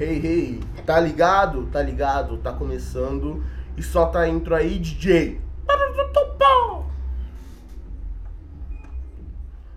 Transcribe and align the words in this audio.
Hey, 0.00 0.18
hey, 0.18 0.60
tá 0.86 0.98
ligado? 0.98 1.66
Tá 1.66 1.82
ligado? 1.82 2.38
Tá 2.38 2.54
começando 2.54 3.44
e 3.76 3.82
só 3.82 4.06
tá 4.06 4.26
intro 4.26 4.54
aí, 4.54 4.78
DJ. 4.78 5.38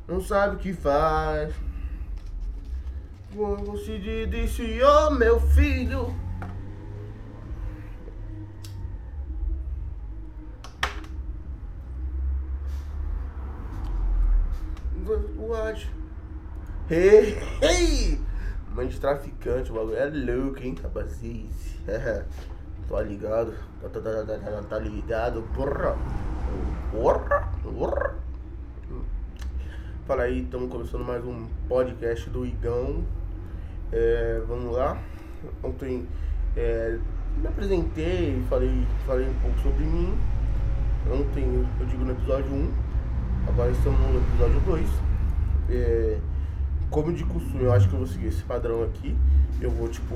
Não 0.08 0.22
sabe 0.22 0.56
o 0.56 0.60
que 0.60 0.72
faz. 0.72 1.54
Você 3.34 4.00
oh 4.82 5.10
meu 5.10 5.42
filho. 5.42 6.16
What? 15.38 15.92
Hey, 16.90 17.38
hey! 17.62 18.23
Mãe 18.74 18.88
de 18.88 19.00
traficante, 19.00 19.72
o 19.72 19.76
bagulho 19.76 19.98
é 19.98 20.10
louco, 20.10 20.58
hein, 20.60 20.76
rapaziada. 20.82 22.26
Tô 22.90 23.00
ligado, 23.02 23.54
tá, 23.80 23.88
tá, 23.88 24.02
tá, 24.02 24.26
tá, 24.26 24.38
tá, 24.38 24.64
tá 24.68 24.80
ligado, 24.80 25.44
porra. 25.54 25.96
Porra, 26.92 27.50
porra. 27.62 28.16
Fala 30.08 30.24
aí, 30.24 30.42
estamos 30.42 30.72
começando 30.72 31.06
mais 31.06 31.24
um 31.24 31.46
podcast 31.70 32.28
do 32.32 32.48
Igão. 32.48 33.04
É, 33.92 34.42
vamos 34.48 34.76
lá. 34.76 35.00
Ontem 35.64 36.08
é, 36.58 36.98
me 37.38 37.48
apresentei, 37.48 38.44
falei, 38.50 38.88
falei 39.06 39.30
um 39.30 39.36
pouco 39.36 39.60
sobre 39.60 39.84
mim. 39.84 40.18
Ontem 41.12 41.64
eu 41.80 41.86
digo 41.86 42.04
no 42.04 42.14
episódio 42.14 42.52
1, 42.52 42.72
agora 43.50 43.70
estamos 43.70 44.00
no 44.00 44.18
episódio 44.18 44.60
2. 44.62 44.90
É, 45.70 46.20
como 46.94 47.12
de 47.12 47.26
costume, 47.26 47.64
eu 47.64 47.74
acho 47.74 47.90
que 47.90 47.96
eu 47.96 48.00
vou 48.00 48.08
seguir 48.08 48.28
esse 48.28 48.44
padrão 48.44 48.84
aqui. 48.84 49.18
Eu 49.60 49.72
vou, 49.72 49.90
tipo, 49.90 50.16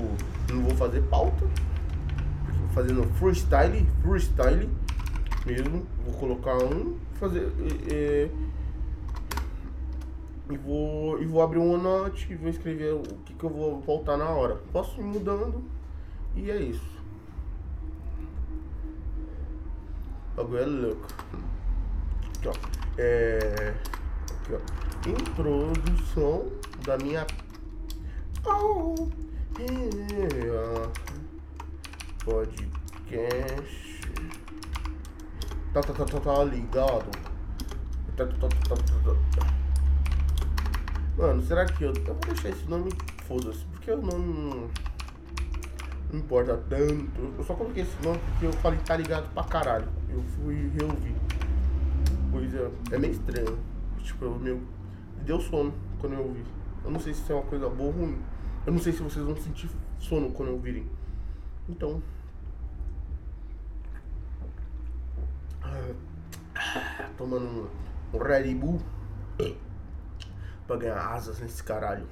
não 0.52 0.62
vou 0.62 0.76
fazer 0.76 1.02
pauta. 1.02 1.44
Vou 1.44 2.68
fazendo 2.72 3.02
freestyle, 3.14 3.84
freestyle 4.00 4.70
mesmo. 5.44 5.84
Vou 6.04 6.14
colocar 6.14 6.56
um, 6.56 6.96
fazer. 7.14 7.52
É, 7.90 8.30
e 10.50 10.56
vou, 10.56 11.20
e 11.20 11.26
vou 11.26 11.42
abrir 11.42 11.58
uma 11.58 11.76
note 11.76 12.32
e 12.32 12.36
vou 12.36 12.48
escrever 12.48 12.94
o 12.94 13.02
que, 13.24 13.34
que 13.34 13.44
eu 13.44 13.50
vou 13.50 13.80
voltar 13.80 14.16
na 14.16 14.28
hora. 14.28 14.54
Posso 14.72 15.00
ir 15.00 15.04
mudando 15.04 15.64
e 16.36 16.48
é 16.48 16.62
isso. 16.62 16.96
Agora 20.36 20.62
é 20.62 20.66
louco. 20.66 21.08
Aqui, 22.36 22.48
ó. 22.48 22.52
É. 22.96 23.74
Aqui, 24.30 24.52
ó. 24.54 25.10
Introdução 25.10 26.57
da 26.88 26.96
minha. 26.96 27.26
Oh. 28.46 28.94
Podcast. 32.24 34.00
Tá, 35.74 35.82
tá, 35.82 35.92
tá, 35.92 36.04
tá, 36.06 36.20
tá 36.20 36.44
ligado? 36.44 37.10
Tá, 38.16 38.24
tá, 38.24 38.26
tá, 38.26 38.48
tá, 38.48 38.74
tá, 38.74 39.14
tá. 39.36 39.46
Mano, 41.18 41.42
será 41.42 41.66
que 41.66 41.84
eu. 41.84 41.92
Eu 41.92 42.04
vou 42.14 42.20
deixar 42.26 42.48
esse 42.48 42.64
nome, 42.64 42.90
foda-se, 43.26 43.66
porque 43.66 43.90
o 43.90 44.00
nome 44.00 44.70
não 46.10 46.18
importa 46.18 46.56
tanto. 46.70 47.34
Eu 47.36 47.44
só 47.44 47.54
coloquei 47.54 47.82
esse 47.82 48.02
nome 48.02 48.18
porque 48.30 48.46
eu 48.46 48.52
falei 48.54 48.78
tá 48.78 48.96
ligado 48.96 49.30
pra 49.34 49.44
caralho. 49.44 49.88
Eu 50.08 50.22
fui 50.22 50.70
reouvir. 50.70 51.14
Pois 52.32 52.54
é, 52.54 52.70
é 52.92 52.98
meio 52.98 53.12
estranho. 53.12 53.58
Tipo, 54.02 54.24
eu 54.24 54.38
meu. 54.38 54.62
Deu 55.26 55.38
sono 55.38 55.74
quando 56.00 56.14
eu 56.14 56.20
ouvi. 56.20 56.57
Eu 56.84 56.90
não 56.90 57.00
sei 57.00 57.14
se 57.14 57.22
isso 57.22 57.32
é 57.32 57.34
uma 57.34 57.44
coisa 57.44 57.68
boa 57.68 57.90
ou 57.90 58.00
ruim. 58.00 58.22
Eu 58.66 58.72
não 58.72 58.80
sei 58.80 58.92
se 58.92 59.02
vocês 59.02 59.24
vão 59.24 59.36
sentir 59.36 59.70
sono 59.98 60.32
quando 60.32 60.52
ouvirem. 60.52 60.88
Então. 61.68 62.02
Tomando 67.16 67.46
um, 67.46 68.16
um 68.16 68.18
Red 68.18 68.54
Bull 68.54 68.80
pra 70.66 70.76
ganhar 70.76 71.00
asas 71.14 71.40
nesse 71.40 71.62
caralho. 71.62 72.06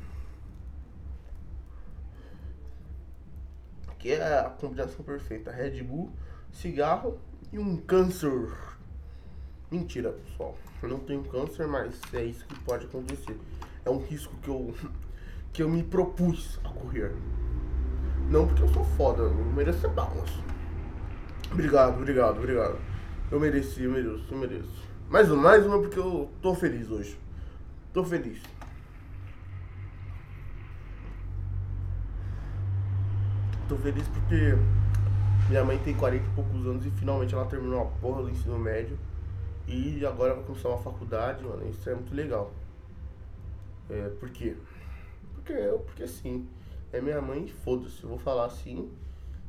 Que 3.99 4.13
é 4.13 4.39
a 4.41 4.51
combinação 4.51 5.05
perfeita: 5.05 5.51
Red 5.51 5.83
Bull, 5.83 6.11
cigarro 6.53 7.19
e 7.53 7.59
um 7.59 7.77
câncer. 7.77 8.51
Mentira, 9.71 10.13
pessoal. 10.13 10.57
Eu 10.83 10.89
não 10.89 11.01
tenho 11.01 11.25
câncer, 11.25 11.67
mas 11.67 12.01
é 12.13 12.25
isso 12.25 12.47
que 12.47 12.59
pode 12.61 12.87
acontecer. 12.87 13.39
É 13.87 13.91
um 13.91 13.99
risco 13.99 14.35
que 14.43 14.49
eu 14.49 14.75
que 15.53 15.63
eu 15.63 15.71
me 15.71 15.83
propus 15.83 16.59
a 16.65 16.69
correr. 16.69 17.13
Não 18.29 18.47
porque 18.47 18.65
eu 18.65 18.69
sou 18.69 18.85
foda, 18.85 19.23
eu 19.23 19.33
mereço 19.55 19.81
ser 19.81 19.91
balas. 19.91 20.29
Obrigado, 21.51 21.97
obrigado, 21.97 22.37
obrigado. 22.37 22.79
Eu 23.31 23.39
mereci, 23.39 23.85
eu 23.85 23.93
mereço, 23.93 24.27
eu 24.31 24.39
mereço. 24.39 24.85
Mais 25.09 25.31
uma, 25.31 25.41
mais 25.41 25.65
uma 25.65 25.79
porque 25.79 26.01
eu 26.01 26.29
tô 26.43 26.53
feliz 26.53 26.91
hoje. 26.91 27.17
Tô 27.93 28.05
feliz. 28.05 28.43
Tô 33.69 33.77
feliz 33.77 34.07
porque 34.09 34.59
minha 35.49 35.65
mãe 35.65 35.79
tem 35.79 35.95
40 35.95 36.25
e 36.25 36.35
poucos 36.35 36.67
anos 36.67 36.85
e 36.85 36.91
finalmente 36.91 37.35
ela 37.35 37.47
terminou 37.47 37.83
a 37.83 37.87
porra 38.01 38.25
do 38.25 38.31
ensino 38.31 38.59
médio. 38.59 38.99
E 39.69 40.05
agora 40.05 40.35
vai 40.35 40.43
começar 40.43 40.71
uma 40.71 40.79
faculdade, 40.79 41.45
mano. 41.45 41.69
Isso 41.71 41.89
é 41.89 41.95
muito 41.95 42.13
legal. 42.15 42.53
É, 43.89 44.09
por 44.21 44.31
quê? 44.31 44.57
Porque, 45.35 45.55
porque 45.85 46.07
sim. 46.07 46.49
É 46.93 47.01
minha 47.01 47.21
mãe, 47.21 47.49
foda-se. 47.65 48.03
Eu 48.03 48.11
vou 48.11 48.19
falar 48.19 48.47
assim. 48.47 48.91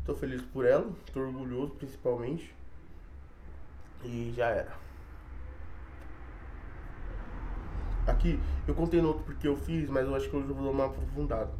Tô 0.05 0.15
feliz 0.15 0.41
por 0.41 0.65
ela, 0.65 0.89
tô 1.13 1.19
orgulhoso 1.19 1.73
principalmente. 1.73 2.55
E 4.03 4.33
já 4.35 4.49
era. 4.49 4.71
Aqui, 8.05 8.39
eu 8.65 8.73
contei 8.73 9.01
no 9.01 9.09
outro 9.09 9.23
porque 9.23 9.47
eu 9.47 9.57
fiz, 9.57 9.89
mas 9.89 10.05
eu 10.05 10.15
acho 10.15 10.29
que 10.29 10.35
hoje 10.35 10.47
eu 10.47 10.55
vou 10.55 10.63
dar 10.63 10.71
uma 10.71 10.85
aprofundada. 10.85 11.51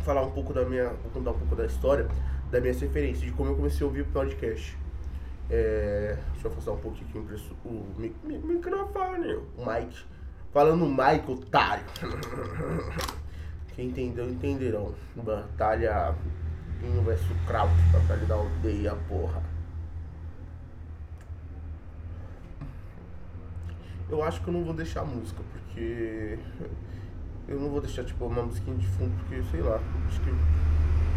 Falar 0.00 0.22
um 0.22 0.30
pouco 0.32 0.52
da 0.52 0.64
minha. 0.64 0.90
Vou 0.90 1.10
contar 1.10 1.30
um 1.30 1.38
pouco 1.38 1.56
da 1.56 1.64
história, 1.64 2.06
da 2.50 2.60
minha 2.60 2.74
referência, 2.74 3.24
de 3.24 3.32
como 3.32 3.50
eu 3.50 3.56
comecei 3.56 3.82
a 3.82 3.86
ouvir 3.88 4.02
o 4.02 4.06
podcast. 4.06 4.76
É, 5.48 6.18
deixa 6.32 6.48
eu 6.48 6.52
afastar 6.52 6.72
um 6.72 6.78
pouquinho 6.78 7.08
aqui 7.08 7.18
o, 7.64 7.68
o 7.68 8.46
microfone, 8.46 9.34
o 9.34 9.64
mic. 9.64 10.04
Falando 10.52 10.86
Mike, 10.86 11.30
otário. 11.30 11.84
Quem 13.74 13.88
entendeu, 13.88 14.28
entenderão. 14.28 14.94
Batalha 15.16 16.14
Pinho 16.78 17.02
vs 17.02 17.20
Kraut, 17.46 17.72
batalha 17.92 18.26
da 18.26 18.34
aldeia, 18.34 18.94
porra. 19.08 19.42
Eu 24.10 24.22
acho 24.22 24.42
que 24.42 24.48
eu 24.48 24.52
não 24.52 24.64
vou 24.64 24.74
deixar 24.74 25.04
música, 25.04 25.40
porque. 25.52 26.38
Eu 27.48 27.58
não 27.58 27.70
vou 27.70 27.80
deixar 27.80 28.04
tipo 28.04 28.26
uma 28.26 28.42
musiquinha 28.42 28.76
de 28.76 28.86
fundo, 28.88 29.12
porque 29.20 29.42
sei 29.50 29.62
lá, 29.62 29.80
acho 30.06 30.20
que 30.20 30.30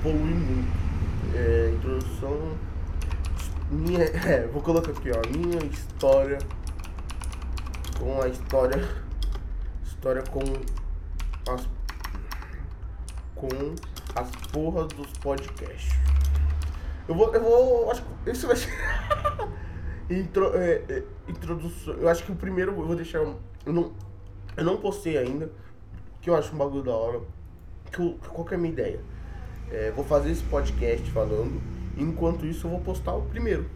polui 0.02 0.34
muito. 0.34 1.36
É, 1.36 1.72
introdução. 1.76 2.58
Minha. 3.70 4.06
É, 4.26 4.48
vou 4.48 4.62
colocar 4.62 4.92
aqui, 4.92 5.12
ó. 5.12 5.38
Minha 5.38 5.66
história 5.66 6.38
com 8.00 8.22
a 8.22 8.28
história. 8.28 9.05
História 10.06 10.22
com 10.22 10.40
as. 11.52 11.68
Com 13.34 13.74
as 14.14 14.30
porras 14.52 14.88
dos 14.90 15.08
podcasts. 15.18 15.96
Eu 17.08 17.16
vou. 17.16 17.34
Eu 17.34 17.42
vou. 17.42 17.90
Acho 17.90 18.04
que 18.24 18.30
isso 18.30 18.46
vai 18.46 18.56
ser. 18.56 18.70
Intro, 20.08 20.56
é, 20.56 20.84
é, 20.88 21.04
introdução. 21.28 21.96
Eu 21.96 22.08
acho 22.08 22.24
que 22.24 22.32
o 22.32 22.36
primeiro 22.36 22.74
eu 22.74 22.86
vou 22.86 22.96
deixar. 22.96 23.18
Eu 23.18 23.40
não, 23.66 23.94
eu 24.56 24.64
não 24.64 24.78
postei 24.78 25.18
ainda. 25.18 25.50
Que 26.22 26.30
eu 26.30 26.36
acho 26.36 26.54
um 26.54 26.58
bagulho 26.60 26.84
da 26.84 26.94
hora. 26.94 27.22
Que, 27.92 28.16
qual 28.30 28.46
que 28.46 28.54
é 28.54 28.58
a 28.58 28.60
minha 28.60 28.74
ideia? 28.74 29.00
É, 29.72 29.90
vou 29.90 30.06
fazer 30.06 30.30
esse 30.30 30.44
podcast 30.44 31.10
falando. 31.10 31.60
Enquanto 31.98 32.46
isso, 32.46 32.68
eu 32.68 32.72
vou 32.72 32.82
postar 32.82 33.16
o 33.16 33.24
primeiro. 33.24 33.68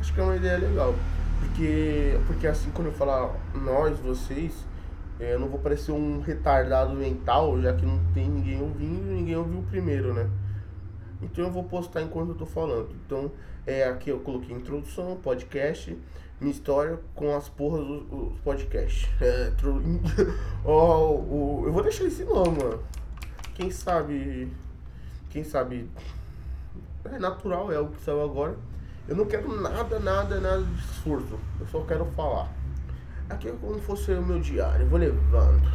Acho 0.00 0.12
que 0.12 0.18
é 0.18 0.24
uma 0.24 0.34
ideia 0.34 0.58
legal. 0.58 0.92
Porque, 1.38 2.18
porque 2.26 2.48
assim, 2.48 2.72
quando 2.72 2.88
eu 2.88 2.92
falar 2.92 3.32
nós, 3.54 3.96
vocês, 4.00 4.52
eu 5.18 5.38
não 5.38 5.48
vou 5.48 5.58
parecer 5.58 5.92
um 5.92 6.20
retardado 6.20 6.94
mental, 6.94 7.60
já 7.60 7.72
que 7.72 7.86
não 7.86 7.98
tem 8.12 8.28
ninguém 8.28 8.60
ouvindo 8.60 9.06
ninguém 9.26 9.36
ouviu 9.36 9.60
o 9.60 9.62
primeiro, 9.64 10.12
né? 10.12 10.28
Então 11.22 11.44
eu 11.44 11.50
vou 11.50 11.64
postar 11.64 12.02
enquanto 12.02 12.30
eu 12.30 12.34
tô 12.34 12.46
falando. 12.46 12.90
Então, 13.04 13.32
é 13.66 13.84
aqui 13.84 14.10
eu 14.10 14.20
coloquei 14.20 14.54
introdução, 14.54 15.16
podcast, 15.16 15.96
minha 16.40 16.52
história 16.52 17.00
com 17.14 17.34
as 17.34 17.48
porras 17.48 17.86
dos, 17.86 18.02
dos 18.06 18.40
podcasts. 18.40 19.08
É, 19.20 19.50
tro... 19.56 19.82
oh, 20.64 21.24
oh, 21.30 21.66
eu 21.66 21.72
vou 21.72 21.82
deixar 21.82 22.04
esse 22.04 22.24
nome, 22.24 22.62
mano. 22.62 22.82
Quem 23.54 23.70
sabe. 23.70 24.52
Quem 25.30 25.42
sabe. 25.42 25.88
É 27.04 27.18
natural, 27.18 27.72
é 27.72 27.80
o 27.80 27.88
que 27.88 28.00
saiu 28.02 28.22
agora. 28.22 28.56
Eu 29.08 29.16
não 29.16 29.24
quero 29.24 29.60
nada, 29.60 29.98
nada, 30.00 30.40
nada 30.40 30.62
de 30.62 30.80
esforço. 30.80 31.38
Eu 31.60 31.66
só 31.68 31.80
quero 31.82 32.04
falar. 32.16 32.52
Aqui 33.28 33.48
é 33.48 33.52
como 33.60 33.78
fosse 33.80 34.12
o 34.12 34.22
meu 34.22 34.38
diário. 34.38 34.86
Vou 34.86 34.98
levando. 34.98 35.70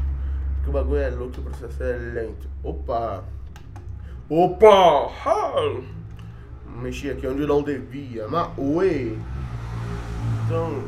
Porque 0.55 0.69
o 0.69 0.73
bagulho 0.73 0.99
é 0.99 1.09
louco, 1.09 1.39
o 1.39 1.43
processo 1.43 1.83
é 1.83 1.97
lento. 1.97 2.47
Opa! 2.63 3.23
Opa! 4.29 5.11
Ha! 5.25 5.81
Mexi 6.81 7.09
aqui 7.09 7.27
onde 7.27 7.45
não 7.45 7.61
devia. 7.61 8.27
Mas, 8.27 8.49
oi! 8.57 9.19
Então. 10.45 10.83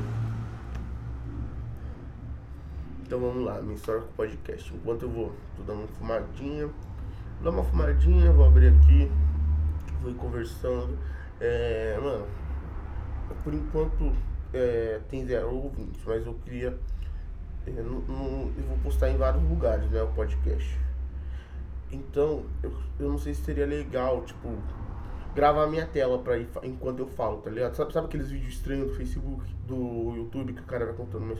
Então 3.05 3.19
vamos 3.19 3.45
lá, 3.45 3.61
minha 3.61 3.75
história 3.75 4.01
com 4.01 4.07
o 4.07 4.13
podcast. 4.13 4.73
Enquanto 4.73 5.03
eu 5.03 5.09
vou, 5.09 5.33
tô 5.57 5.63
dando 5.63 5.79
uma 5.79 5.87
fumadinha. 5.87 6.67
Vou 6.67 7.43
dar 7.43 7.49
uma 7.49 7.63
fumadinha, 7.63 8.31
vou 8.31 8.45
abrir 8.45 8.67
aqui. 8.67 9.11
Vou 10.01 10.11
ir 10.11 10.15
conversando. 10.15 10.97
É, 11.41 11.99
mano, 12.01 12.25
por 13.43 13.53
enquanto 13.53 14.13
é, 14.53 15.01
tem 15.09 15.25
zero 15.25 15.53
ouvintes, 15.53 16.01
mas 16.05 16.25
eu 16.25 16.33
queria. 16.35 16.77
É, 17.65 17.71
no, 17.71 18.01
no, 18.01 18.51
eu 18.57 18.63
vou 18.67 18.77
postar 18.83 19.09
em 19.09 19.17
vários 19.17 19.43
lugares, 19.43 19.89
né? 19.89 20.01
O 20.01 20.07
podcast. 20.07 20.79
Então, 21.91 22.43
eu, 22.61 22.73
eu 22.99 23.09
não 23.09 23.17
sei 23.17 23.33
se 23.33 23.43
seria 23.43 23.65
legal, 23.65 24.23
tipo, 24.23 24.49
gravar 25.35 25.67
minha 25.67 25.85
tela 25.85 26.19
pra 26.19 26.37
ir 26.37 26.47
enquanto 26.63 26.99
eu 26.99 27.07
falo, 27.07 27.37
tá 27.37 27.49
ligado? 27.49 27.75
Sabe, 27.75 27.93
sabe 27.93 28.07
aqueles 28.07 28.29
vídeos 28.29 28.53
estranhos 28.53 28.89
do 28.89 28.95
Facebook, 28.95 29.43
do 29.67 30.13
YouTube 30.15 30.53
que 30.53 30.61
o 30.61 30.65
cara 30.65 30.85
vai 30.85 30.95
contando 30.95 31.23
uma? 31.23 31.33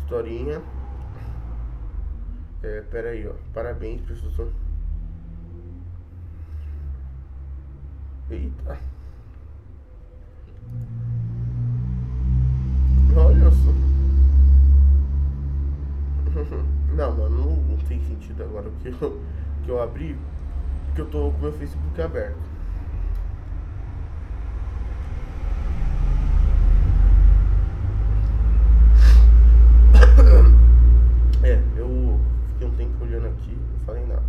Historinha. 0.00 0.62
É, 2.62 2.80
pera 2.82 3.10
aí, 3.10 3.26
ó. 3.26 3.34
Parabéns, 3.52 4.00
professor. 4.02 4.52
Eita. 8.30 8.78
Olha 13.16 13.50
só. 13.50 13.72
Não, 16.94 17.16
mano, 17.16 17.30
não, 17.30 17.56
não 17.56 17.76
tem 17.88 18.00
sentido 18.02 18.42
agora 18.42 18.68
que 18.82 18.88
eu, 18.88 19.20
que 19.64 19.70
eu 19.70 19.80
abri, 19.80 20.16
porque 20.86 21.02
eu 21.02 21.06
tô 21.06 21.30
com 21.30 21.42
meu 21.42 21.52
Facebook 21.52 22.02
aberto. 22.02 22.36
É, 31.44 31.62
eu 31.76 32.18
fiquei 32.48 32.66
um 32.66 32.70
tempo 32.72 33.04
olhando 33.04 33.28
aqui, 33.28 33.56
não 33.56 33.86
falei 33.86 34.04
nada. 34.06 34.24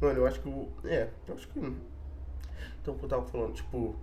Mano, 0.00 0.14
eu 0.26 0.30
acho 0.30 0.40
que 0.40 0.48
o. 0.48 0.68
É, 0.84 1.08
eu 1.28 1.34
acho 1.34 1.48
que. 1.48 1.58
Então, 2.82 2.94
o 2.94 2.98
que 2.98 3.04
eu 3.04 3.08
tava 3.08 3.24
falando, 3.26 3.54
tipo. 3.54 3.94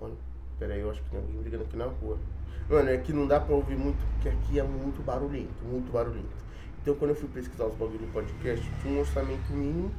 Olha, 0.00 0.14
pera 0.58 0.74
aí, 0.74 0.80
eu 0.80 0.90
acho 0.90 1.02
que 1.02 1.10
tem 1.10 1.20
alguém 1.20 1.40
brigando 1.40 1.64
aqui 1.64 1.76
na 1.76 1.86
rua. 1.86 2.18
Mano, 2.68 2.90
é 2.90 2.98
que 2.98 3.12
não 3.12 3.26
dá 3.26 3.40
pra 3.40 3.54
ouvir 3.54 3.76
muito, 3.76 3.98
porque 4.14 4.28
aqui 4.28 4.58
é 4.58 4.62
muito 4.62 5.02
barulhento, 5.02 5.64
muito 5.64 5.92
barulhento. 5.92 6.36
Então, 6.82 6.94
quando 6.96 7.10
eu 7.10 7.16
fui 7.16 7.28
pesquisar 7.28 7.66
os 7.66 7.74
bagulho 7.74 8.00
no 8.00 8.12
podcast, 8.12 8.68
tinha 8.82 8.94
um 8.94 9.00
orçamento 9.00 9.52
mínimo, 9.52 9.92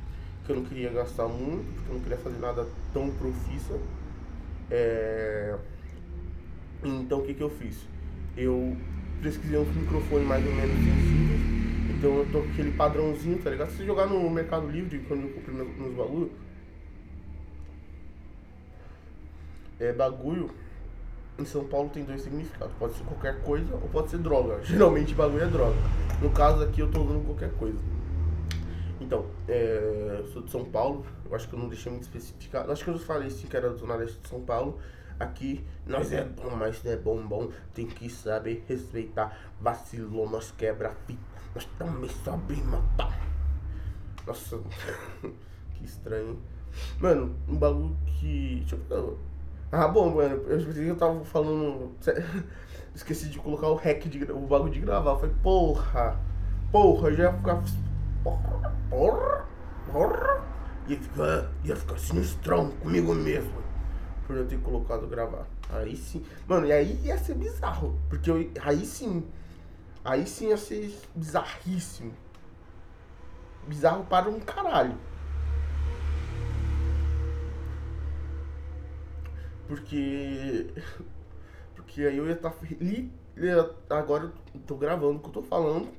que 0.46 0.52
eu 0.52 0.58
não 0.58 0.66
queria 0.66 0.92
gastar 0.92 1.28
muito, 1.28 1.74
porque 1.74 1.90
eu 1.90 1.94
não 1.96 2.02
queria 2.02 2.18
fazer 2.18 2.38
nada 2.40 2.68
tão 2.94 3.10
profissa. 3.12 3.80
É... 4.70 5.58
Então, 6.84 7.20
o 7.20 7.26
que 7.26 7.34
que 7.34 7.42
eu 7.42 7.50
fiz? 7.50 7.86
Eu 8.36 8.76
pesquisei 9.22 9.58
uns 9.58 9.74
microfones 9.76 10.28
mais 10.28 10.46
ou 10.46 10.54
menos 10.54 10.76
sensíveis 10.76 11.59
então 12.00 12.16
eu 12.16 12.26
tô 12.32 12.42
com 12.42 12.50
aquele 12.50 12.72
padrãozinho, 12.72 13.38
tá 13.40 13.50
ligado? 13.50 13.72
Se 13.72 13.78
você 13.78 13.86
jogar 13.86 14.06
no 14.06 14.30
Mercado 14.30 14.66
Livre, 14.68 15.00
quando 15.00 15.24
eu 15.24 15.34
comprei 15.34 15.54
nos, 15.54 15.78
nos 15.78 15.94
bagulho, 15.94 16.32
é 19.78 19.92
bagulho 19.92 20.50
em 21.38 21.44
São 21.44 21.66
Paulo 21.66 21.90
tem 21.90 22.06
dois 22.06 22.22
significados. 22.22 22.74
Pode 22.80 22.94
ser 22.94 23.04
qualquer 23.04 23.42
coisa 23.42 23.76
ou 23.76 23.90
pode 23.90 24.10
ser 24.10 24.20
droga. 24.20 24.60
Geralmente 24.64 25.14
bagulho 25.14 25.44
é 25.44 25.48
droga. 25.48 25.76
No 26.22 26.30
caso 26.30 26.64
aqui 26.64 26.80
eu 26.80 26.90
tô 26.90 27.02
usando 27.02 27.26
qualquer 27.26 27.52
coisa. 27.56 27.80
Então, 29.02 29.26
é, 29.50 30.24
sou 30.32 30.42
de 30.42 30.52
São 30.52 30.64
Paulo, 30.64 31.06
eu 31.30 31.36
acho 31.36 31.50
que 31.50 31.54
eu 31.54 31.60
não 31.60 31.68
deixei 31.68 31.92
muito 31.92 32.04
especificado. 32.04 32.72
Acho 32.72 32.82
que 32.82 32.90
eu 32.90 32.98
falei 33.00 33.30
sim 33.30 33.46
que 33.46 33.58
era 33.58 33.70
do 33.70 33.78
Zona 33.78 33.96
Leste 33.96 34.18
de 34.22 34.30
São 34.30 34.40
Paulo. 34.40 34.80
Aqui 35.20 35.66
nós 35.86 36.14
é 36.14 36.24
bom, 36.24 36.56
mas 36.56 36.86
é 36.86 36.96
bom, 36.96 37.22
bom. 37.28 37.52
Tem 37.74 37.86
que 37.86 38.10
saber 38.10 38.64
respeitar. 38.70 39.38
Vacilou, 39.60 40.30
nós 40.30 40.50
quebra 40.58 40.92
fita. 41.06 41.29
Nós 41.56 41.66
também 41.78 42.10
sabemos 42.24 42.66
matar. 42.66 43.20
Nossa, 44.26 44.60
que 45.76 45.84
estranho. 45.84 46.40
Mano, 47.00 47.36
um 47.48 47.56
bagulho 47.56 47.98
que. 48.06 48.58
Deixa 48.60 48.78
eu 48.90 49.18
Ah, 49.72 49.88
bom, 49.88 50.16
mano, 50.16 50.36
eu 50.36 50.66
pensei 50.66 50.84
que 50.84 50.90
eu 50.90 50.96
tava 50.96 51.24
falando. 51.26 51.92
Esqueci 52.94 53.30
de 53.30 53.40
colocar 53.40 53.68
o 53.68 53.76
hack 53.76 54.08
de 54.08 54.24
o 54.32 54.42
bagulho 54.42 54.72
de 54.72 54.80
gravar. 54.80 55.12
Eu 55.12 55.20
falei, 55.20 55.36
porra, 55.42 56.20
porra, 56.72 57.12
já 57.14 57.24
ia 57.24 57.34
ficar. 57.34 57.64
Porra, 58.24 58.76
porra, 58.90 59.46
porra. 59.92 60.44
Ia 60.88 60.98
ficar, 60.98 61.52
ia 61.64 61.76
ficar 61.76 61.98
sinistrão 61.98 62.72
comigo 62.72 63.14
mesmo. 63.16 63.60
Por 64.28 64.36
eu 64.36 64.48
ter 64.48 64.60
colocado 64.60 65.08
gravar. 65.08 65.48
Aí 65.72 65.96
sim. 65.96 66.24
Mano, 66.48 66.68
e 66.68 66.72
aí 66.72 67.00
ia 67.04 67.18
ser 67.18 67.36
bizarro. 67.36 67.98
Porque 68.10 68.30
eu, 68.30 68.50
aí 68.64 68.86
sim 68.86 69.24
Aí 70.04 70.26
sim 70.26 70.50
ia 70.50 70.58
ser 70.58 70.98
bizarríssimo. 71.14 72.14
Bizarro 73.68 74.06
para 74.06 74.30
um 74.30 74.40
caralho. 74.40 74.98
Porque. 79.68 80.68
Porque 81.76 82.02
aí 82.04 82.18
eu 82.18 82.28
ia 82.28 82.34
estar. 82.34 82.54
Tá, 83.88 83.98
agora 83.98 84.32
eu 84.54 84.62
tô 84.62 84.76
gravando 84.76 85.18
o 85.18 85.20
que 85.20 85.28
eu 85.28 85.34
tô 85.34 85.42
falando. 85.42 85.92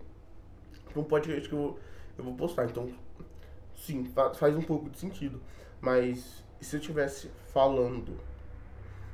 Pra 0.93 1.01
um 1.01 1.05
podcast 1.05 1.49
que 1.49 1.55
eu 1.55 1.59
vou, 1.59 1.79
eu 2.19 2.25
vou 2.25 2.35
postar. 2.35 2.65
Então, 2.67 2.93
sim, 3.77 4.13
faz 4.35 4.57
um 4.57 4.63
pouco 4.63 4.89
de 4.91 4.99
sentido. 4.99 5.41
Mas 5.81 6.45
se 6.61 6.77
eu 6.77 6.81
tivesse 6.81 7.31
falando. 7.53 8.19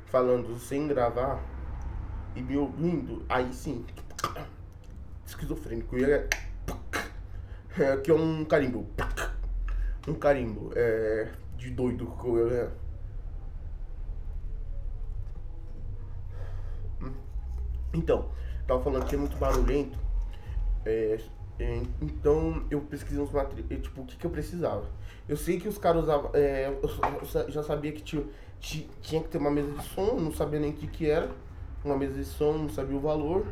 Falando 0.07 0.57
sem 0.59 0.87
gravar 0.87 1.43
e 2.37 2.41
me 2.41 2.57
ouvindo, 2.57 3.25
aí 3.29 3.53
sim 3.53 3.85
esquizofrênico. 5.27 5.99
E 5.99 6.05
é, 6.05 6.29
é, 7.79 7.93
aqui 7.93 8.11
é 8.11 8.15
um 8.15 8.45
carimbo. 8.45 8.87
Um 10.09 10.15
carimbo. 10.15 10.73
É, 10.75 11.29
de 11.57 11.71
doido. 11.71 12.13
É, 12.51 12.69
então, 17.93 18.29
tava 18.67 18.83
falando 18.83 19.07
que 19.07 19.15
é 19.15 19.19
muito 19.19 19.37
barulhento. 19.37 19.99
É, 20.85 21.19
é, 21.59 21.83
então 22.01 22.65
eu 22.71 22.81
pesquisei 22.83 23.21
uns 23.21 23.31
materiais, 23.31 23.83
tipo, 23.83 24.03
o 24.03 24.05
que, 24.05 24.17
que 24.17 24.27
eu 24.27 24.31
precisava. 24.31 24.87
Eu 25.29 25.37
sei 25.37 25.59
que 25.59 25.69
os 25.69 25.79
caras 25.79 26.05
usavam. 26.05 26.31
É, 26.35 26.69
eu 26.69 27.51
já 27.51 27.63
sabia 27.63 27.93
que 27.93 28.03
tinha, 28.03 28.25
tinha 28.61 29.23
que 29.23 29.29
ter 29.29 29.39
uma 29.39 29.51
mesa 29.51 29.73
de 29.73 29.83
som, 29.89 30.15
não 30.15 30.33
sabia 30.33 30.61
nem 30.61 30.71
o 30.71 30.75
que, 30.75 30.87
que 30.87 31.11
era. 31.11 31.31
Uma 31.85 31.97
mesa 31.97 32.15
de 32.15 32.25
som, 32.25 32.53
não 32.53 32.69
sabia 32.69 32.97
o 32.97 33.01
valor. 33.01 33.47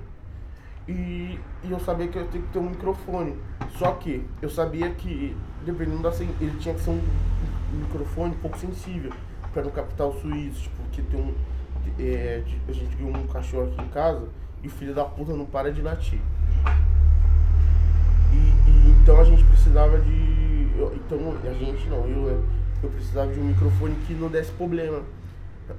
E, 0.87 1.39
e 1.63 1.71
eu 1.71 1.81
sabia 1.81 2.09
que 2.09 2.19
eu 2.19 2.29
tinha 2.29 2.43
que 2.43 2.49
ter 2.51 2.59
um 2.59 2.71
microfone. 2.71 3.37
Só 3.79 3.93
que 3.93 4.25
eu 4.43 4.51
sabia 4.51 4.91
que, 4.91 5.37
dependendo 5.65 6.03
da 6.03 6.11
ele 6.11 6.57
tinha 6.59 6.75
que 6.75 6.81
ser 6.81 6.91
um, 6.91 7.01
microfone 7.75 8.35
pouco 8.37 8.57
sensível 8.59 9.13
para 9.53 9.63
não 9.63 9.71
captar 9.71 10.07
o 10.07 10.21
suíço, 10.21 10.63
tipo, 10.63 10.77
porque 10.83 11.03
tem 11.03 11.21
um. 11.21 11.35
É, 11.99 12.43
a 12.69 12.73
gente 12.73 12.97
viu 12.97 13.09
um 13.09 13.27
cachorro 13.27 13.65
aqui 13.73 13.83
em 13.83 13.89
casa 13.89 14.29
e 14.63 14.69
o 14.69 14.71
filho 14.71 14.95
da 14.95 15.05
puta 15.05 15.33
não 15.35 15.45
para 15.45 15.73
de 15.73 15.83
latir. 15.83 16.21
E, 18.33 18.37
e 18.37 18.91
então 19.03 19.21
a 19.21 19.25
gente 19.25 19.45
precisava 19.45 19.99
de. 19.99 20.69
Então 20.97 21.19
a 21.45 21.53
gente 21.53 21.89
não, 21.89 22.07
eu, 22.07 22.45
eu 22.83 22.91
precisava 22.91 23.33
de 23.33 23.41
um 23.41 23.45
microfone 23.45 23.95
que 24.07 24.15
não 24.15 24.29
desse 24.29 24.53
problema. 24.53 25.03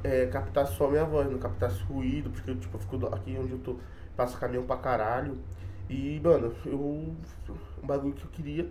É, 0.03 0.25
captasse 0.25 0.75
só 0.75 0.89
minha 0.89 1.05
voz, 1.05 1.29
não 1.29 1.37
captasse 1.37 1.81
ruído, 1.83 2.31
porque 2.31 2.55
tipo, 2.55 2.75
eu 2.75 2.79
fico 2.79 3.13
aqui 3.13 3.37
onde 3.39 3.51
eu 3.51 3.59
tô 3.59 3.75
passa 4.15 4.37
caminhão 4.37 4.65
pra 4.65 4.77
caralho. 4.77 5.37
E, 5.89 6.19
mano, 6.23 6.53
eu. 6.65 6.79
Um 6.79 7.87
bagulho 7.87 8.13
que 8.13 8.23
eu 8.23 8.29
queria. 8.31 8.69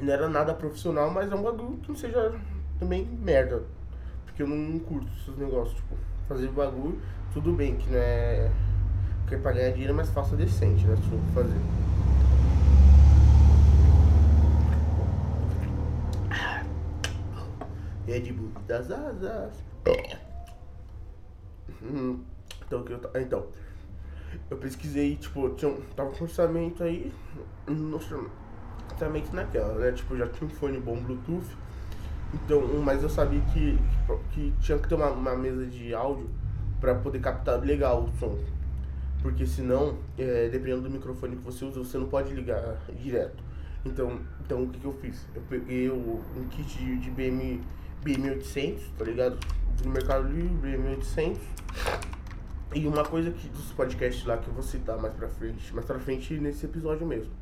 Não 0.00 0.12
era 0.12 0.28
nada 0.28 0.54
profissional, 0.54 1.10
mas 1.10 1.30
é 1.30 1.34
um 1.34 1.42
bagulho 1.42 1.76
que 1.78 1.88
não 1.88 1.96
seja 1.96 2.34
também 2.78 3.04
merda. 3.04 3.62
Porque 4.24 4.42
eu 4.42 4.48
não 4.48 4.78
curto 4.78 5.08
esses 5.18 5.36
negócios, 5.36 5.76
tipo, 5.76 5.94
fazer 6.26 6.48
bagulho, 6.48 7.00
tudo 7.32 7.52
bem, 7.52 7.76
que 7.76 7.88
não 7.90 7.98
é. 7.98 8.50
Porque 9.20 9.36
pra 9.36 9.52
ganhar 9.52 9.70
dinheiro 9.70 9.92
é 9.92 9.96
mais 9.96 10.10
fácil 10.10 10.36
decente, 10.36 10.86
né? 10.86 10.96
Se 10.96 11.34
fazer. 11.34 11.60
Red 18.06 18.32
Bull 18.32 18.50
das 18.66 18.90
asas. 18.90 19.62
Hum, 21.82 22.24
então, 22.66 22.82
que 22.82 22.92
eu, 22.92 23.00
então, 23.20 23.46
eu 24.50 24.56
pesquisei, 24.56 25.16
tipo, 25.16 25.48
tinha, 25.50 25.72
tava 25.94 26.10
com 26.10 26.24
orçamento 26.24 26.82
aí, 26.82 27.12
orçamento 28.90 29.34
naquela, 29.34 29.74
né? 29.74 29.92
Tipo, 29.92 30.16
já 30.16 30.26
tinha 30.28 30.48
um 30.48 30.52
fone 30.52 30.78
bom 30.78 30.96
Bluetooth 30.96 31.46
Então, 32.34 32.60
mas 32.82 33.02
eu 33.02 33.08
sabia 33.08 33.40
que, 33.52 33.78
que 34.32 34.52
tinha 34.60 34.78
que 34.78 34.88
ter 34.88 34.94
uma, 34.94 35.10
uma 35.10 35.36
mesa 35.36 35.66
de 35.66 35.94
áudio 35.94 36.28
para 36.80 36.94
poder 36.94 37.20
captar 37.20 37.60
legal 37.60 38.04
o 38.04 38.18
som. 38.18 38.38
Porque 39.22 39.46
senão, 39.46 39.98
é, 40.18 40.48
dependendo 40.48 40.82
do 40.82 40.90
microfone 40.90 41.36
que 41.36 41.42
você 41.42 41.64
usa, 41.64 41.78
você 41.80 41.98
não 41.98 42.06
pode 42.06 42.32
ligar 42.32 42.78
direto. 42.98 43.42
Então, 43.84 44.18
então 44.44 44.62
o 44.64 44.68
que, 44.68 44.78
que 44.78 44.86
eu 44.86 44.92
fiz? 44.92 45.26
Eu 45.34 45.42
peguei 45.48 45.88
o, 45.88 46.20
um 46.36 46.44
kit 46.50 46.78
de, 46.78 46.98
de 46.98 47.10
BM, 47.10 47.60
BM800, 48.04 48.80
tá 48.96 49.04
ligado? 49.04 49.38
No 49.84 49.90
Mercado 49.90 50.28
Livre, 50.28 50.76
BM800. 50.76 51.38
E 52.72 52.86
uma 52.86 53.04
coisa 53.04 53.30
que 53.30 53.48
dos 53.48 53.72
podcasts 53.72 54.24
lá 54.24 54.36
que 54.36 54.46
eu 54.46 54.54
vou 54.54 54.62
citar 54.62 54.96
mais 54.96 55.12
pra 55.14 55.28
frente, 55.28 55.74
mais 55.74 55.84
pra 55.84 55.98
frente 55.98 56.34
nesse 56.34 56.66
episódio 56.66 57.04
mesmo, 57.04 57.32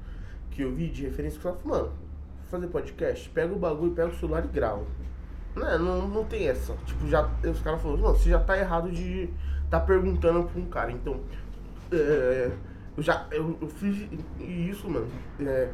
que 0.51 0.63
eu 0.63 0.75
vi 0.75 0.89
de 0.89 1.05
referência, 1.05 1.39
que 1.39 1.47
eu 1.47 1.55
falei, 1.55 1.83
mano, 1.83 1.93
fazer 2.51 2.67
podcast, 2.69 3.29
pega 3.29 3.53
o 3.53 3.59
bagulho, 3.59 3.93
pega 3.93 4.09
o 4.09 4.19
celular 4.19 4.45
e 4.45 4.49
grava. 4.49 4.85
Não, 5.55 5.67
né, 5.67 5.79
não, 5.79 6.09
não 6.09 6.25
tem 6.25 6.49
essa. 6.49 6.75
Tipo, 6.87 7.07
já, 7.09 7.29
os 7.45 7.61
caras 7.61 7.83
falaram, 7.83 8.01
não, 8.01 8.15
você 8.15 8.31
já 8.31 8.39
tá 8.39 8.57
errado 8.57 8.91
de 8.91 9.29
tá 9.69 9.79
perguntando 9.79 10.45
pra 10.45 10.61
um 10.61 10.67
cara. 10.67 10.93
Então, 10.93 11.21
é, 11.93 12.51
eu 12.97 13.03
já, 13.03 13.27
eu, 13.31 13.57
eu 13.61 13.69
fiz 13.69 14.09
isso, 14.41 14.89
mano. 14.89 15.09
É, 15.41 15.71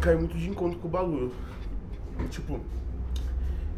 cai 0.00 0.16
muito 0.16 0.36
de 0.36 0.48
encontro 0.48 0.78
com 0.78 0.88
o 0.88 0.90
bagulho. 0.90 1.32
Tipo, 2.30 2.60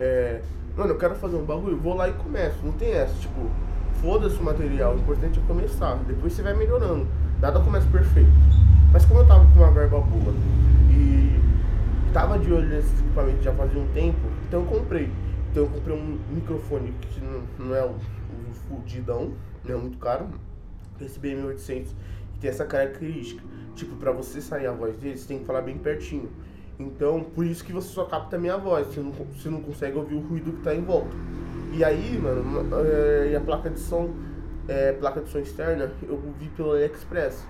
é, 0.00 0.40
mano, 0.76 0.92
eu 0.92 0.98
quero 0.98 1.14
fazer 1.14 1.36
um 1.36 1.44
bagulho, 1.44 1.76
vou 1.76 1.94
lá 1.94 2.08
e 2.08 2.12
começo. 2.14 2.58
Não 2.64 2.72
tem 2.72 2.92
essa, 2.92 3.14
tipo, 3.20 3.50
foda-se 4.00 4.36
o 4.38 4.42
material, 4.42 4.94
o 4.94 4.98
importante 4.98 5.38
é 5.38 5.42
começar. 5.46 5.96
Depois 6.06 6.32
você 6.32 6.42
vai 6.42 6.54
melhorando. 6.54 7.06
Nada 7.40 7.60
começa 7.60 7.86
perfeito. 7.88 8.30
Mas 8.92 9.04
como 9.04 9.20
eu 9.20 9.26
tava 9.26 9.44
com 9.46 9.58
uma 9.58 9.70
verba 9.70 10.00
boa 10.00 10.32
e 10.90 11.40
tava 12.12 12.38
de 12.38 12.52
olho 12.52 12.68
nesse 12.68 12.88
equipamento 13.00 13.42
já 13.42 13.52
fazia 13.52 13.80
um 13.80 13.88
tempo, 13.88 14.20
então 14.46 14.60
eu 14.60 14.66
comprei. 14.66 15.10
Então 15.50 15.64
eu 15.64 15.68
comprei 15.68 15.96
um 15.96 16.18
microfone 16.30 16.94
que 17.00 17.20
não, 17.20 17.42
não 17.58 17.74
é 17.74 17.84
o, 17.84 17.90
o 17.90 18.54
fudidão, 18.68 19.32
não 19.64 19.74
é 19.74 19.78
muito 19.78 19.98
caro. 19.98 20.28
Esse 21.00 21.18
BM800 21.18 21.86
que 22.34 22.38
tem 22.40 22.50
essa 22.50 22.64
característica. 22.64 23.42
Tipo, 23.74 23.96
pra 23.96 24.12
você 24.12 24.40
sair 24.40 24.66
a 24.66 24.72
voz 24.72 24.96
dele, 24.96 25.16
você 25.16 25.26
tem 25.26 25.40
que 25.40 25.44
falar 25.44 25.62
bem 25.62 25.76
pertinho. 25.76 26.28
Então, 26.78 27.22
por 27.22 27.46
isso 27.46 27.64
que 27.64 27.72
você 27.72 27.88
só 27.88 28.04
capta 28.04 28.36
a 28.36 28.38
minha 28.38 28.56
voz, 28.56 28.88
você 28.88 29.00
não, 29.00 29.12
você 29.12 29.48
não 29.48 29.62
consegue 29.62 29.96
ouvir 29.96 30.16
o 30.16 30.20
ruído 30.20 30.52
que 30.52 30.62
tá 30.62 30.74
em 30.74 30.82
volta. 30.82 31.14
E 31.72 31.84
aí, 31.84 32.18
mano, 32.18 32.44
é, 32.84 33.30
e 33.32 33.36
a 33.36 33.40
placa 33.40 33.70
de 33.70 33.78
som, 33.78 34.10
é, 34.66 34.92
placa 34.92 35.20
de 35.20 35.28
som 35.28 35.38
externa, 35.38 35.92
eu 36.02 36.20
vi 36.38 36.48
pelo 36.50 36.72
AliExpress. 36.72 37.46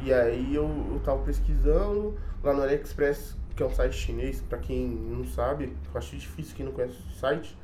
E 0.00 0.12
aí 0.12 0.54
eu, 0.54 0.64
eu 0.64 1.00
tava 1.04 1.22
pesquisando 1.22 2.16
lá 2.42 2.52
no 2.52 2.62
AliExpress, 2.62 3.36
que 3.54 3.62
é 3.62 3.66
um 3.66 3.70
site 3.70 3.94
chinês, 3.94 4.40
pra 4.40 4.58
quem 4.58 4.88
não 4.88 5.24
sabe, 5.24 5.76
eu 5.92 5.98
acho 5.98 6.16
difícil 6.16 6.56
quem 6.56 6.66
não 6.66 6.72
conhece 6.72 6.94
o 6.94 7.12
site. 7.18 7.56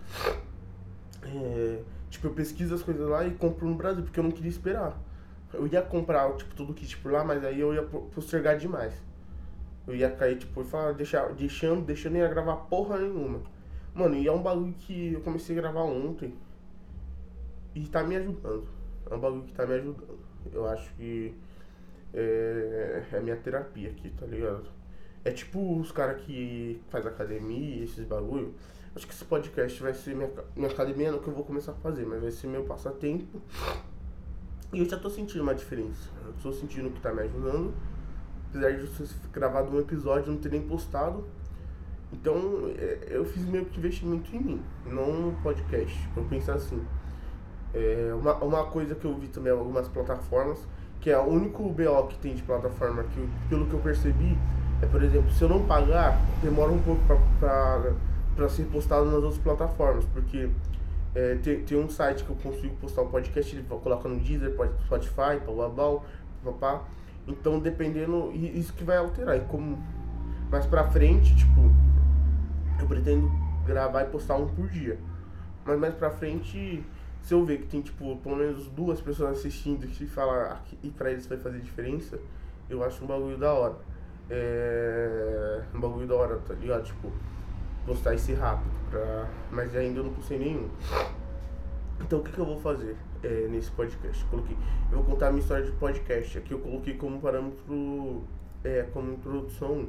É, 1.24 1.80
tipo, 2.08 2.28
eu 2.28 2.32
pesquiso 2.32 2.74
as 2.74 2.82
coisas 2.82 3.08
lá 3.08 3.26
e 3.26 3.32
compro 3.32 3.66
no 3.66 3.74
Brasil, 3.74 4.02
porque 4.02 4.20
eu 4.20 4.24
não 4.24 4.30
queria 4.30 4.50
esperar. 4.50 4.96
Eu 5.52 5.66
ia 5.66 5.82
comprar, 5.82 6.30
tipo, 6.34 6.54
tudo 6.54 6.72
o 6.72 6.74
kit 6.74 6.96
por 6.98 7.10
lá, 7.10 7.24
mas 7.24 7.44
aí 7.44 7.58
eu 7.58 7.74
ia 7.74 7.82
postergar 7.82 8.56
demais. 8.56 8.92
Eu 9.88 9.96
ia 9.96 10.10
cair, 10.10 10.36
tipo, 10.36 10.62
falar, 10.64 10.92
deixar, 10.92 11.32
deixando, 11.32 11.82
deixando 11.82 12.18
ia 12.18 12.28
gravar 12.28 12.56
porra 12.56 12.98
nenhuma. 12.98 13.40
Mano, 13.94 14.14
e 14.16 14.28
é 14.28 14.30
um 14.30 14.42
bagulho 14.42 14.74
que 14.74 15.14
eu 15.14 15.22
comecei 15.22 15.56
a 15.56 15.62
gravar 15.62 15.80
ontem. 15.80 16.34
E 17.74 17.86
tá 17.86 18.04
me 18.04 18.14
ajudando. 18.16 18.68
É 19.10 19.14
um 19.14 19.18
bagulho 19.18 19.44
que 19.44 19.52
tá 19.52 19.64
me 19.66 19.72
ajudando. 19.72 20.18
Eu 20.52 20.68
acho 20.68 20.92
que 20.94 21.34
é, 22.12 23.02
é 23.12 23.20
minha 23.20 23.36
terapia 23.36 23.88
aqui, 23.88 24.10
tá 24.10 24.26
ligado? 24.26 24.66
É 25.24 25.30
tipo 25.30 25.78
os 25.78 25.90
caras 25.90 26.20
que 26.22 26.82
faz 26.90 27.06
academia, 27.06 27.82
esses 27.82 28.04
bagulho. 28.04 28.54
Acho 28.94 29.06
que 29.06 29.14
esse 29.14 29.24
podcast 29.24 29.82
vai 29.82 29.94
ser 29.94 30.14
minha, 30.14 30.30
minha 30.54 30.70
academia, 30.70 31.10
não 31.10 31.18
que 31.18 31.28
eu 31.28 31.34
vou 31.34 31.44
começar 31.44 31.72
a 31.72 31.76
fazer, 31.76 32.04
mas 32.04 32.20
vai 32.20 32.30
ser 32.30 32.46
meu 32.46 32.64
passatempo. 32.64 33.40
E 34.70 34.80
eu 34.80 34.84
já 34.84 34.98
tô 34.98 35.08
sentindo 35.08 35.42
uma 35.42 35.54
diferença. 35.54 36.10
Eu 36.26 36.34
tô 36.42 36.52
sentindo 36.52 36.90
que 36.90 37.00
tá 37.00 37.10
me 37.10 37.22
ajudando. 37.22 37.72
Apesar 38.48 38.72
de 38.72 38.86
ter 38.86 39.08
gravado 39.32 39.74
um 39.74 39.80
episódio 39.80 40.32
não 40.32 40.38
ter 40.38 40.50
nem 40.50 40.62
postado. 40.62 41.24
Então 42.12 42.36
é, 42.76 43.08
eu 43.10 43.24
fiz 43.24 43.44
meio 43.44 43.66
que 43.66 43.78
investimento 43.78 44.34
em 44.34 44.40
mim, 44.40 44.62
não 44.86 45.12
no 45.12 45.32
podcast. 45.42 45.96
Eu 46.16 46.24
pensar 46.24 46.54
assim. 46.54 46.82
É 47.74 48.14
uma, 48.18 48.34
uma 48.36 48.64
coisa 48.64 48.94
que 48.94 49.04
eu 49.04 49.14
vi 49.14 49.28
também 49.28 49.52
em 49.52 49.56
algumas 49.56 49.86
plataformas, 49.88 50.58
que 51.00 51.10
é 51.10 51.18
o 51.18 51.24
único 51.24 51.62
BO 51.64 52.06
que 52.08 52.18
tem 52.18 52.34
de 52.34 52.42
plataforma 52.42 53.04
que, 53.04 53.28
pelo 53.50 53.66
que 53.66 53.74
eu 53.74 53.78
percebi, 53.80 54.38
é 54.80 54.86
por 54.86 55.02
exemplo, 55.02 55.30
se 55.32 55.42
eu 55.42 55.48
não 55.48 55.66
pagar, 55.66 56.18
demora 56.42 56.72
um 56.72 56.80
pouco 56.80 57.00
para 57.38 58.48
ser 58.48 58.64
postado 58.66 59.04
nas 59.06 59.16
outras 59.16 59.38
plataformas, 59.38 60.04
porque 60.06 60.48
é, 61.14 61.34
tem, 61.36 61.62
tem 61.62 61.78
um 61.78 61.90
site 61.90 62.24
que 62.24 62.30
eu 62.30 62.36
consigo 62.36 62.74
postar 62.76 63.02
um 63.02 63.08
podcast, 63.08 63.54
ele 63.54 63.64
coloca 63.64 64.08
no 64.08 64.18
Deezer, 64.20 64.54
Spotify, 64.86 65.40
Pau 65.44 66.04
papá. 66.44 66.84
Então, 67.28 67.60
dependendo, 67.60 68.32
isso 68.32 68.72
que 68.72 68.82
vai 68.82 68.96
alterar. 68.96 69.36
E 69.36 69.40
como 69.40 69.78
mais 70.50 70.64
pra 70.64 70.84
frente, 70.84 71.36
tipo, 71.36 71.70
eu 72.80 72.86
pretendo 72.86 73.30
gravar 73.66 74.02
e 74.02 74.06
postar 74.06 74.36
um 74.36 74.48
por 74.48 74.66
dia. 74.68 74.98
Mas 75.64 75.78
mais 75.78 75.94
pra 75.94 76.10
frente, 76.10 76.82
se 77.20 77.34
eu 77.34 77.44
ver 77.44 77.58
que 77.58 77.66
tem, 77.66 77.82
tipo, 77.82 78.16
pelo 78.16 78.36
menos 78.36 78.66
duas 78.68 79.00
pessoas 79.00 79.38
assistindo 79.38 79.86
que 79.86 80.06
falar 80.06 80.64
e 80.82 80.88
pra 80.88 81.10
eles 81.10 81.26
vai 81.26 81.36
fazer 81.36 81.60
diferença, 81.60 82.18
eu 82.70 82.82
acho 82.82 83.04
um 83.04 83.06
bagulho 83.06 83.36
da 83.36 83.52
hora. 83.52 83.76
É. 84.30 85.62
Um 85.74 85.80
bagulho 85.80 86.06
da 86.06 86.14
hora, 86.14 86.38
tá 86.38 86.54
ligado? 86.54 86.84
Tipo, 86.84 87.12
postar 87.86 88.14
esse 88.14 88.32
rápido, 88.32 88.70
pra... 88.90 89.28
mas 89.50 89.76
ainda 89.76 90.00
eu 90.00 90.04
não 90.04 90.12
postei 90.14 90.38
nenhum. 90.38 90.68
Então 92.00 92.20
o 92.20 92.22
que, 92.22 92.32
que 92.32 92.38
eu 92.38 92.46
vou 92.46 92.60
fazer 92.60 92.96
é, 93.22 93.48
nesse 93.48 93.70
podcast? 93.70 94.24
Coloquei, 94.26 94.56
eu 94.90 94.98
vou 94.98 95.04
contar 95.04 95.28
a 95.28 95.30
minha 95.30 95.42
história 95.42 95.64
de 95.64 95.72
podcast. 95.72 96.38
Aqui 96.38 96.52
eu 96.52 96.58
coloquei 96.58 96.94
como 96.94 97.20
parâmetro, 97.20 98.22
é, 98.64 98.82
como 98.92 99.12
introdução. 99.12 99.88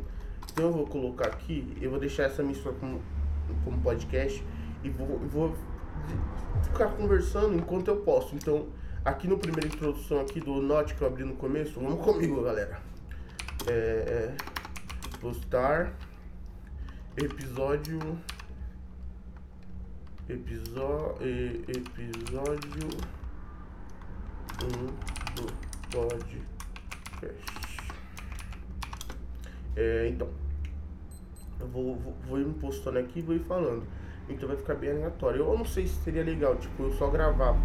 Então 0.52 0.66
eu 0.66 0.74
vou 0.74 0.88
colocar 0.88 1.28
aqui, 1.28 1.78
eu 1.82 1.90
vou 1.90 2.00
deixar 2.00 2.24
essa 2.24 2.44
história 2.44 2.78
como, 2.80 3.02
como 3.64 3.80
podcast 3.82 4.44
e 4.84 4.90
vou, 4.90 5.20
vou 5.20 5.56
ficar 6.64 6.88
conversando 6.90 7.56
enquanto 7.56 7.88
eu 7.88 7.98
posso. 7.98 8.36
Então 8.36 8.68
aqui 9.04 9.28
no 9.28 9.38
primeira 9.38 9.68
introdução 9.68 10.22
aqui 10.22 10.40
do 10.40 10.62
note 10.62 10.96
que 10.96 11.02
eu 11.02 11.08
abri 11.08 11.24
no 11.24 11.36
começo, 11.36 11.80
vamos 11.80 12.04
comigo 12.04 12.42
galera. 12.44 12.80
É, 13.68 13.72
é 13.72 14.36
postar 15.20 15.94
episódio 17.18 18.00
episódio 20.30 21.18
episódio 21.68 22.88
um 22.88 23.19
do 24.60 25.54
podcast 25.92 26.50
é, 29.76 30.10
então. 30.10 30.28
Eu 31.60 31.68
vou, 31.68 31.96
vou, 31.96 32.14
vou 32.28 32.40
ir 32.40 32.46
me 32.46 32.54
postando 32.56 33.00
aqui 33.00 33.20
e 33.20 33.22
vou 33.22 33.36
ir 33.36 33.40
falando. 33.40 33.84
Então 34.28 34.48
vai 34.48 34.58
ficar 34.58 34.76
bem 34.76 34.92
aleatório. 34.92 35.42
Eu 35.42 35.58
não 35.58 35.66
sei 35.66 35.88
se 35.88 35.96
seria 36.04 36.24
legal 36.24 36.58
tipo 36.58 36.84
eu 36.84 36.92
só 36.92 37.10
gravar. 37.10 37.56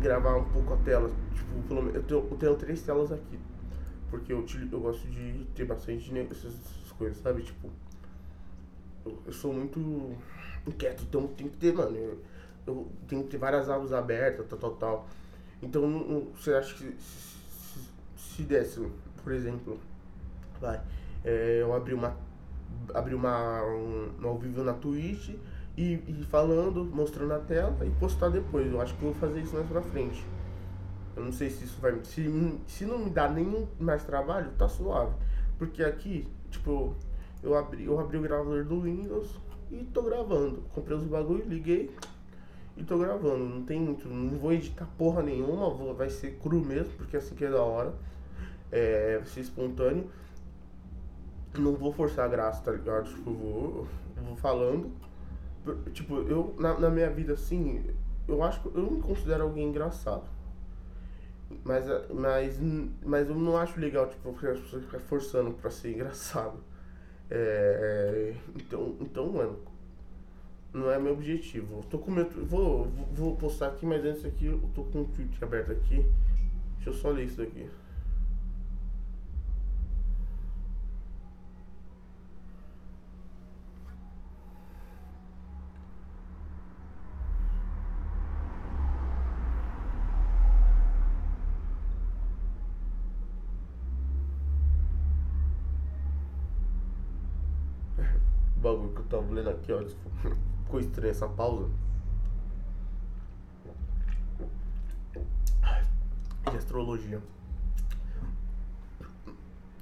Gravar 0.00 0.36
um 0.36 0.44
pouco 0.44 0.72
a 0.72 0.76
tela. 0.78 1.10
Tipo 1.34 1.62
pelo 1.68 1.90
eu 1.90 2.02
tenho, 2.02 2.28
eu 2.30 2.36
tenho 2.36 2.56
três 2.56 2.82
telas 2.82 3.12
aqui. 3.12 3.38
Porque 4.08 4.32
eu, 4.32 4.44
eu 4.72 4.80
gosto 4.80 5.06
de 5.08 5.44
ter 5.54 5.64
bastante 5.66 6.10
essas 6.30 6.92
coisas 6.96 7.18
sabe? 7.18 7.42
Tipo 7.42 7.70
eu, 9.04 9.32
sou 9.32 9.52
muito 9.52 10.16
inquieto, 10.66 11.04
então 11.08 11.26
tem 11.28 11.48
que 11.48 11.56
ter, 11.56 11.72
mano, 11.72 11.96
eu, 11.96 12.18
eu 12.66 12.88
tenho 13.08 13.22
que 13.22 13.30
ter 13.30 13.38
várias 13.38 13.70
abas 13.70 13.92
abertas, 13.92 14.46
tal, 14.46 14.58
tal, 14.58 14.70
tal. 14.72 15.08
Então, 15.62 16.26
você 16.34 16.54
acha 16.54 16.74
que 16.74 16.94
se, 16.98 17.80
se 18.16 18.42
desse, 18.42 18.80
por 19.22 19.32
exemplo, 19.32 19.78
vai, 20.60 20.80
é, 21.24 21.58
eu 21.60 21.74
abri 21.74 21.92
uma, 21.92 22.16
abri 22.94 23.14
uma, 23.14 23.62
um, 23.62 24.26
ao 24.26 24.38
vivo 24.38 24.62
na 24.64 24.72
Twitch 24.72 25.30
e, 25.76 25.94
e 26.06 26.26
falando, 26.30 26.84
mostrando 26.84 27.34
a 27.34 27.38
tela 27.38 27.76
e 27.84 27.90
postar 27.90 28.30
depois. 28.30 28.72
Eu 28.72 28.80
acho 28.80 28.94
que 28.94 29.02
eu 29.02 29.12
vou 29.12 29.20
fazer 29.20 29.40
isso 29.40 29.54
mais 29.54 29.66
pra 29.68 29.82
frente. 29.82 30.24
Eu 31.16 31.24
não 31.24 31.32
sei 31.32 31.50
se 31.50 31.64
isso 31.64 31.78
vai. 31.80 31.98
Se, 32.04 32.58
se 32.66 32.84
não 32.86 32.98
me 32.98 33.10
dá 33.10 33.28
nenhum 33.28 33.66
mais 33.78 34.02
trabalho, 34.04 34.50
tá 34.56 34.68
suave. 34.68 35.12
Porque 35.58 35.82
aqui, 35.82 36.26
tipo, 36.50 36.94
eu 37.42 37.54
abri, 37.56 37.84
eu 37.84 37.98
abri 38.00 38.16
o 38.16 38.22
gravador 38.22 38.64
do 38.64 38.80
Windows 38.80 39.28
e 39.70 39.84
tô 39.84 40.02
gravando. 40.02 40.62
Comprei 40.72 40.96
os 40.96 41.04
bagulho, 41.04 41.44
liguei 41.46 41.90
e 42.76 42.84
tô 42.84 42.98
gravando. 42.98 43.44
Não 43.44 43.62
tem 43.62 43.80
muito, 43.80 44.08
não 44.08 44.38
vou 44.38 44.52
editar 44.52 44.86
porra 44.96 45.22
nenhuma, 45.22 45.70
vou, 45.70 45.94
vai 45.94 46.08
ser 46.08 46.38
cru 46.38 46.60
mesmo, 46.60 46.92
porque 46.94 47.16
assim 47.16 47.34
que 47.34 47.44
é 47.44 47.50
da 47.50 47.62
hora. 47.62 47.94
É, 48.70 49.18
vai 49.18 49.26
ser 49.26 49.40
espontâneo. 49.40 50.10
Não 51.58 51.74
vou 51.74 51.92
forçar 51.92 52.26
a 52.26 52.28
graça, 52.28 52.62
tá 52.62 52.72
ligado? 52.72 53.08
Tipo, 53.08 53.32
vou, 53.32 53.86
vou 54.16 54.36
falando. 54.36 54.92
Tipo, 55.92 56.16
eu, 56.22 56.54
na, 56.58 56.78
na 56.78 56.90
minha 56.90 57.10
vida 57.10 57.34
assim, 57.34 57.84
eu 58.26 58.42
acho 58.42 58.60
que 58.62 58.68
eu 58.68 58.82
não 58.82 58.90
me 58.92 59.02
considero 59.02 59.42
alguém 59.44 59.68
engraçado. 59.68 60.24
Mas, 61.64 61.84
mas, 62.14 62.60
mas 63.04 63.28
eu 63.28 63.34
não 63.34 63.56
acho 63.56 63.78
legal, 63.80 64.08
tipo, 64.08 64.30
as 64.30 64.60
pessoas 64.60 64.84
forçando 65.08 65.52
pra 65.52 65.70
ser 65.70 65.92
engraçado. 65.94 66.58
É, 67.28 68.34
então, 68.56 68.96
então, 69.00 69.28
mano, 69.32 69.58
não 70.72 70.90
é 70.90 70.98
meu 70.98 71.12
objetivo. 71.12 71.78
Eu 71.78 71.82
tô 71.84 71.98
com 71.98 72.10
meu, 72.10 72.28
vou, 72.46 72.86
vou 73.12 73.36
postar 73.36 73.68
aqui, 73.68 73.86
mas 73.86 74.04
antes 74.04 74.24
aqui 74.24 74.46
eu 74.46 74.60
tô 74.74 74.84
com 74.84 75.02
o 75.02 75.04
tweet 75.06 75.42
aberto 75.42 75.72
aqui. 75.72 76.04
Deixa 76.76 76.90
eu 76.90 76.94
só 76.94 77.10
ler 77.10 77.24
isso 77.24 77.36
daqui. 77.38 77.68
Bagulho 98.56 98.90
que 98.90 99.00
eu 99.00 99.04
tava 99.04 99.32
lendo 99.32 99.50
aqui, 99.50 99.72
ó. 99.72 99.80
Ficou 100.70 100.80
estranha 100.82 101.10
essa 101.10 101.26
pausa. 101.26 101.68
De 106.48 106.56
astrologia. 106.56 107.20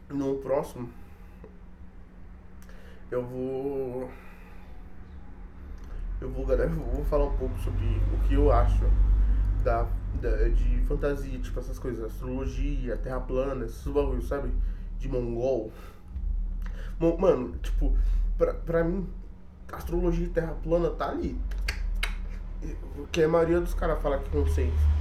No 0.08 0.36
próximo, 0.36 0.88
eu 3.10 3.22
vou. 3.22 4.10
Eu 6.22 6.30
vou, 6.30 6.46
galera, 6.46 6.70
eu 6.70 6.76
vou 6.76 7.04
falar 7.04 7.26
um 7.26 7.36
pouco 7.36 7.58
sobre 7.58 7.84
o 8.14 8.26
que 8.26 8.32
eu 8.32 8.50
acho 8.50 8.84
da, 9.62 9.86
da, 10.22 10.48
de 10.48 10.80
fantasia, 10.86 11.38
tipo 11.38 11.60
essas 11.60 11.78
coisas, 11.78 12.02
astrologia, 12.02 12.96
terra 12.96 13.20
plana, 13.20 13.66
esses 13.66 13.86
bagulhos, 13.92 14.26
sabe? 14.26 14.50
De 14.98 15.06
mongol. 15.06 15.70
Mano, 17.18 17.58
tipo, 17.58 17.94
pra, 18.38 18.54
pra 18.54 18.82
mim, 18.82 19.06
astrologia 19.72 20.26
e 20.26 20.30
terra 20.30 20.54
plana 20.62 20.90
tá 20.90 21.10
ali. 21.10 21.38
Porque 22.94 23.22
a 23.22 23.28
maioria 23.28 23.60
dos 23.60 23.74
caras 23.74 24.00
fala 24.02 24.18
que 24.18 24.30
conceito 24.30 24.98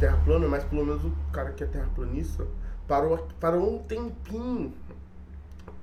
terra 0.00 0.18
plana, 0.24 0.48
mas 0.48 0.64
pelo 0.64 0.84
menos 0.84 1.04
o 1.04 1.12
cara 1.30 1.52
que 1.52 1.62
é 1.62 1.66
terraplanista 1.66 2.46
parou, 2.88 3.28
parou 3.38 3.76
um 3.76 3.78
tempinho 3.82 4.72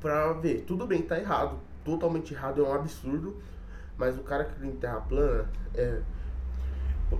pra 0.02 0.34
ver. 0.34 0.64
Tudo 0.68 0.88
bem, 0.88 1.04
tá 1.04 1.18
errado. 1.18 1.58
Totalmente 1.86 2.34
errado, 2.34 2.66
é 2.66 2.68
um 2.68 2.74
absurdo. 2.74 3.38
Mas 3.96 4.18
o 4.18 4.24
cara 4.24 4.44
que 4.46 4.60
tem 4.60 4.72
terra 4.72 5.00
plana 5.02 5.46
é. 5.74 6.02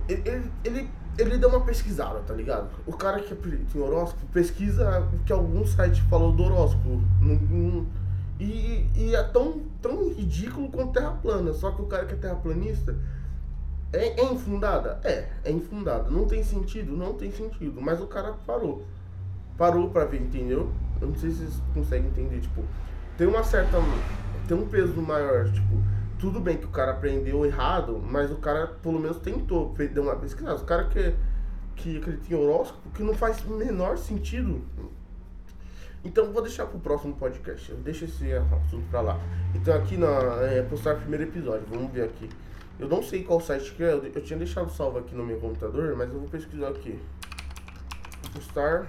Ele, 0.06 0.50
ele, 0.64 0.90
ele, 1.16 1.38
deu 1.38 1.48
uma 1.48 1.62
pesquisada, 1.62 2.20
tá 2.20 2.34
ligado? 2.34 2.68
O 2.86 2.92
cara 2.92 3.20
que 3.20 3.34
tem 3.34 3.80
horóscopo 3.80 4.26
pesquisa 4.26 5.00
o 5.14 5.18
que 5.24 5.32
algum 5.32 5.64
site 5.66 6.02
falou 6.02 6.32
do 6.32 6.42
horóscopo. 6.42 7.00
E, 8.40 8.86
e 8.94 9.14
é 9.14 9.22
tão, 9.24 9.62
tão 9.82 10.08
ridículo 10.10 10.68
quanto 10.70 10.92
terra 10.92 11.10
plana. 11.22 11.52
Só 11.52 11.70
que 11.72 11.82
o 11.82 11.86
cara 11.86 12.06
que 12.06 12.14
é 12.14 12.16
terraplanista 12.16 12.96
é, 13.92 14.20
é 14.20 14.32
infundada? 14.32 15.00
É, 15.02 15.28
é 15.44 15.50
infundada. 15.50 16.10
Não 16.10 16.26
tem 16.26 16.42
sentido? 16.42 16.96
Não 16.96 17.14
tem 17.14 17.30
sentido. 17.32 17.80
Mas 17.80 18.00
o 18.00 18.06
cara 18.06 18.34
parou. 18.46 18.84
Parou 19.56 19.90
pra 19.90 20.04
ver, 20.04 20.20
entendeu? 20.20 20.70
Eu 21.00 21.08
não 21.08 21.16
sei 21.16 21.30
se 21.30 21.38
vocês 21.38 21.62
conseguem 21.74 22.08
entender. 22.08 22.40
Tipo, 22.40 22.62
tem 23.16 23.26
uma 23.26 23.42
certa. 23.42 23.78
Tem 24.46 24.56
um 24.56 24.68
peso 24.68 25.00
maior. 25.00 25.50
Tipo, 25.50 25.82
tudo 26.18 26.40
bem 26.40 26.56
que 26.56 26.66
o 26.66 26.70
cara 26.70 26.92
aprendeu 26.92 27.44
errado, 27.46 28.00
mas 28.04 28.30
o 28.30 28.36
cara 28.36 28.66
pelo 28.66 29.00
menos 29.00 29.18
tentou. 29.18 29.74
Deu 29.74 30.02
uma 30.02 30.16
pesquisa. 30.16 30.54
O 30.54 30.64
cara 30.64 30.84
que, 30.84 31.14
que 31.74 31.98
acredita 31.98 32.34
em 32.34 32.36
horóscopo, 32.36 32.90
que 32.90 33.02
não 33.02 33.14
faz 33.14 33.42
o 33.44 33.50
menor 33.54 33.96
sentido. 33.96 34.62
Então 36.04 36.32
vou 36.32 36.42
deixar 36.42 36.66
pro 36.66 36.78
próximo 36.78 37.14
podcast. 37.14 37.72
Deixa 37.74 38.04
esse 38.04 38.32
assunto 38.32 38.88
pra 38.90 39.00
lá. 39.00 39.20
Então 39.54 39.74
aqui 39.74 39.96
na. 39.96 40.08
É, 40.42 40.62
postar 40.62 40.94
o 40.94 41.00
primeiro 41.00 41.24
episódio. 41.24 41.66
Vamos 41.68 41.92
ver 41.92 42.04
aqui. 42.04 42.28
Eu 42.78 42.88
não 42.88 43.02
sei 43.02 43.24
qual 43.24 43.40
site 43.40 43.72
que 43.74 43.82
é, 43.82 43.92
eu 43.92 44.22
tinha 44.22 44.38
deixado 44.38 44.70
salvo 44.70 44.98
aqui 44.98 45.12
no 45.12 45.26
meu 45.26 45.38
computador, 45.40 45.96
mas 45.96 46.12
eu 46.12 46.20
vou 46.20 46.28
pesquisar 46.28 46.68
aqui. 46.68 46.98
Postar 48.32 48.86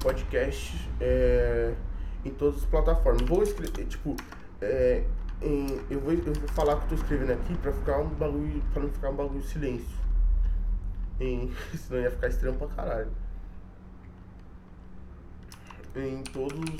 podcast 0.00 0.88
é, 0.98 1.74
em 2.24 2.30
todas 2.30 2.62
as 2.62 2.64
plataformas. 2.64 3.20
Vou 3.28 3.42
escrever, 3.42 3.84
tipo, 3.84 4.16
é, 4.62 5.04
em, 5.42 5.78
eu, 5.90 6.00
vou, 6.00 6.12
eu 6.12 6.22
vou 6.22 6.48
falar 6.48 6.76
que 6.76 6.84
eu 6.84 6.88
tô 6.88 6.94
escrevendo 6.94 7.32
aqui 7.32 7.54
pra 7.58 7.70
ficar 7.70 7.98
um 7.98 8.08
bagulho. 8.08 8.62
pra 8.72 8.82
não 8.82 8.88
ficar 8.88 9.10
um 9.10 9.16
bagulho 9.16 9.42
silêncio. 9.42 9.98
Em, 11.20 11.52
senão 11.76 12.00
ia 12.00 12.10
ficar 12.10 12.28
estranho 12.28 12.56
pra 12.56 12.66
caralho. 12.68 13.10
Em 15.98 16.22
todos. 16.22 16.76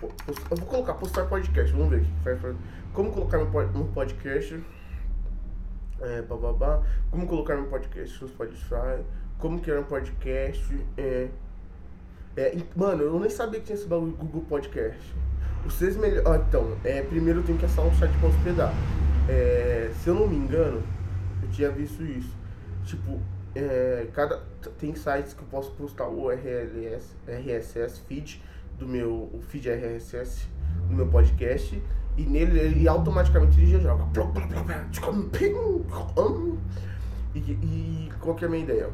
Eu 0.00 0.56
vou 0.56 0.66
colocar 0.68 0.94
postar 0.94 1.24
podcast, 1.26 1.72
vamos 1.72 1.90
ver 1.90 1.96
aqui. 1.96 2.56
Como 2.92 3.10
colocar 3.10 3.38
um 3.38 3.92
podcast. 3.92 4.62
É, 6.00 6.22
bababá. 6.22 6.82
Como 7.10 7.26
colocar 7.26 7.56
um 7.56 7.64
podcast 7.64 8.22
no 8.22 8.28
Spotify. 8.28 9.02
Como 9.38 9.58
criar 9.60 9.80
um 9.80 9.84
podcast. 9.84 10.86
É, 10.96 11.28
é, 12.36 12.56
mano, 12.76 13.02
eu 13.02 13.18
nem 13.18 13.30
sabia 13.30 13.58
que 13.58 13.66
tinha 13.66 13.76
esse 13.76 13.88
bagulho 13.88 14.12
Google 14.12 14.42
Podcast. 14.42 15.14
Vocês 15.64 15.96
melhor. 15.96 16.22
Ah, 16.24 16.44
então, 16.46 16.76
é, 16.84 17.02
primeiro 17.02 17.40
eu 17.40 17.44
tenho 17.44 17.58
que 17.58 17.64
acessar 17.64 17.84
um 17.84 17.94
site 17.96 18.16
pra 18.18 18.28
hospedar. 18.28 18.72
É, 19.28 19.90
se 20.04 20.08
eu 20.08 20.14
não 20.14 20.28
me 20.28 20.36
engano, 20.36 20.82
eu 21.42 21.48
tinha 21.50 21.68
visto 21.70 22.04
isso. 22.04 22.32
Tipo, 22.84 23.20
é, 23.56 24.08
cada, 24.12 24.42
tem 24.78 24.94
sites 24.94 25.32
que 25.32 25.40
eu 25.40 25.48
posso 25.50 25.70
postar 25.72 26.06
o 26.08 26.30
RLS, 26.30 27.16
RSS 27.26 28.00
feed 28.00 28.42
do 28.78 28.86
meu 28.86 29.30
o 29.32 29.40
feed 29.40 29.70
RSS 29.70 30.46
do 30.86 30.94
meu 30.94 31.06
podcast 31.08 31.82
e 32.16 32.22
nele 32.22 32.58
ele 32.58 32.88
automaticamente 32.88 33.58
ele 33.58 33.72
já 33.72 33.78
joga. 33.78 34.04
E, 37.34 37.38
e 37.38 38.12
qual 38.20 38.34
que 38.34 38.44
é 38.44 38.48
a 38.48 38.50
minha 38.50 38.62
ideia? 38.62 38.90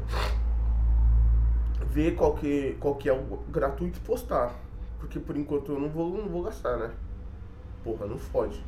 Ver 1.89 2.15
qual 2.15 2.33
que, 2.33 2.75
qual 2.79 2.95
que 2.95 3.09
é 3.09 3.13
o 3.13 3.39
gratuito 3.49 3.99
e 3.99 4.01
postar. 4.01 4.53
Porque 4.99 5.19
por 5.19 5.35
enquanto 5.35 5.73
eu 5.73 5.79
não 5.79 5.89
vou, 5.89 6.17
não 6.17 6.27
vou 6.27 6.43
gastar, 6.43 6.77
né? 6.77 6.91
Porra, 7.83 8.05
não 8.05 8.17
fode. 8.17 8.63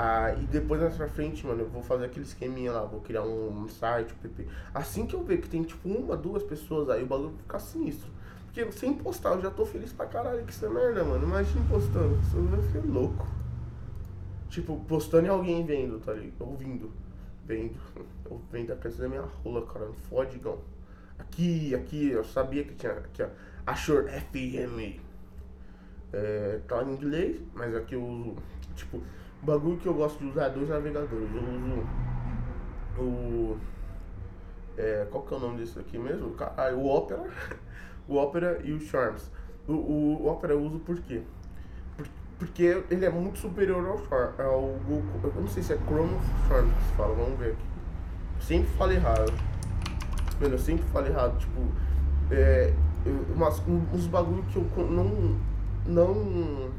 Ah, 0.00 0.32
e 0.32 0.46
depois 0.46 0.80
mais 0.80 0.94
pra 0.94 1.08
frente, 1.08 1.44
mano, 1.44 1.62
eu 1.62 1.68
vou 1.68 1.82
fazer 1.82 2.04
aquele 2.04 2.24
esqueminha 2.24 2.70
lá, 2.70 2.84
vou 2.84 3.00
criar 3.00 3.24
um, 3.24 3.64
um 3.64 3.68
site, 3.68 4.14
PP. 4.14 4.46
Assim 4.72 5.04
que 5.04 5.16
eu 5.16 5.24
ver 5.24 5.38
que 5.38 5.48
tem 5.48 5.64
tipo 5.64 5.88
uma, 5.88 6.16
duas 6.16 6.44
pessoas 6.44 6.88
aí, 6.88 7.02
o 7.02 7.06
bagulho 7.06 7.30
vai 7.30 7.38
ficar 7.38 7.58
sinistro. 7.58 8.08
Porque 8.44 8.70
sem 8.70 8.94
postar 8.94 9.30
eu 9.30 9.42
já 9.42 9.50
tô 9.50 9.66
feliz 9.66 9.92
pra 9.92 10.06
caralho 10.06 10.44
que 10.44 10.52
isso 10.52 10.64
é 10.64 10.68
merda, 10.68 11.02
mano. 11.02 11.26
Imagina 11.26 11.64
postando, 11.68 12.14
você 12.14 12.38
vai 12.38 12.62
ficar 12.62 12.86
louco. 12.86 13.26
Tipo, 14.48 14.78
postando 14.86 15.26
e 15.26 15.30
alguém 15.30 15.66
vendo, 15.66 15.98
tá 15.98 16.12
ligado? 16.12 16.48
Ouvindo. 16.48 16.92
Vendo. 17.44 17.74
Eu 18.30 18.40
vendo 18.52 18.72
a 18.72 18.76
casa 18.76 19.02
da 19.02 19.08
minha 19.08 19.24
rola, 19.42 19.66
cara. 19.66 19.86
Não 19.86 19.94
fode, 19.94 20.40
não. 20.44 20.58
Aqui, 21.18 21.74
aqui, 21.74 22.10
eu 22.10 22.22
sabia 22.22 22.62
que 22.62 22.74
tinha 22.74 22.92
aqui, 22.92 23.22
ó. 23.22 23.28
Ashore 23.66 24.06
FM. 24.08 25.00
É, 26.12 26.60
tá 26.68 26.84
em 26.84 26.92
inglês, 26.92 27.40
mas 27.52 27.74
aqui 27.74 27.96
eu 27.96 28.04
uso. 28.04 28.36
Tipo, 28.76 29.02
o 29.42 29.46
bagulho 29.46 29.76
que 29.78 29.86
eu 29.86 29.94
gosto 29.94 30.18
de 30.18 30.26
usar 30.26 30.46
é 30.46 30.50
dois 30.50 30.68
navegadores. 30.68 31.28
Eu 31.34 31.42
uso 31.42 31.86
o. 32.98 33.56
É, 34.76 35.06
qual 35.10 35.24
que 35.24 35.34
é 35.34 35.36
o 35.36 35.40
nome 35.40 35.58
desse 35.58 35.78
aqui 35.78 35.98
mesmo? 35.98 36.30
Caralho, 36.32 36.78
o 36.78 36.86
Opera. 36.86 37.28
o 38.08 38.16
Opera 38.16 38.60
e 38.64 38.72
o 38.72 38.80
Charms. 38.80 39.30
O, 39.66 39.72
o, 39.72 40.22
o 40.22 40.28
Opera 40.28 40.52
eu 40.52 40.62
uso 40.62 40.78
por 40.80 40.98
quê? 41.00 41.22
Porque 42.38 42.82
ele 42.88 43.04
é 43.04 43.10
muito 43.10 43.38
superior 43.38 43.84
ao, 43.84 44.46
ao 44.46 44.62
Google. 44.86 45.32
Eu 45.34 45.40
não 45.40 45.48
sei 45.48 45.62
se 45.62 45.72
é 45.72 45.78
Chrome 45.78 46.14
ou 46.14 46.20
Charms 46.48 46.72
que 46.72 46.82
se 46.84 46.96
fala, 46.96 47.14
vamos 47.14 47.38
ver 47.38 47.52
aqui. 47.52 47.68
Sempre 48.40 48.68
falo 48.76 48.92
errado. 48.92 49.32
Mano, 50.40 50.54
eu 50.54 50.58
sempre 50.58 50.84
falo 50.92 51.06
errado. 51.06 51.36
Tipo, 51.38 51.60
é, 52.30 52.72
umas, 53.34 53.60
uns 53.92 54.06
bagulho 54.06 54.42
que 54.44 54.56
eu 54.56 54.90
não. 54.90 55.36
Não. 55.86 56.70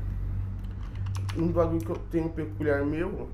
Um 1.38 1.52
bagulho 1.52 1.80
que 1.80 1.90
eu 1.90 1.98
tenho 2.10 2.30
peculiar 2.30 2.84
meu 2.86 3.30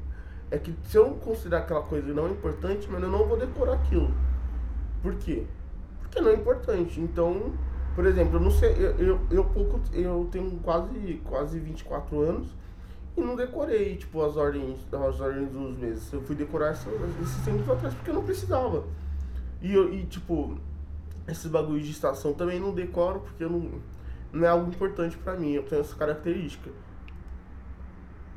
é 0.51 0.58
que 0.58 0.73
se 0.84 0.97
eu 0.97 1.12
considerar 1.15 1.60
aquela 1.63 1.81
coisa 1.81 2.13
não 2.13 2.29
importante, 2.29 2.89
mano, 2.89 3.05
eu 3.05 3.12
não 3.12 3.27
vou 3.27 3.38
decorar 3.38 3.73
aquilo. 3.73 4.13
Por 5.01 5.15
quê? 5.15 5.45
Porque 6.01 6.19
não 6.19 6.29
é 6.29 6.34
importante. 6.34 6.99
Então 6.99 7.53
por 7.95 8.05
exemplo, 8.05 8.36
eu 8.36 8.41
não 8.41 8.51
sei, 8.51 8.73
eu, 8.73 8.91
eu, 8.97 9.19
eu, 9.31 9.45
pouco, 9.45 9.79
eu 9.93 10.27
tenho 10.29 10.51
quase, 10.60 11.21
quase 11.23 11.58
24 11.58 12.19
anos 12.19 12.49
e 13.15 13.21
não 13.21 13.38
decorei, 13.38 13.95
tipo, 13.95 14.21
as 14.21 14.36
ordens, 14.36 14.77
as 14.91 15.21
ordens 15.21 15.49
dos 15.49 15.77
meses. 15.77 16.12
Eu 16.12 16.21
fui 16.21 16.36
decorar 16.36 16.73
esses, 16.73 16.86
esses 17.21 17.45
tempos 17.45 17.69
atrás 17.69 17.93
porque 17.93 18.10
eu 18.10 18.15
não 18.15 18.23
precisava. 18.23 18.84
E, 19.62 19.73
e 19.73 20.05
tipo, 20.08 20.58
esses 21.25 21.49
bagulhos 21.49 21.86
de 21.86 21.91
estação 21.91 22.34
também 22.34 22.60
não 22.60 22.73
decoro 22.73 23.21
porque 23.21 23.45
eu 23.45 23.49
não, 23.49 23.71
não 24.34 24.45
é 24.45 24.49
algo 24.49 24.69
importante 24.69 25.15
pra 25.15 25.38
mim. 25.38 25.53
Eu 25.53 25.63
tenho 25.63 25.79
essa 25.79 25.95
característica. 25.95 26.69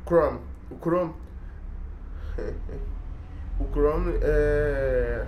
Chrome. 0.09 0.39
O 0.71 0.77
Chrome. 0.81 1.15
o 3.61 3.65
Chrome 3.71 4.15
é. 4.23 5.27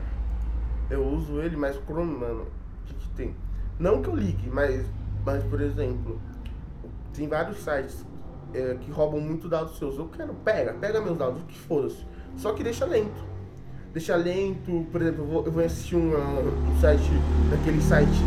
Eu 0.88 1.06
uso 1.06 1.40
ele, 1.40 1.56
mas 1.56 1.76
o 1.76 1.82
Chrome, 1.82 2.16
mano, 2.16 2.46
o 2.46 2.86
que, 2.86 2.94
que 2.94 3.08
tem? 3.10 3.36
Não 3.78 4.02
que 4.02 4.08
eu 4.08 4.16
ligue, 4.16 4.48
mas, 4.50 4.84
mas 5.24 5.44
por 5.44 5.60
exemplo, 5.60 6.20
tem 7.12 7.28
vários 7.28 7.58
sites 7.58 8.04
é, 8.54 8.76
que 8.80 8.90
roubam 8.90 9.20
muito 9.20 9.48
dados 9.48 9.78
seus. 9.78 9.98
Eu 9.98 10.08
quero, 10.08 10.34
pega, 10.34 10.72
pega 10.72 11.00
meus 11.00 11.18
dados, 11.18 11.42
o 11.42 11.44
que 11.44 11.58
foda-se. 11.58 12.04
Só 12.36 12.52
que 12.54 12.64
deixa 12.64 12.86
lento. 12.86 13.30
Deixa 13.92 14.16
lento, 14.16 14.86
por 14.90 15.02
exemplo, 15.02 15.24
eu 15.24 15.28
vou, 15.28 15.44
eu 15.46 15.52
vou 15.52 15.64
assistir 15.64 15.96
um, 15.96 16.14
um 16.14 16.80
site, 16.80 17.10
daqueles 17.50 17.84
sites, 17.84 18.20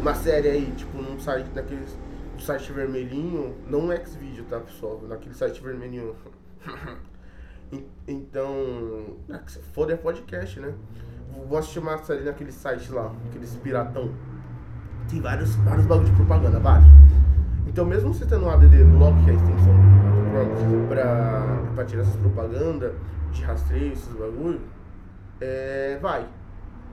uma 0.00 0.14
série 0.14 0.48
aí, 0.48 0.72
tipo, 0.76 1.02
num 1.02 1.18
site 1.18 1.48
daqueles, 1.48 1.96
um 2.40 2.42
site 2.42 2.72
vermelhinho, 2.72 3.54
não 3.68 3.80
um 3.80 3.90
Xvideo, 3.90 4.44
tá, 4.44 4.58
pessoal? 4.60 4.98
Naquele 5.06 5.34
site 5.34 5.62
vermelhinho. 5.62 6.16
então, 8.08 9.18
ah, 9.30 9.40
foda 9.74 9.92
é 9.92 9.96
podcast, 9.96 10.58
né? 10.58 10.72
Vou 11.46 11.58
assistir 11.58 11.80
uma 11.80 11.98
série 11.98 12.24
naquele 12.24 12.50
site 12.50 12.90
lá, 12.90 13.14
aqueles 13.28 13.54
piratão. 13.56 14.10
Tem 15.10 15.20
vários, 15.20 15.54
vários 15.56 15.84
bagulho 15.84 16.08
de 16.08 16.16
propaganda, 16.16 16.58
vários. 16.58 16.88
Então, 17.66 17.84
mesmo 17.84 18.14
você 18.14 18.24
tendo 18.24 18.46
um 18.46 18.50
ADD 18.50 18.84
Block, 18.84 19.22
que 19.22 19.30
é 19.30 19.32
a 19.34 19.36
extensão 19.36 19.74
do 19.76 20.60
Chrome, 20.60 20.86
pra, 20.88 21.72
pra 21.74 21.84
tirar 21.84 22.02
essas 22.02 22.16
propagandas 22.16 22.94
de 23.32 23.42
rastreio, 23.42 23.92
esses 23.92 24.12
bagulho, 24.14 24.60
é, 25.42 25.98
vai. 26.00 26.26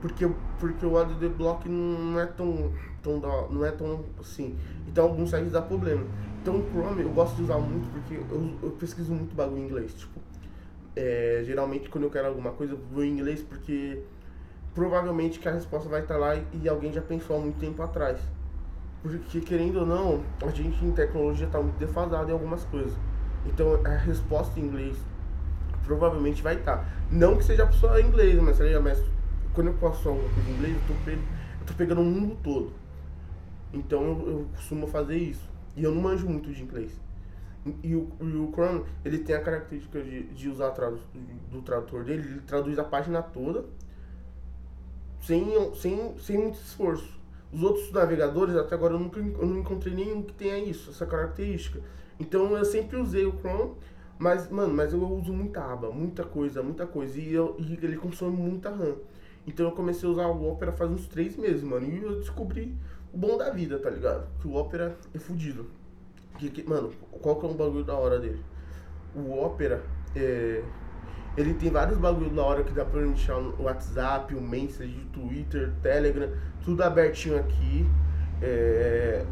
Porque, 0.00 0.28
porque 0.60 0.86
o 0.86 0.96
ADD 0.96 1.28
Block 1.28 1.68
não 1.68 2.20
é 2.20 2.26
tão, 2.26 2.72
tão 3.02 3.18
da, 3.18 3.48
não 3.50 3.64
é 3.64 3.70
tão 3.72 4.04
assim. 4.20 4.56
Então, 4.86 5.04
alguns 5.04 5.30
sites 5.30 5.52
dá 5.52 5.62
problema. 5.62 6.04
Então, 6.40 6.56
o 6.56 6.70
Chrome 6.70 7.02
eu 7.02 7.10
gosto 7.10 7.36
de 7.36 7.42
usar 7.42 7.58
muito 7.58 7.90
porque 7.90 8.14
eu, 8.14 8.54
eu 8.62 8.70
pesquiso 8.72 9.12
muito 9.12 9.34
bagulho 9.34 9.58
em 9.58 9.64
inglês. 9.64 9.92
Tipo, 9.94 10.20
é, 10.94 11.42
geralmente 11.44 11.88
quando 11.88 12.04
eu 12.04 12.10
quero 12.10 12.28
alguma 12.28 12.52
coisa 12.52 12.74
eu 12.74 12.78
vou 12.92 13.04
em 13.04 13.12
inglês 13.12 13.42
porque 13.42 14.02
provavelmente 14.74 15.38
que 15.38 15.48
a 15.48 15.52
resposta 15.52 15.88
vai 15.88 16.02
estar 16.02 16.16
lá 16.16 16.36
e 16.52 16.68
alguém 16.68 16.92
já 16.92 17.02
pensou 17.02 17.36
há 17.36 17.40
muito 17.40 17.58
tempo 17.58 17.82
atrás. 17.82 18.20
Porque, 19.02 19.40
querendo 19.40 19.80
ou 19.80 19.86
não, 19.86 20.22
a 20.42 20.50
gente 20.50 20.84
em 20.84 20.92
tecnologia 20.92 21.46
está 21.46 21.60
muito 21.60 21.76
defasado 21.76 22.30
em 22.30 22.32
algumas 22.32 22.64
coisas. 22.64 22.92
Então, 23.46 23.80
a 23.84 23.90
resposta 23.90 24.58
em 24.58 24.64
inglês 24.64 24.96
provavelmente 25.84 26.42
vai 26.42 26.56
estar. 26.56 26.88
Não 27.10 27.36
que 27.36 27.44
seja 27.44 27.70
só 27.72 27.98
em 27.98 28.06
inglês, 28.06 28.40
mas, 28.40 28.58
mas 28.82 29.02
quando 29.58 29.66
eu 29.66 29.74
posso 29.74 30.08
alguma 30.08 30.28
coisa 30.32 30.48
em 30.48 30.54
inglês, 30.54 30.76
eu 30.76 30.82
tô, 30.86 31.04
pegando, 31.04 31.24
eu 31.60 31.66
tô 31.66 31.74
pegando 31.74 32.00
o 32.00 32.04
mundo 32.04 32.38
todo. 32.44 32.72
Então, 33.74 34.04
eu, 34.04 34.30
eu, 34.30 34.48
costumo 34.54 34.86
fazer 34.86 35.16
isso. 35.16 35.50
E 35.74 35.82
eu 35.82 35.92
não 35.92 36.00
manjo 36.00 36.28
muito 36.28 36.52
de 36.52 36.62
inglês. 36.62 36.92
E 37.82 37.96
o, 37.96 38.08
e 38.20 38.24
o 38.24 38.52
Chrome, 38.52 38.84
ele 39.04 39.18
tem 39.18 39.34
a 39.34 39.40
característica 39.40 40.00
de, 40.00 40.22
de 40.28 40.48
usar 40.48 40.70
tradu 40.70 41.00
do 41.50 41.60
tradutor 41.60 42.04
dele, 42.04 42.22
ele 42.22 42.40
traduz 42.42 42.78
a 42.78 42.84
página 42.84 43.20
toda 43.20 43.64
sem, 45.22 45.44
sem, 45.74 46.16
sem 46.18 46.38
muito 46.38 46.60
esforço. 46.60 47.18
Os 47.52 47.60
outros 47.60 47.90
navegadores, 47.90 48.54
até 48.54 48.76
agora 48.76 48.94
eu 48.94 49.00
nunca 49.00 49.18
eu 49.18 49.44
não 49.44 49.58
encontrei 49.58 49.92
nenhum 49.92 50.22
que 50.22 50.34
tenha 50.34 50.56
isso, 50.56 50.90
essa 50.90 51.04
característica. 51.04 51.80
Então 52.20 52.56
eu 52.56 52.64
sempre 52.64 52.96
usei 52.96 53.26
o 53.26 53.36
Chrome, 53.40 53.74
mas, 54.20 54.48
mano, 54.48 54.72
mas 54.72 54.92
eu 54.92 55.02
uso 55.02 55.32
muita 55.32 55.60
aba, 55.64 55.90
muita 55.90 56.22
coisa, 56.22 56.62
muita 56.62 56.86
coisa. 56.86 57.18
E, 57.18 57.34
eu, 57.34 57.56
e 57.58 57.76
ele 57.82 57.96
consome 57.96 58.36
muita 58.36 58.70
RAM. 58.70 58.94
Então 59.48 59.64
eu 59.64 59.72
comecei 59.72 60.06
a 60.06 60.12
usar 60.12 60.26
o 60.26 60.46
Opera 60.46 60.72
faz 60.72 60.90
uns 60.90 61.08
três 61.08 61.34
meses, 61.34 61.62
mano. 61.62 61.86
E 61.86 62.02
eu 62.02 62.16
descobri 62.16 62.76
o 63.12 63.16
bom 63.16 63.38
da 63.38 63.48
vida, 63.48 63.78
tá 63.78 63.88
ligado? 63.88 64.28
Que 64.42 64.46
o 64.46 64.54
Opera 64.54 64.94
é 65.14 65.18
fudido. 65.18 65.70
Que, 66.36 66.50
que, 66.50 66.68
mano, 66.68 66.92
qual 67.22 67.40
que 67.40 67.46
é 67.46 67.48
um 67.48 67.56
bagulho 67.56 67.82
da 67.82 67.94
hora 67.94 68.18
dele? 68.20 68.44
O 69.16 69.42
Opera 69.42 69.82
é 70.14 70.62
ele 71.36 71.54
tem 71.54 71.70
vários 71.70 71.96
bagulhos 71.96 72.32
na 72.32 72.42
hora 72.42 72.64
que 72.64 72.72
dá 72.72 72.84
pra 72.84 73.00
deixar 73.00 73.38
o 73.38 73.62
WhatsApp, 73.62 74.34
o 74.34 74.40
Message, 74.40 74.98
o 74.98 75.04
Twitter, 75.12 75.72
Telegram, 75.80 76.28
tudo 76.64 76.82
abertinho 76.82 77.38
aqui. 77.38 77.86
É, 78.42 79.24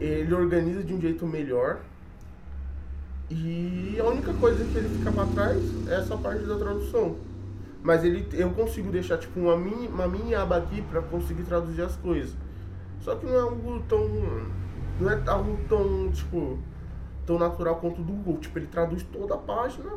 ele 0.00 0.34
organiza 0.34 0.82
de 0.82 0.92
um 0.92 1.00
jeito 1.00 1.24
melhor. 1.24 1.78
E 3.30 3.96
a 4.00 4.04
única 4.04 4.34
coisa 4.34 4.64
que 4.64 4.76
ele 4.76 4.88
fica 4.88 5.12
pra 5.12 5.24
trás 5.26 5.62
é 5.88 5.94
essa 5.94 6.16
parte 6.16 6.44
da 6.44 6.58
tradução. 6.58 7.16
Mas 7.86 8.02
ele, 8.02 8.26
eu 8.32 8.50
consigo 8.50 8.90
deixar 8.90 9.16
tipo 9.16 9.38
uma 9.38 9.56
mini, 9.56 9.86
uma 9.86 10.08
mini 10.08 10.34
aba 10.34 10.56
aqui 10.56 10.82
pra 10.82 11.00
conseguir 11.00 11.44
traduzir 11.44 11.82
as 11.82 11.94
coisas. 11.94 12.36
Só 13.00 13.14
que 13.14 13.24
não 13.24 13.32
é 13.32 13.40
algo 13.40 13.80
tão. 13.88 14.08
Não 15.00 15.08
é 15.08 15.22
algo 15.24 15.56
tão, 15.68 16.10
tipo, 16.10 16.58
tão 17.24 17.38
natural 17.38 17.76
quanto 17.76 18.00
o 18.00 18.04
do 18.04 18.12
Google. 18.12 18.38
Tipo, 18.38 18.58
ele 18.58 18.66
traduz 18.66 19.04
toda 19.04 19.36
a 19.36 19.38
página 19.38 19.92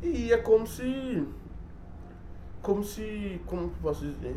e 0.00 0.32
é 0.32 0.36
como 0.36 0.68
se. 0.68 1.26
Como 2.62 2.84
se. 2.84 3.40
Como 3.44 3.70
posso 3.82 4.06
dizer? 4.06 4.36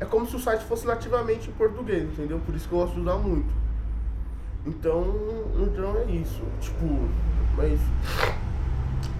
É 0.00 0.04
como 0.04 0.26
se 0.26 0.34
o 0.34 0.40
site 0.40 0.64
fosse 0.64 0.84
nativamente 0.84 1.50
em 1.50 1.52
português, 1.52 2.02
entendeu? 2.02 2.40
Por 2.44 2.56
isso 2.56 2.68
que 2.68 2.74
eu 2.74 2.80
gosto 2.80 2.94
de 2.94 3.00
usar 3.02 3.16
muito. 3.18 3.54
Então, 4.66 5.04
então 5.62 5.98
é 5.98 6.10
isso. 6.10 6.42
Tipo, 6.60 6.84
mas. 7.56 7.78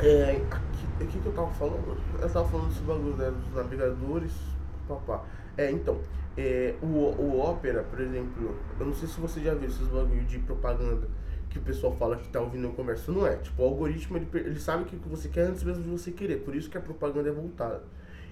É. 0.01 0.43
Aqui, 0.51 1.05
aqui 1.05 1.19
que 1.19 1.27
eu 1.27 1.33
tava 1.33 1.51
falando? 1.53 1.97
Eu 2.21 2.31
tava 2.31 2.49
falando 2.49 2.69
desse 2.69 2.83
bagulho 2.83 3.17
né, 3.17 3.31
dos 3.31 3.55
navegadores. 3.55 4.33
Papá. 4.89 5.25
É, 5.57 5.71
então. 5.71 5.99
É, 6.37 6.75
o, 6.83 6.87
o 6.87 7.41
Opera, 7.49 7.85
por 7.85 8.01
exemplo, 8.01 8.57
eu 8.79 8.87
não 8.87 8.95
sei 8.95 9.07
se 9.07 9.21
você 9.21 9.41
já 9.41 9.55
viu 9.55 9.69
esses 9.69 9.87
bagulhos 9.87 10.29
de 10.29 10.41
propaganda 10.41 11.07
que 11.49 11.59
o 11.59 11.63
pessoal 11.63 11.95
fala 11.95 12.17
que 12.17 12.29
tá 12.29 12.41
ouvindo 12.41 12.69
o 12.69 12.73
comércio. 12.73 13.13
Não 13.13 13.25
é. 13.25 13.37
Tipo, 13.37 13.63
o 13.63 13.67
algoritmo, 13.67 14.17
ele, 14.17 14.29
ele 14.35 14.59
sabe 14.59 14.83
o 14.83 14.87
que 14.87 14.97
você 15.09 15.29
quer 15.29 15.43
antes 15.43 15.63
mesmo 15.63 15.85
de 15.85 15.89
você 15.89 16.11
querer. 16.11 16.39
Por 16.39 16.57
isso 16.57 16.69
que 16.69 16.77
a 16.77 16.81
propaganda 16.81 17.29
é 17.29 17.33
voltada. 17.33 17.85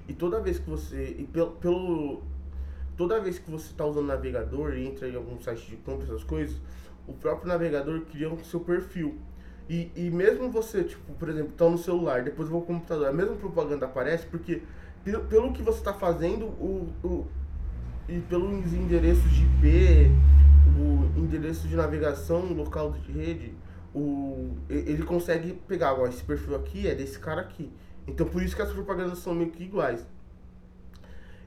E 0.08 0.12
toda 0.12 0.40
vez 0.40 0.58
que 0.58 0.68
você... 0.68 1.14
E 1.16 1.24
pelo, 1.24 1.52
pelo 1.52 2.22
toda 2.96 3.20
vez 3.20 3.38
que 3.38 3.50
você 3.50 3.66
está 3.66 3.84
usando 3.84 4.04
o 4.04 4.06
navegador 4.08 4.74
e 4.74 4.86
entra 4.86 5.08
em 5.08 5.14
algum 5.14 5.40
site 5.40 5.70
de 5.70 5.76
compra, 5.76 6.04
essas 6.04 6.24
coisas, 6.24 6.56
o 7.06 7.12
próprio 7.12 7.48
navegador 7.48 8.00
cria 8.02 8.32
o 8.32 8.44
seu 8.44 8.60
perfil. 8.60 9.16
E, 9.72 9.90
e 9.96 10.10
mesmo 10.10 10.50
você, 10.50 10.84
tipo, 10.84 11.14
por 11.14 11.30
exemplo, 11.30 11.52
tá 11.56 11.66
no 11.66 11.78
celular, 11.78 12.22
depois 12.22 12.46
vou 12.46 12.60
ao 12.60 12.66
computador, 12.66 13.06
a 13.06 13.12
mesma 13.12 13.36
propaganda 13.36 13.86
aparece 13.86 14.26
porque 14.26 14.60
pelo, 15.02 15.50
que 15.50 15.62
você 15.62 15.78
está 15.78 15.94
fazendo, 15.94 16.44
o, 16.44 16.92
o, 17.02 17.26
e 18.06 18.20
pelos 18.20 18.70
endereços 18.74 19.32
de 19.32 19.44
IP, 19.44 20.10
o 20.78 21.18
endereço 21.18 21.66
de 21.66 21.74
navegação 21.74 22.52
local 22.52 22.92
de 22.92 23.12
rede, 23.12 23.54
o, 23.94 24.50
ele 24.68 25.04
consegue 25.04 25.54
pegar, 25.66 25.94
ó, 25.94 26.06
esse 26.06 26.22
perfil 26.22 26.54
aqui 26.54 26.86
é 26.86 26.94
desse 26.94 27.18
cara 27.18 27.40
aqui. 27.40 27.72
Então 28.06 28.26
por 28.26 28.42
isso 28.42 28.54
que 28.54 28.60
as 28.60 28.70
propagandas 28.70 29.20
são 29.20 29.34
meio 29.34 29.52
que 29.52 29.64
iguais. 29.64 30.06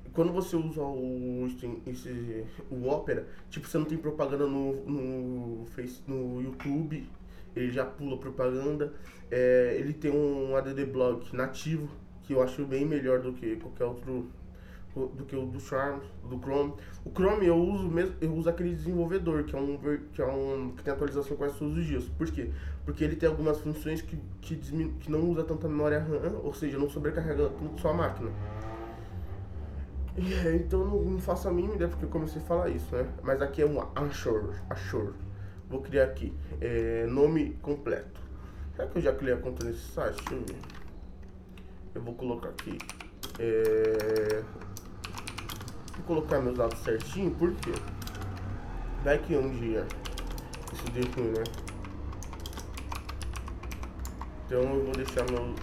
E 0.03 0.09
quando 0.09 0.33
você 0.33 0.55
usa 0.55 0.81
o, 0.81 1.47
esse, 1.85 2.43
o 2.71 2.89
Opera, 2.89 3.27
tipo, 3.51 3.67
você 3.67 3.77
não 3.77 3.85
tem 3.85 3.99
propaganda 3.99 4.47
no, 4.47 4.73
no, 4.83 5.65
no 6.07 6.41
YouTube, 6.41 7.07
ele 7.55 7.71
já 7.71 7.85
pula 7.85 8.17
propaganda. 8.17 8.93
É, 9.31 9.75
ele 9.79 9.93
tem 9.93 10.11
um 10.11 10.55
ADD 10.55 10.85
Blog 10.85 11.23
nativo, 11.33 11.89
que 12.23 12.33
eu 12.33 12.41
acho 12.41 12.65
bem 12.65 12.85
melhor 12.85 13.21
do 13.21 13.33
que 13.33 13.55
qualquer 13.57 13.85
outro 13.85 14.29
do 14.95 15.25
que 15.25 15.35
o 15.35 15.45
do 15.45 15.59
Charm, 15.59 15.99
do 16.23 16.39
Chrome. 16.39 16.73
O 17.03 17.09
Chrome 17.09 17.45
eu 17.45 17.57
uso 17.57 17.89
mesmo, 17.89 18.15
eu 18.21 18.33
uso 18.33 18.49
aquele 18.49 18.73
desenvolvedor, 18.73 19.43
que 19.43 19.55
é 19.55 19.59
um 19.59 19.77
que 20.13 20.21
é 20.21 20.25
um 20.25 20.71
que 20.75 20.83
tem 20.83 20.93
atualização 20.93 21.35
quase 21.35 21.57
todos 21.57 21.77
os 21.77 21.85
dias. 21.85 22.05
Por 22.05 22.27
quê? 22.31 22.49
Porque 22.85 23.03
ele 23.03 23.15
tem 23.15 23.27
algumas 23.27 23.59
funções 23.59 24.01
que 24.01 24.17
que, 24.41 24.55
que 24.55 25.11
não 25.11 25.29
usa 25.29 25.43
tanta 25.43 25.67
memória 25.67 25.99
RAM, 25.99 26.39
ou 26.43 26.53
seja, 26.53 26.77
não 26.77 26.89
sobrecarrega 26.89 27.49
tanto 27.49 27.81
sua 27.81 27.93
máquina. 27.93 28.31
É, 30.17 30.55
então 30.55 30.85
não, 30.85 31.03
não 31.03 31.19
faço 31.19 31.49
a 31.49 31.51
mínima 31.51 31.75
ideia 31.75 31.89
porque 31.89 32.05
eu 32.05 32.09
comecei 32.09 32.41
a 32.41 32.45
falar 32.45 32.69
isso, 32.69 32.95
né? 32.95 33.05
Mas 33.21 33.41
aqui 33.41 33.61
é 33.61 33.65
um 33.65 33.81
Ashore, 33.95 34.55
Ashore. 34.69 35.24
Vou 35.69 35.81
criar 35.81 36.05
aqui 36.05 36.33
é, 36.61 37.05
nome 37.07 37.57
completo. 37.61 38.21
Será 38.75 38.87
que 38.87 38.97
eu 38.97 39.01
já 39.01 39.13
criei 39.13 39.33
a 39.33 39.37
conta 39.37 39.65
nesse 39.65 39.91
site? 39.91 40.21
Eu. 40.31 40.45
Eu 41.95 42.01
vou 42.01 42.13
colocar 42.13 42.49
aqui 42.49 42.77
é, 43.39 44.43
Vou 45.95 46.05
colocar 46.05 46.41
meus 46.41 46.57
dados 46.57 46.77
certinho, 46.79 47.31
por 47.31 47.53
quê? 47.55 47.71
Vai 49.03 49.17
que 49.19 49.35
um 49.35 49.49
dia 49.51 49.85
isso 50.73 50.91
dê 50.91 51.01
ruim, 51.01 51.31
né? 51.31 51.43
Então 54.45 54.61
eu 54.61 54.83
vou 54.83 54.93
deixar 54.93 55.23
meu, 55.31 55.55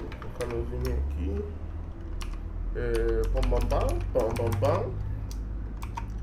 vou 0.65 0.81
aqui. 0.93 1.45
É, 2.75 3.29
bam 3.29 3.43
bam, 3.51 3.99
bam 4.13 4.29
bam 4.35 4.51
bam. 4.59 4.91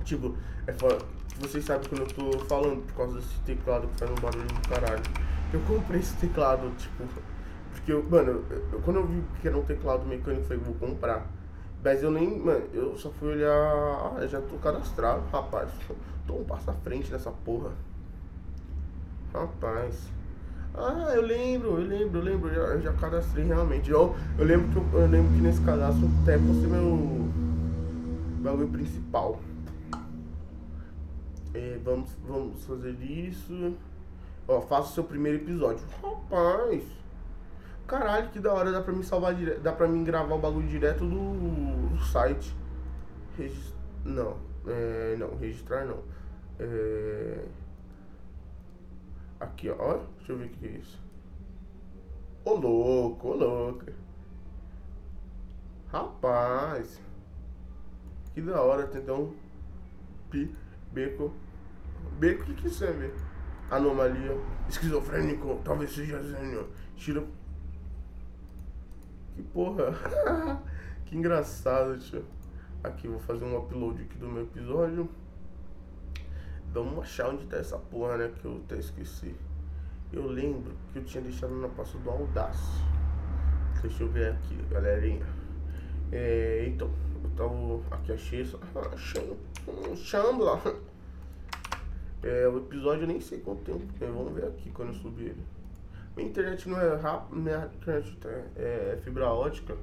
Tipo, 0.03 0.35
é, 0.65 0.73
vocês 1.39 1.65
sabem 1.65 1.88
quando 1.89 2.02
eu 2.02 2.08
tô 2.08 2.39
falando 2.45 2.86
por 2.88 2.95
causa 2.95 3.19
desse 3.19 3.39
teclado 3.45 3.88
que 3.88 3.97
faz 3.97 4.12
um 4.12 4.15
barulho 4.15 4.47
do 4.47 4.69
caralho. 4.69 5.04
Eu 5.52 5.60
comprei 5.62 5.99
esse 5.99 6.15
teclado, 6.17 6.69
tipo, 6.78 7.04
porque 7.71 7.93
eu, 7.93 8.04
mano, 8.10 8.43
eu, 8.49 8.80
quando 8.82 8.97
eu 8.97 9.08
vi 9.08 9.23
que 9.41 9.47
era 9.47 9.58
um 9.58 9.63
teclado 9.63 10.06
mecânico, 10.06 10.41
eu 10.41 10.47
falei, 10.47 10.63
vou 10.63 10.75
comprar. 10.75 11.25
Mas 11.84 12.04
eu 12.04 12.12
nem, 12.12 12.39
mano, 12.39 12.65
eu 12.73 12.97
só 12.97 13.10
fui 13.10 13.30
olhar. 13.30 13.52
Ah, 13.52 14.28
já 14.28 14.41
tô 14.41 14.58
cadastrado, 14.58 15.23
rapaz. 15.32 15.69
Tô 16.28 16.34
um 16.34 16.43
passo 16.43 16.69
à 16.69 16.73
frente 16.73 17.12
nessa 17.12 17.32
porra. 17.32 17.71
Rapaz. 19.34 20.10
Ah, 20.73 21.13
eu 21.15 21.21
lembro, 21.21 21.80
eu 21.80 21.88
lembro, 21.88 22.19
eu 22.19 22.23
lembro, 22.23 22.49
eu 22.49 22.56
já, 22.56 22.62
eu 22.73 22.82
já 22.82 22.93
cadastrei 22.93 23.45
realmente. 23.45 23.89
Eu, 23.89 24.15
eu, 24.38 24.45
lembro 24.45 24.67
que 24.69 24.95
eu, 24.95 25.02
eu, 25.02 25.08
lembro 25.08 25.34
que 25.34 25.41
nesse 25.41 25.62
cadastro 25.62 26.08
até 26.21 26.38
você 26.38 26.67
meu 26.67 27.28
bagulho 28.41 28.67
principal. 28.67 29.39
É, 31.53 31.79
vamos, 31.83 32.12
vamos 32.27 32.63
fazer 32.65 32.91
isso. 33.01 33.75
Ó, 34.47 34.62
faça 34.62 34.89
o 34.89 34.93
seu 34.93 35.03
primeiro 35.03 35.39
episódio. 35.39 35.85
Rapaz. 36.01 36.83
Caralho, 37.88 38.29
que 38.29 38.39
da 38.39 38.53
hora, 38.53 38.71
dá 38.71 38.81
pra 38.81 38.93
me 38.93 39.03
salvar 39.03 39.33
direto. 39.33 39.62
Dá 39.62 39.71
pra 39.71 39.88
mim 39.88 40.03
gravar 40.03 40.35
o 40.35 40.39
bagulho 40.39 40.67
direto 40.67 41.05
do, 41.05 41.89
do 41.89 42.03
site. 42.05 42.55
Regist... 43.38 43.73
Não, 44.05 44.38
é, 44.67 45.15
não, 45.17 45.35
registrar 45.38 45.85
não. 45.85 46.03
É... 46.59 47.45
Aqui, 49.39 49.69
ó. 49.69 49.99
Deixa 50.17 50.33
eu 50.33 50.38
ver 50.38 50.45
o 50.45 50.49
que 50.49 50.67
é 50.67 50.71
isso. 50.71 51.01
Ô 52.45 52.53
louco, 52.53 53.29
ô 53.29 53.35
louco. 53.35 53.85
Rapaz. 55.91 57.01
Que 58.33 58.41
da 58.41 58.62
hora, 58.62 58.88
um 59.13 59.33
pi, 60.29 60.55
beco. 60.91 61.34
Beco, 62.19 62.43
o 62.43 62.45
que, 62.45 62.54
que 62.54 62.67
isso 62.67 62.84
é? 62.86 63.12
Anomalia. 63.71 64.38
Esquizofrênico, 64.67 65.60
talvez 65.63 65.91
seja 65.91 66.21
gênio. 66.23 66.67
Tira. 66.95 67.23
Que 69.36 69.41
porra. 69.43 69.93
que 71.06 71.17
engraçado, 71.17 71.97
tio. 71.97 72.23
Aqui, 72.84 73.08
vou 73.08 73.19
fazer 73.19 73.45
um 73.45 73.58
upload 73.58 74.02
aqui 74.02 74.17
do 74.17 74.28
meu 74.28 74.43
episódio. 74.43 75.10
Vamos 76.71 76.99
achar 76.99 77.30
onde 77.30 77.45
tá 77.47 77.58
essa 77.58 77.78
porra, 77.78 78.17
né? 78.17 78.32
Que 78.36 78.45
eu 78.45 78.62
até 78.63 78.78
esqueci. 78.78 79.36
Eu 80.13 80.28
lembro 80.28 80.73
que 80.91 80.99
eu 80.99 81.04
tinha 81.04 81.21
deixado 81.21 81.56
na 81.56 81.67
pasta 81.67 81.97
do 81.97 82.10
Audacity. 82.10 82.84
Deixa 83.82 84.04
eu 84.04 84.10
ver 84.10 84.32
aqui, 84.34 84.56
galerinha. 84.69 85.25
É, 86.12 86.65
então, 86.67 86.89
tava. 87.36 87.82
Aqui 87.91 88.12
achei 88.13 88.41
isso. 88.41 88.60
Achei 88.93 89.38
um 89.67 89.95
chambla. 89.95 90.62
É, 92.21 92.47
o 92.49 92.58
episódio 92.58 93.03
eu 93.03 93.08
nem 93.08 93.21
sei 93.21 93.39
quanto 93.39 93.62
tempo 93.63 93.86
tem. 93.97 94.12
Vamos 94.12 94.34
ver 94.34 94.45
aqui 94.45 94.69
quando 94.71 94.89
eu 94.89 94.95
subir 94.95 95.27
ele. 95.27 95.43
Minha 96.15 96.29
internet 96.29 96.67
não 96.67 96.79
é 96.79 96.95
rápida, 96.95 97.39
minha 97.39 97.69
internet 97.73 98.17
é, 98.58 98.93
é 98.93 98.99
fibra 99.01 99.32
ótica. 99.32 99.77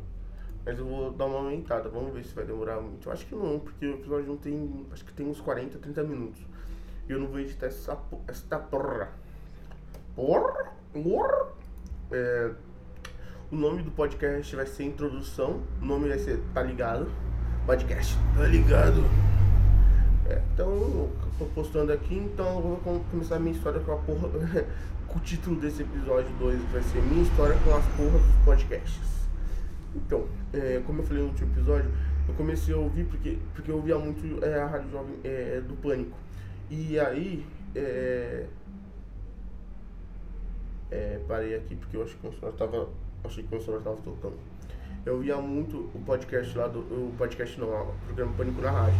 Mas 0.65 0.79
eu 0.79 0.85
vou 0.85 1.13
dar 1.13 1.27
uma 1.27 1.39
aumentada, 1.39 1.89
vamos 1.89 2.13
ver 2.13 2.25
se 2.25 2.35
vai 2.35 2.45
demorar 2.45 2.81
muito. 2.81 3.09
Eu 3.09 3.13
acho 3.13 3.25
que 3.25 3.35
não, 3.35 3.61
porque 3.61 3.87
o 3.87 3.95
episódio 3.95 4.27
não 4.27 4.37
tem. 4.37 4.87
Acho 4.93 5.05
que 5.05 5.13
tem 5.13 5.27
uns 5.27 5.41
40, 5.41 5.79
30 5.79 6.03
minutos. 6.03 6.43
E 7.09 7.13
eu 7.13 7.21
não 7.21 7.29
vou 7.29 7.39
editar 7.39 7.67
essa, 7.67 7.97
essa 8.27 8.59
porra. 8.59 9.13
Porra? 10.17 10.73
Porra? 10.93 11.53
É, 12.11 12.53
o 13.51 13.55
nome 13.55 13.83
do 13.83 13.93
podcast 13.93 14.57
vai 14.57 14.67
ser 14.67 14.85
Introdução. 14.85 15.63
O 15.81 15.85
nome 15.85 16.09
vai 16.09 16.19
ser 16.19 16.41
Tá 16.53 16.63
Ligado? 16.63 17.07
Podcast 17.67 18.17
Tá 18.37 18.45
Ligado? 18.45 19.05
É, 20.29 20.41
então, 20.55 20.69
eu 20.69 21.11
tô 21.37 21.47
postando 21.47 21.93
aqui, 21.93 22.15
então 22.15 22.47
eu 22.47 22.63
vou 22.63 23.05
começar 23.11 23.37
a 23.37 23.39
minha 23.41 23.57
história 23.57 23.81
com 23.81 23.93
a 23.93 23.97
porra. 23.97 24.29
com 25.09 25.19
o 25.19 25.21
título 25.21 25.61
desse 25.61 25.83
episódio 25.83 26.31
2 26.39 26.61
vai 26.71 26.83
ser 26.83 27.03
Minha 27.03 27.23
História 27.25 27.57
com 27.65 27.75
as 27.75 27.85
porras 27.97 28.23
dos 28.23 28.45
podcasts. 28.45 29.29
Então, 29.97 30.29
é, 30.53 30.81
como 30.87 31.01
eu 31.01 31.05
falei 31.07 31.23
no 31.25 31.31
último 31.31 31.53
episódio, 31.53 31.91
eu 32.29 32.35
comecei 32.35 32.73
a 32.73 32.77
ouvir 32.77 33.05
porque, 33.05 33.37
porque 33.53 33.69
eu 33.69 33.77
ouvia 33.77 33.99
muito 33.99 34.45
é, 34.45 34.61
a 34.61 34.67
Rádio 34.67 34.91
Jovem 34.93 35.17
é, 35.25 35.61
do 35.61 35.75
Pânico. 35.75 36.17
E 36.71 37.01
aí, 37.01 37.45
é, 37.75 38.47
é, 40.93 41.21
parei 41.27 41.57
aqui 41.57 41.75
porque 41.75 41.97
eu 41.97 42.05
acho 42.05 42.17
que 42.17 42.29
o 42.29 42.33
celular 42.33 42.53
tava, 42.53 42.89
achei 43.25 43.43
que 43.43 43.57
o 43.57 43.61
celular 43.61 43.83
tava 43.83 43.97
tocando. 43.97 44.37
Eu 45.05 45.21
via 45.21 45.37
muito 45.37 45.91
o 45.95 46.03
podcast 46.05 46.57
lá 46.59 46.67
do, 46.67 46.81
o 46.81 47.15
podcast 47.17 47.59
não, 47.61 47.69
o 47.69 47.95
programa 48.07 48.33
Pânico 48.35 48.61
na 48.61 48.71
rádio. 48.71 48.99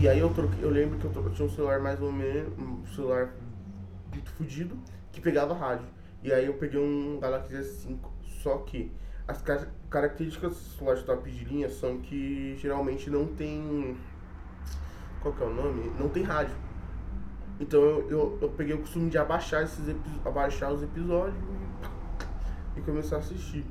E 0.00 0.06
aí 0.08 0.18
eu 0.18 0.28
troquei, 0.28 0.62
eu 0.62 0.70
lembro 0.70 0.98
que 0.98 1.06
eu, 1.06 1.10
troquei, 1.10 1.32
tinha 1.32 1.46
um 1.46 1.50
celular 1.50 1.80
mais 1.80 2.00
ou 2.00 2.12
menos, 2.12 2.52
um 2.58 2.86
celular 2.94 3.30
muito 4.12 4.30
fodido, 4.32 4.76
que 5.10 5.20
pegava 5.20 5.54
rádio. 5.54 5.86
E 6.22 6.32
aí 6.32 6.46
eu 6.46 6.54
peguei 6.54 6.80
um 6.80 7.18
Galaxy 7.18 7.54
S5, 7.54 7.98
só 8.42 8.58
que 8.58 8.92
as 9.26 9.42
car 9.42 9.68
características 9.90 10.52
do 10.52 10.58
celular 10.58 10.96
de 10.96 11.04
top 11.04 11.30
de 11.30 11.44
linha 11.44 11.68
são 11.68 11.98
que 11.98 12.56
geralmente 12.60 13.08
não 13.10 13.26
tem. 13.26 13.96
Qual 15.22 15.34
que 15.34 15.42
é 15.42 15.46
o 15.46 15.54
nome? 15.54 15.90
Não 15.98 16.08
tem 16.08 16.22
rádio. 16.22 16.54
Então 17.60 17.80
eu, 17.80 18.10
eu, 18.10 18.38
eu 18.42 18.48
peguei 18.50 18.74
o 18.74 18.78
costume 18.78 19.10
de 19.10 19.18
abaixar, 19.18 19.62
esses 19.64 19.96
abaixar 20.24 20.72
os 20.72 20.82
episódios 20.82 21.36
e, 22.76 22.80
e 22.80 22.82
começar 22.82 23.16
a 23.16 23.18
assistir. 23.18 23.64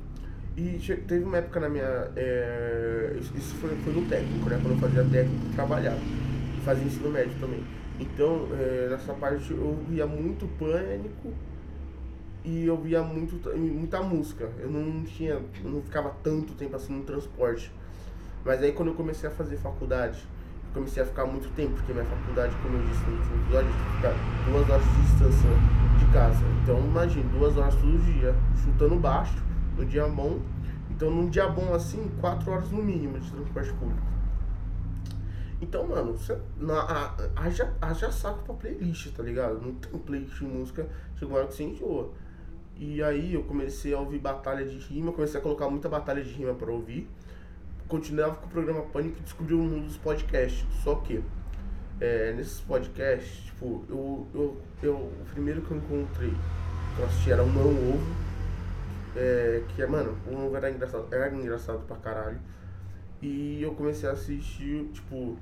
E 0.58 0.76
teve 1.06 1.24
uma 1.24 1.36
época 1.36 1.60
na 1.60 1.68
minha. 1.68 2.10
É, 2.16 3.16
isso 3.20 3.54
foi, 3.60 3.76
foi 3.76 3.92
no 3.92 4.08
técnico, 4.08 4.50
né? 4.50 4.58
Quando 4.60 4.74
eu 4.74 4.78
fazia 4.78 5.04
técnico, 5.04 5.54
trabalhava. 5.54 6.00
E 6.00 6.60
fazia 6.64 6.84
ensino 6.84 7.10
médio 7.10 7.32
também. 7.38 7.62
Então, 8.00 8.48
é, 8.58 8.88
nessa 8.90 9.12
parte 9.12 9.52
eu 9.52 9.78
via 9.88 10.04
muito 10.04 10.48
pânico 10.58 11.32
e 12.44 12.66
eu 12.66 12.76
via 12.76 13.04
muito, 13.04 13.38
muita 13.56 14.02
música. 14.02 14.50
Eu 14.58 14.68
não 14.68 15.04
tinha, 15.04 15.34
eu 15.34 15.70
não 15.70 15.80
ficava 15.80 16.10
tanto 16.24 16.54
tempo 16.54 16.74
assim 16.74 16.92
no 16.92 17.04
transporte. 17.04 17.72
Mas 18.44 18.60
aí 18.60 18.72
quando 18.72 18.88
eu 18.88 18.94
comecei 18.94 19.28
a 19.28 19.32
fazer 19.32 19.58
faculdade, 19.58 20.26
comecei 20.74 21.00
a 21.00 21.06
ficar 21.06 21.24
muito 21.24 21.48
tempo, 21.54 21.74
porque 21.74 21.92
minha 21.92 22.04
faculdade, 22.04 22.52
como 22.64 22.78
eu 22.78 22.82
disse 22.84 23.04
no 23.04 23.16
último 23.16 23.42
episódio, 23.44 23.70
fica 23.94 24.14
duas 24.50 24.70
horas 24.70 24.84
de 24.84 25.02
distância 25.02 25.50
de 26.00 26.12
casa. 26.12 26.44
Então 26.62 26.80
imagine, 26.80 27.22
duas 27.30 27.56
horas 27.56 27.76
todo 27.76 28.12
dia, 28.12 28.34
chutando 28.64 28.96
baixo, 28.96 29.47
no 29.78 29.86
dia 29.86 30.06
bom. 30.08 30.40
Então 30.90 31.10
num 31.10 31.28
dia 31.30 31.48
bom 31.48 31.72
assim, 31.72 32.10
quatro 32.20 32.50
horas 32.50 32.70
no 32.70 32.82
mínimo 32.82 33.18
de 33.18 33.30
transporte 33.30 33.72
público. 33.74 34.02
Então, 35.60 35.86
mano, 35.88 36.12
você, 36.12 36.38
na, 36.56 37.14
haja, 37.34 37.72
haja 37.80 38.12
saco 38.12 38.44
pra 38.44 38.54
playlist, 38.54 39.12
tá 39.12 39.22
ligado? 39.22 39.60
Não 39.60 39.74
tem 39.74 39.98
playlist 40.00 40.38
de 40.38 40.44
música, 40.44 40.88
chegou 41.16 41.34
uma 41.34 41.40
hora 41.40 41.48
que 41.48 41.54
você 41.54 41.64
enjoa. 41.64 42.10
E 42.76 43.02
aí 43.02 43.34
eu 43.34 43.42
comecei 43.42 43.92
a 43.92 43.98
ouvir 43.98 44.20
batalha 44.20 44.64
de 44.64 44.78
rima, 44.78 45.10
comecei 45.10 45.40
a 45.40 45.42
colocar 45.42 45.68
muita 45.68 45.88
batalha 45.88 46.22
de 46.22 46.30
rima 46.30 46.54
para 46.54 46.70
ouvir. 46.70 47.08
Continuava 47.88 48.36
com 48.36 48.46
o 48.46 48.48
programa 48.48 48.82
Pânico 48.82 49.16
e 49.18 49.22
descobri 49.22 49.54
um 49.54 49.82
dos 49.82 49.96
podcasts. 49.96 50.64
Só 50.84 50.94
que 50.96 51.24
é, 52.00 52.32
nesses 52.34 52.60
podcasts, 52.60 53.46
tipo, 53.46 53.84
eu, 53.88 54.26
eu, 54.32 54.56
eu, 54.80 54.94
o 54.94 55.26
primeiro 55.32 55.62
que 55.62 55.72
eu 55.72 55.78
encontrei 55.78 56.32
que 56.94 57.00
eu 57.00 57.06
assisti 57.06 57.32
era 57.32 57.42
um 57.42 57.52
Não 57.52 57.66
Ovo. 57.66 58.27
É, 59.20 59.64
que 59.74 59.82
é, 59.82 59.86
mano, 59.86 60.16
o 60.30 60.46
ovo 60.46 60.56
era 60.56 60.70
engraçado, 60.70 61.12
era 61.12 61.34
engraçado 61.34 61.84
pra 61.86 61.96
caralho. 61.96 62.38
E 63.20 63.60
eu 63.60 63.74
comecei 63.74 64.08
a 64.08 64.12
assistir, 64.12 64.84
tipo, 64.92 65.36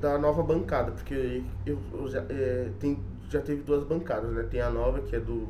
da 0.00 0.18
nova 0.18 0.42
bancada, 0.42 0.90
porque 0.90 1.44
eu, 1.64 1.78
eu 1.92 2.08
já, 2.08 2.24
é, 2.28 2.70
tem, 2.80 2.98
já 3.28 3.40
teve 3.40 3.62
duas 3.62 3.84
bancadas, 3.84 4.32
né? 4.32 4.42
Tem 4.50 4.60
a 4.60 4.68
nova, 4.68 5.00
que 5.00 5.14
é 5.14 5.20
do 5.20 5.48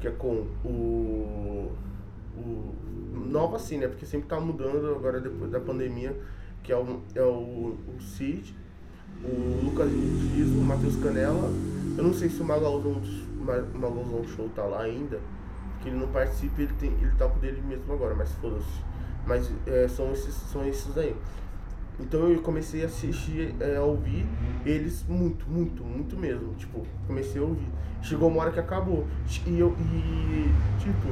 que 0.00 0.08
é 0.08 0.10
com 0.10 0.46
o, 0.64 1.70
o 2.36 2.74
nova 3.30 3.56
assim, 3.56 3.78
né? 3.78 3.86
Porque 3.86 4.04
sempre 4.04 4.26
tá 4.26 4.40
mudando 4.40 4.94
agora 4.96 5.20
depois 5.20 5.52
da 5.52 5.60
pandemia, 5.60 6.16
que 6.64 6.72
é 6.72 6.76
o, 6.76 7.00
é 7.14 7.22
o, 7.22 7.76
o 7.76 8.00
Cid, 8.00 8.56
o 9.22 9.64
Lucas 9.66 9.88
Dias, 9.88 10.48
o 10.48 10.62
Matheus 10.62 10.96
Canela. 10.96 11.48
Eu 11.96 12.02
não 12.02 12.14
sei 12.14 12.28
se 12.28 12.40
o 12.40 12.44
Magalzão, 12.44 13.00
Magalzão 13.74 14.24
Show 14.24 14.48
tá 14.48 14.64
lá 14.64 14.82
ainda, 14.82 15.20
porque 15.80 15.88
ele 15.88 15.96
não 15.96 16.08
participa, 16.08 16.60
ele, 16.60 16.72
tem, 16.78 16.92
ele 17.00 17.12
tá 17.16 17.26
com 17.26 17.38
dele 17.38 17.62
mesmo 17.66 17.90
agora, 17.90 18.14
mas 18.14 18.30
foda-se. 18.32 18.82
Mas 19.26 19.50
é, 19.66 19.88
são, 19.88 20.12
esses, 20.12 20.34
são 20.34 20.66
esses 20.66 20.96
aí. 20.98 21.16
Então 21.98 22.28
eu 22.28 22.42
comecei 22.42 22.82
a 22.82 22.86
assistir, 22.86 23.54
é, 23.60 23.76
a 23.76 23.82
ouvir 23.82 24.26
eles 24.64 25.04
muito, 25.08 25.48
muito, 25.48 25.82
muito 25.82 26.16
mesmo. 26.18 26.52
Tipo, 26.54 26.86
comecei 27.06 27.40
a 27.40 27.44
ouvir. 27.44 27.68
Chegou 28.02 28.28
uma 28.28 28.42
hora 28.42 28.50
que 28.50 28.60
acabou. 28.60 29.06
E 29.46 29.58
eu, 29.58 29.74
e, 29.78 30.52
tipo, 30.78 31.08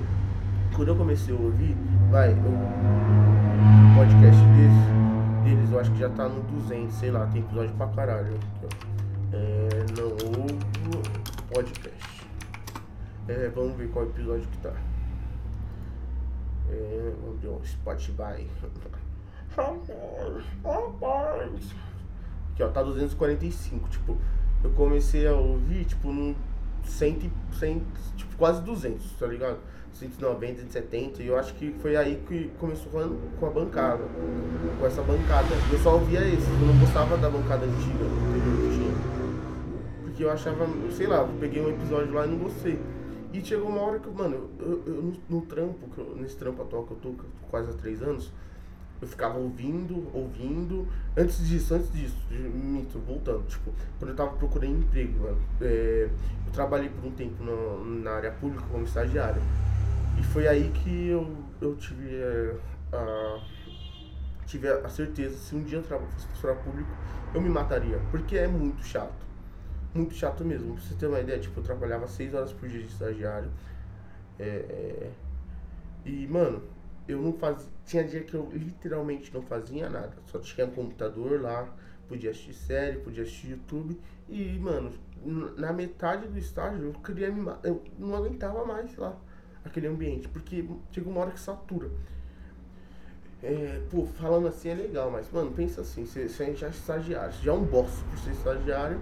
quando 0.77 0.89
eu 0.89 0.97
comecei 0.97 1.35
a 1.35 1.39
ouvir, 1.39 1.75
vai, 2.11 2.33
o 2.33 3.97
podcast 3.97 4.43
desse, 4.43 5.45
deles, 5.45 5.73
eu 5.73 5.81
acho 5.81 5.91
que 5.93 5.99
já 5.99 6.11
tá 6.11 6.29
no 6.29 6.43
200, 6.43 6.95
sei 6.95 7.11
lá, 7.11 7.27
tem 7.27 7.41
episódio 7.41 7.75
pra 7.75 7.87
caralho. 7.89 8.35
É, 9.33 9.69
não 9.97 10.09
ouvo 10.09 10.47
podcast. 11.53 11.98
É, 13.29 13.51
vamos 13.55 13.77
ver 13.77 13.89
qual 13.91 14.07
episódio 14.07 14.49
que 14.49 14.59
tá. 14.59 14.73
É, 16.71 17.13
vamos 17.23 17.41
ver, 17.43 17.69
Spotify. 17.69 18.47
Rapaz. 20.65 21.75
Aqui, 22.53 22.63
ó, 22.63 22.69
tá 22.69 22.83
245. 22.83 23.89
Tipo, 23.91 24.17
eu 24.65 24.71
comecei 24.71 25.27
a 25.29 25.35
ouvir, 25.35 25.85
tipo, 25.85 26.11
num 26.11 26.35
100, 26.85 27.31
100 27.53 27.83
tipo, 28.17 28.37
quase 28.37 28.63
200, 28.63 29.13
tá 29.13 29.27
ligado? 29.27 29.59
190, 29.93 30.63
170. 30.63 31.23
E 31.23 31.27
eu 31.27 31.39
acho 31.39 31.53
que 31.55 31.71
foi 31.83 31.97
aí 31.97 32.23
que 32.27 32.51
começou 32.59 32.91
com 33.39 33.47
a 33.47 33.51
bancada. 33.51 34.05
Com 34.79 34.87
essa 34.87 35.03
bancada. 35.03 35.49
Eu 35.71 35.79
só 35.81 35.95
ouvia 35.95 36.21
esse, 36.21 36.49
eu 36.49 36.67
não 36.67 36.79
gostava 36.79 37.19
da 37.19 37.29
bancada 37.29 37.67
antiga. 37.67 38.05
Porque 40.03 40.25
eu 40.25 40.31
achava, 40.31 40.67
sei 40.93 41.07
lá, 41.07 41.19
eu 41.19 41.29
peguei 41.39 41.63
um 41.63 41.69
episódio 41.69 42.15
lá 42.15 42.27
e 42.27 42.31
não 42.31 42.39
gostei. 42.39 42.81
E 43.33 43.45
chegou 43.45 43.69
uma 43.69 43.83
hora 43.83 43.99
que, 43.99 44.09
mano, 44.11 44.51
eu, 44.59 44.83
eu, 44.87 45.03
no, 45.03 45.13
no, 45.29 45.43
trampo, 45.43 45.89
eu, 45.99 46.17
nesse 46.17 46.37
trampo 46.37 46.63
atual 46.63 46.85
que 46.85 46.93
eu 46.93 46.97
tô 46.97 47.15
quase 47.51 47.71
há 47.71 47.75
três 47.75 48.03
anos, 48.03 48.33
Eu 49.01 49.07
ficava 49.07 49.39
ouvindo, 49.39 50.09
ouvindo. 50.13 50.89
Antes 51.17 51.47
disso, 51.47 51.75
antes 51.75 51.93
disso, 51.93 52.17
mito, 52.31 52.99
voltando, 52.99 53.47
tipo, 53.47 53.71
quando 53.99 54.11
eu 54.11 54.17
tava 54.17 54.31
procurando 54.33 54.79
emprego, 54.79 55.21
mano, 55.21 55.39
é, 55.61 56.09
eu 56.47 56.53
trabalhei 56.53 56.89
por 56.89 57.07
um 57.07 57.13
tempo 57.13 57.43
no, 57.45 57.85
na 57.85 58.13
área 58.13 58.33
pública 58.33 58.65
como 58.73 58.85
estagiário. 58.85 59.41
E 60.19 60.23
foi 60.23 60.49
aí 60.49 60.71
que 60.71 61.09
eu, 61.09 61.31
eu 61.61 61.77
tive 61.77 62.13
é, 62.17 62.57
a, 62.93 63.41
tive 64.47 64.69
a 64.69 64.89
certeza, 64.89 65.37
se 65.37 65.55
um 65.55 65.63
dia 65.63 65.79
eu 65.79 65.83
fosse 65.85 66.27
funcionário 66.29 66.65
público, 66.65 66.91
eu 67.35 67.41
me 67.41 67.51
mataria. 67.51 68.01
Porque 68.11 68.37
é 68.37 68.49
muito 68.49 68.85
chato. 68.85 69.28
Muito 69.99 70.15
chato 70.15 70.45
mesmo. 70.45 70.75
Pra 70.75 70.83
você 70.85 70.95
ter 70.95 71.09
uma 71.09 71.19
ideia, 71.19 71.41
tipo, 71.41 71.59
eu 71.59 71.65
trabalhava 71.65 72.07
seis 72.07 72.33
horas 72.33 72.53
por 72.53 72.69
dia 72.69 72.81
de 72.81 72.87
estagiário. 72.87 73.51
É, 74.39 74.45
é, 74.45 75.11
e, 76.07 76.25
mano, 76.29 76.63
eu 77.09 77.21
não 77.21 77.33
fazia. 77.33 77.69
Tinha 77.85 78.05
dia 78.05 78.23
que 78.23 78.33
eu 78.33 78.49
literalmente 78.53 79.35
não 79.35 79.43
fazia 79.43 79.91
nada. 79.91 80.13
Só 80.27 80.39
tinha 80.39 80.69
um 80.69 80.71
computador 80.71 81.41
lá, 81.41 81.69
podia 82.07 82.31
assistir 82.31 82.55
série, 82.55 82.99
podia 83.01 83.25
assistir 83.25 83.51
YouTube. 83.51 84.01
E, 84.29 84.57
mano, 84.61 84.93
na 85.57 85.73
metade 85.73 86.29
do 86.29 86.39
estágio 86.39 86.85
eu 86.85 86.93
queria 87.01 87.33
me. 87.33 87.51
Eu 87.65 87.83
não 87.99 88.15
aguentava 88.15 88.65
mais 88.65 88.97
lá 88.97 89.19
aquele 89.65 89.89
ambiente. 89.89 90.29
Porque 90.29 90.65
chega 90.93 91.11
uma 91.11 91.23
hora 91.23 91.33
que 91.33 91.41
satura. 91.41 91.91
É, 93.43 93.83
pô, 93.91 94.05
falando 94.05 94.47
assim 94.47 94.69
é 94.69 94.75
legal, 94.75 95.11
mas, 95.11 95.29
mano, 95.33 95.51
pensa 95.51 95.81
assim, 95.81 96.07
você, 96.07 96.29
você 96.29 96.55
já 96.55 96.69
é 96.69 96.71
estagiário, 96.71 97.33
você 97.33 97.45
já 97.45 97.53
é 97.53 97.55
um 97.55 97.65
boss 97.65 98.03
por 98.11 98.19
ser 98.19 98.31
estagiário 98.31 99.01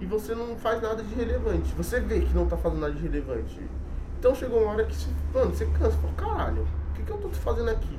e 0.00 0.06
você 0.06 0.34
não 0.34 0.56
faz 0.56 0.80
nada 0.80 1.02
de 1.02 1.14
relevante. 1.14 1.74
Você 1.74 2.00
vê 2.00 2.20
que 2.20 2.34
não 2.34 2.46
tá 2.46 2.56
fazendo 2.56 2.80
nada 2.80 2.94
de 2.94 3.02
relevante. 3.02 3.60
Então 4.18 4.34
chegou 4.34 4.62
uma 4.62 4.72
hora 4.72 4.84
que, 4.84 4.96
mano, 5.32 5.54
você 5.54 5.66
cansa, 5.66 5.96
fala, 5.98 6.12
caralho, 6.14 6.62
o 6.62 6.94
que, 6.94 7.02
que 7.02 7.10
eu 7.10 7.18
tô 7.18 7.28
fazendo 7.30 7.70
aqui? 7.70 7.98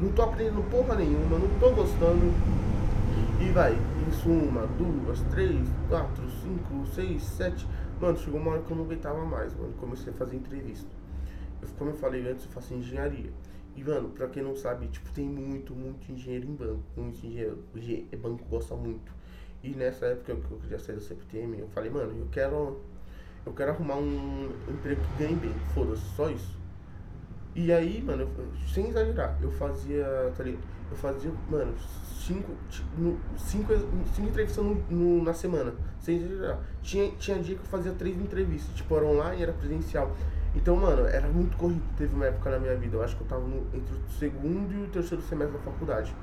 Não 0.00 0.10
tô 0.12 0.22
aprendendo 0.22 0.68
porra 0.70 0.94
nenhuma, 0.96 1.38
não 1.38 1.48
tô 1.58 1.70
gostando. 1.70 2.32
E 3.40 3.50
vai, 3.50 3.76
isso 4.10 4.28
uma, 4.28 4.66
duas, 4.66 5.20
três, 5.30 5.68
quatro, 5.88 6.24
cinco, 6.42 6.86
seis, 6.94 7.22
sete. 7.22 7.66
Mano, 8.00 8.16
chegou 8.18 8.40
uma 8.40 8.52
hora 8.52 8.62
que 8.62 8.70
eu 8.70 8.76
não 8.76 8.84
aguentava 8.84 9.24
mais, 9.24 9.54
mano. 9.54 9.72
Comecei 9.80 10.12
a 10.12 10.16
fazer 10.16 10.36
entrevista. 10.36 10.90
Eu, 11.60 11.68
como 11.78 11.90
eu 11.90 11.94
falei 11.94 12.28
antes, 12.28 12.44
eu 12.44 12.50
faço 12.50 12.74
engenharia. 12.74 13.30
E, 13.76 13.82
mano, 13.82 14.10
pra 14.10 14.28
quem 14.28 14.42
não 14.42 14.54
sabe, 14.54 14.86
tipo, 14.88 15.10
tem 15.12 15.26
muito, 15.26 15.74
muito 15.74 16.10
engenheiro 16.10 16.46
em 16.46 16.54
banco. 16.54 16.82
Muito 16.96 17.26
engenheiro. 17.26 17.58
O 17.74 18.16
banco 18.16 18.44
gosta 18.48 18.74
muito. 18.74 19.12
E 19.64 19.70
nessa 19.70 20.04
época 20.04 20.36
que 20.36 20.52
eu 20.52 20.58
queria 20.58 20.78
sair 20.78 20.96
da 20.96 21.00
CPTM, 21.00 21.58
eu 21.58 21.68
falei, 21.68 21.90
mano, 21.90 22.12
eu 22.18 22.28
quero. 22.30 22.82
Eu 23.46 23.52
quero 23.54 23.70
arrumar 23.70 23.96
um 23.96 24.50
emprego 24.68 25.00
que 25.00 25.24
ganhe 25.24 25.36
bem. 25.36 25.54
Foda-se, 25.72 26.02
só 26.14 26.28
isso. 26.28 26.58
E 27.54 27.72
aí, 27.72 28.02
mano, 28.02 28.22
eu, 28.22 28.68
sem 28.68 28.88
exagerar, 28.88 29.38
eu 29.40 29.50
fazia. 29.52 30.04
Tá 30.36 30.44
ligado? 30.44 30.62
Eu 30.90 30.96
fazia, 30.98 31.32
mano, 31.48 31.74
cinco, 32.20 32.52
cinco, 33.38 33.72
cinco 34.14 34.28
entrevistas 34.28 34.62
no, 34.62 34.74
no, 34.90 35.24
na 35.24 35.32
semana. 35.32 35.72
Sem 35.98 36.16
exagerar. 36.18 36.60
Tinha, 36.82 37.10
tinha 37.12 37.38
dia 37.38 37.56
que 37.56 37.62
eu 37.62 37.66
fazia 37.66 37.92
três 37.92 38.18
entrevistas. 38.18 38.74
Tipo, 38.76 38.96
era 38.96 39.06
online, 39.06 39.42
era 39.44 39.52
presencial. 39.54 40.14
Então, 40.54 40.76
mano, 40.76 41.06
era 41.06 41.26
muito 41.26 41.56
corrido. 41.56 41.82
Teve 41.96 42.14
uma 42.14 42.26
época 42.26 42.50
na 42.50 42.58
minha 42.58 42.76
vida, 42.76 42.96
eu 42.96 43.02
acho 43.02 43.16
que 43.16 43.22
eu 43.22 43.28
tava 43.28 43.46
no, 43.46 43.66
entre 43.74 43.94
o 43.94 44.10
segundo 44.18 44.74
e 44.74 44.82
o 44.84 44.88
terceiro 44.88 45.24
semestre 45.24 45.56
da 45.56 45.64
faculdade. 45.64 46.14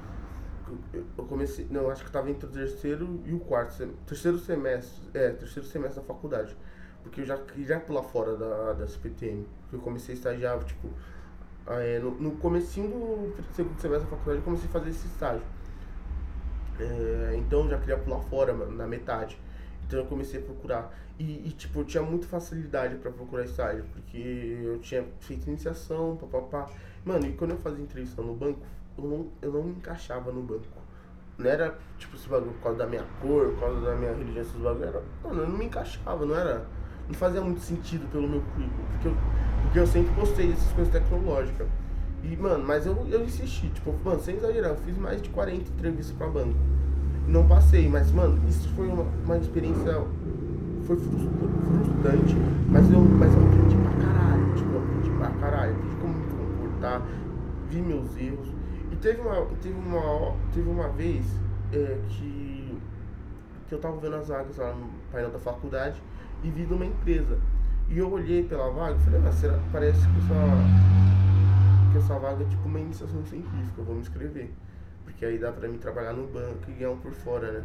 Eu, 0.94 1.26
comecei, 1.26 1.68
não, 1.70 1.90
acho 1.90 2.02
que 2.02 2.10
eu 2.10 2.14
tava 2.14 2.30
entre 2.30 2.46
o 2.46 2.50
terceiro 2.50 3.22
e 3.26 3.34
o 3.34 3.40
quarto. 3.40 3.88
Terceiro 4.06 4.38
semestre, 4.40 5.02
é, 5.14 5.30
terceiro 5.32 5.68
semestre 5.68 6.02
da 6.02 6.08
faculdade. 6.08 6.56
Porque 7.04 7.22
eu 7.22 7.26
já 7.26 7.38
queria 7.38 7.80
pular 7.80 8.04
fora 8.04 8.36
da, 8.36 8.74
da 8.74 8.88
CPTM. 8.88 9.48
Porque 9.62 9.76
eu 9.76 9.80
comecei 9.80 10.14
a 10.14 10.18
estagiar, 10.18 10.64
tipo, 10.64 10.90
é, 11.68 12.00
no, 12.00 12.12
no 12.12 12.32
comecinho 12.38 12.90
do 12.90 13.54
segundo 13.54 13.80
semestre 13.80 14.10
da 14.10 14.18
faculdade 14.18 14.40
eu 14.40 14.44
comecei 14.44 14.68
a 14.68 14.72
fazer 14.72 14.90
esse 14.90 15.08
estágio. 15.08 15.44
É, 16.80 17.36
então 17.38 17.64
eu 17.64 17.70
já 17.70 17.78
queria 17.78 17.98
pular 17.98 18.20
fora, 18.22 18.54
mano, 18.54 18.76
na 18.76 18.88
metade. 18.88 19.38
Então 19.86 20.00
eu 20.00 20.06
comecei 20.06 20.40
a 20.40 20.44
procurar. 20.44 20.94
E, 21.20 21.48
e, 21.48 21.52
tipo, 21.52 21.82
eu 21.82 21.86
tinha 21.86 22.02
muita 22.02 22.26
facilidade 22.26 22.96
para 22.96 23.12
procurar 23.12 23.44
estágio, 23.44 23.84
porque 23.92 24.18
eu 24.64 24.80
tinha 24.80 25.06
feito 25.20 25.48
iniciação, 25.48 26.18
papapá. 26.18 26.70
Mano, 27.06 27.28
e 27.28 27.34
quando 27.34 27.52
eu 27.52 27.58
fazia 27.58 27.84
entrevista 27.84 28.22
no 28.22 28.34
banco, 28.34 28.62
eu 28.98 29.04
não, 29.04 29.28
eu 29.42 29.52
não 29.52 29.64
me 29.64 29.72
encaixava 29.72 30.32
no 30.32 30.42
banco. 30.42 30.66
Não 31.38 31.50
era, 31.50 31.78
tipo, 31.98 32.16
esse 32.16 32.28
bagulho 32.28 32.52
por 32.54 32.64
causa 32.64 32.78
da 32.80 32.88
minha 32.88 33.04
cor, 33.22 33.50
por 33.52 33.60
causa 33.60 33.82
da 33.82 33.96
minha 33.96 34.14
religião, 34.14 34.42
esses 34.42 34.56
bagulho. 34.56 34.86
Era, 34.86 35.04
mano, 35.24 35.42
eu 35.42 35.50
não 35.50 35.58
me 35.58 35.66
encaixava, 35.66 36.26
não 36.26 36.36
era. 36.36 36.66
Não 37.08 37.16
fazia 37.16 37.42
muito 37.42 37.60
sentido 37.62 38.10
pelo 38.12 38.28
meu 38.28 38.42
currículo, 38.42 38.86
porque 38.92 39.08
eu, 39.08 39.16
porque 39.64 39.80
eu 39.80 39.88
sempre 39.88 40.14
gostei 40.14 40.48
dessas 40.48 40.72
coisas 40.74 40.94
tecnológicas. 40.94 41.68
E, 42.24 42.38
mano, 42.38 42.64
mas 42.64 42.86
eu, 42.86 42.96
eu 43.10 43.24
insisti, 43.24 43.68
tipo, 43.70 43.94
mano, 44.06 44.22
sem 44.22 44.36
exagerar, 44.36 44.72
eu 44.72 44.78
fiz 44.78 44.98
mais 44.98 45.22
de 45.22 45.30
40 45.30 45.70
entrevistas 45.72 46.16
pra 46.16 46.28
banco. 46.28 46.56
Não 47.28 47.48
passei, 47.48 47.90
mas, 47.90 48.12
mano, 48.12 48.40
isso 48.48 48.70
foi 48.76 48.88
uma, 48.88 49.04
uma 49.26 49.38
experiência 49.38 50.06
foi 50.86 50.98
frustrante, 50.98 52.36
mas 52.70 52.92
eu, 52.92 53.00
mas 53.00 53.34
eu 53.34 53.40
aprendi 53.40 53.76
pra 53.78 53.92
caralho, 54.06 54.56
tipo, 54.56 54.72
eu 54.72 54.80
aprendi 54.82 55.10
pra 55.12 55.30
caralho, 55.30 55.76
aprendi 55.76 55.96
como 55.96 56.14
me 56.14 56.28
comportar, 56.28 57.02
vi 57.70 57.82
meus 57.82 58.18
erros. 58.18 58.51
E 59.02 59.04
teve 59.04 59.20
uma, 59.20 59.46
teve 59.64 59.74
uma, 59.74 60.38
teve 60.54 60.70
uma 60.70 60.88
vez 60.90 61.26
é, 61.74 61.98
que, 62.08 62.78
que 63.68 63.74
eu 63.74 63.80
tava 63.80 63.98
vendo 64.00 64.16
as 64.18 64.28
vagas 64.28 64.56
lá 64.58 64.76
no 64.76 64.92
painel 65.12 65.32
da 65.32 65.40
faculdade 65.40 66.00
e 66.44 66.52
vi 66.52 66.68
de 66.68 66.74
uma 66.76 66.86
empresa. 66.86 67.40
E 67.90 67.98
eu 67.98 68.12
olhei 68.12 68.44
pela 68.44 68.70
vaga 68.70 68.96
e 68.98 69.00
falei, 69.00 69.20
ah, 69.28 69.32
será, 69.32 69.60
parece 69.72 70.02
que 70.02 70.20
essa, 70.20 70.36
que 71.92 71.98
essa 71.98 72.20
vaga 72.20 72.44
é 72.44 72.48
tipo 72.48 72.68
uma 72.68 72.80
iniciação 72.80 73.26
científica, 73.26 73.74
eu 73.80 73.84
vou 73.84 73.96
me 73.96 74.02
inscrever. 74.02 74.52
Porque 75.04 75.26
aí 75.26 75.40
dá 75.40 75.52
pra 75.52 75.68
mim 75.68 75.80
trabalhar 75.80 76.14
no 76.14 76.28
banco 76.28 76.60
e 76.68 76.74
ganhar 76.74 76.92
um 76.92 76.98
por 76.98 77.12
fora, 77.12 77.52
né? 77.52 77.64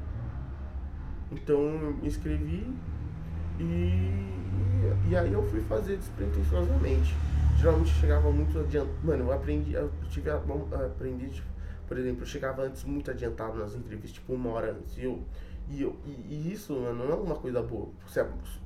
Então 1.31 1.61
eu 1.61 1.93
me 2.01 2.07
inscrevi 2.07 2.67
e, 3.61 4.33
e 5.11 5.15
aí 5.15 5.35
eu 5.35 5.43
fui 5.51 5.61
fazer 5.61 5.99
despretensiosamente. 5.99 7.15
Geralmente 7.57 7.91
eu 7.91 8.01
chegava 8.01 8.31
muito 8.31 8.59
adiantado. 8.59 8.99
Mano, 9.03 9.25
eu 9.25 9.33
aprendi, 9.33 9.73
eu 9.73 9.91
tive 10.11 10.31
a, 10.31 10.37
aprendi, 10.37 11.29
tipo, 11.31 11.49
por 11.87 11.99
exemplo, 11.99 12.23
eu 12.23 12.27
chegava 12.27 12.63
antes 12.63 12.85
muito 12.85 13.11
adiantado 13.11 13.59
nas 13.59 13.75
entrevistas, 13.75 14.13
tipo 14.13 14.35
uma 14.35 14.51
hora 14.51 14.73
antes. 14.73 14.97
E, 14.99 15.05
eu, 15.05 15.23
e, 15.69 15.83
eu, 15.83 15.97
e, 16.05 16.35
e 16.35 16.53
isso, 16.53 16.73
mano, 16.75 17.05
não 17.07 17.13
é 17.13 17.15
uma 17.15 17.37
coisa 17.37 17.63
boa. 17.63 17.89
Você, 18.07 18.25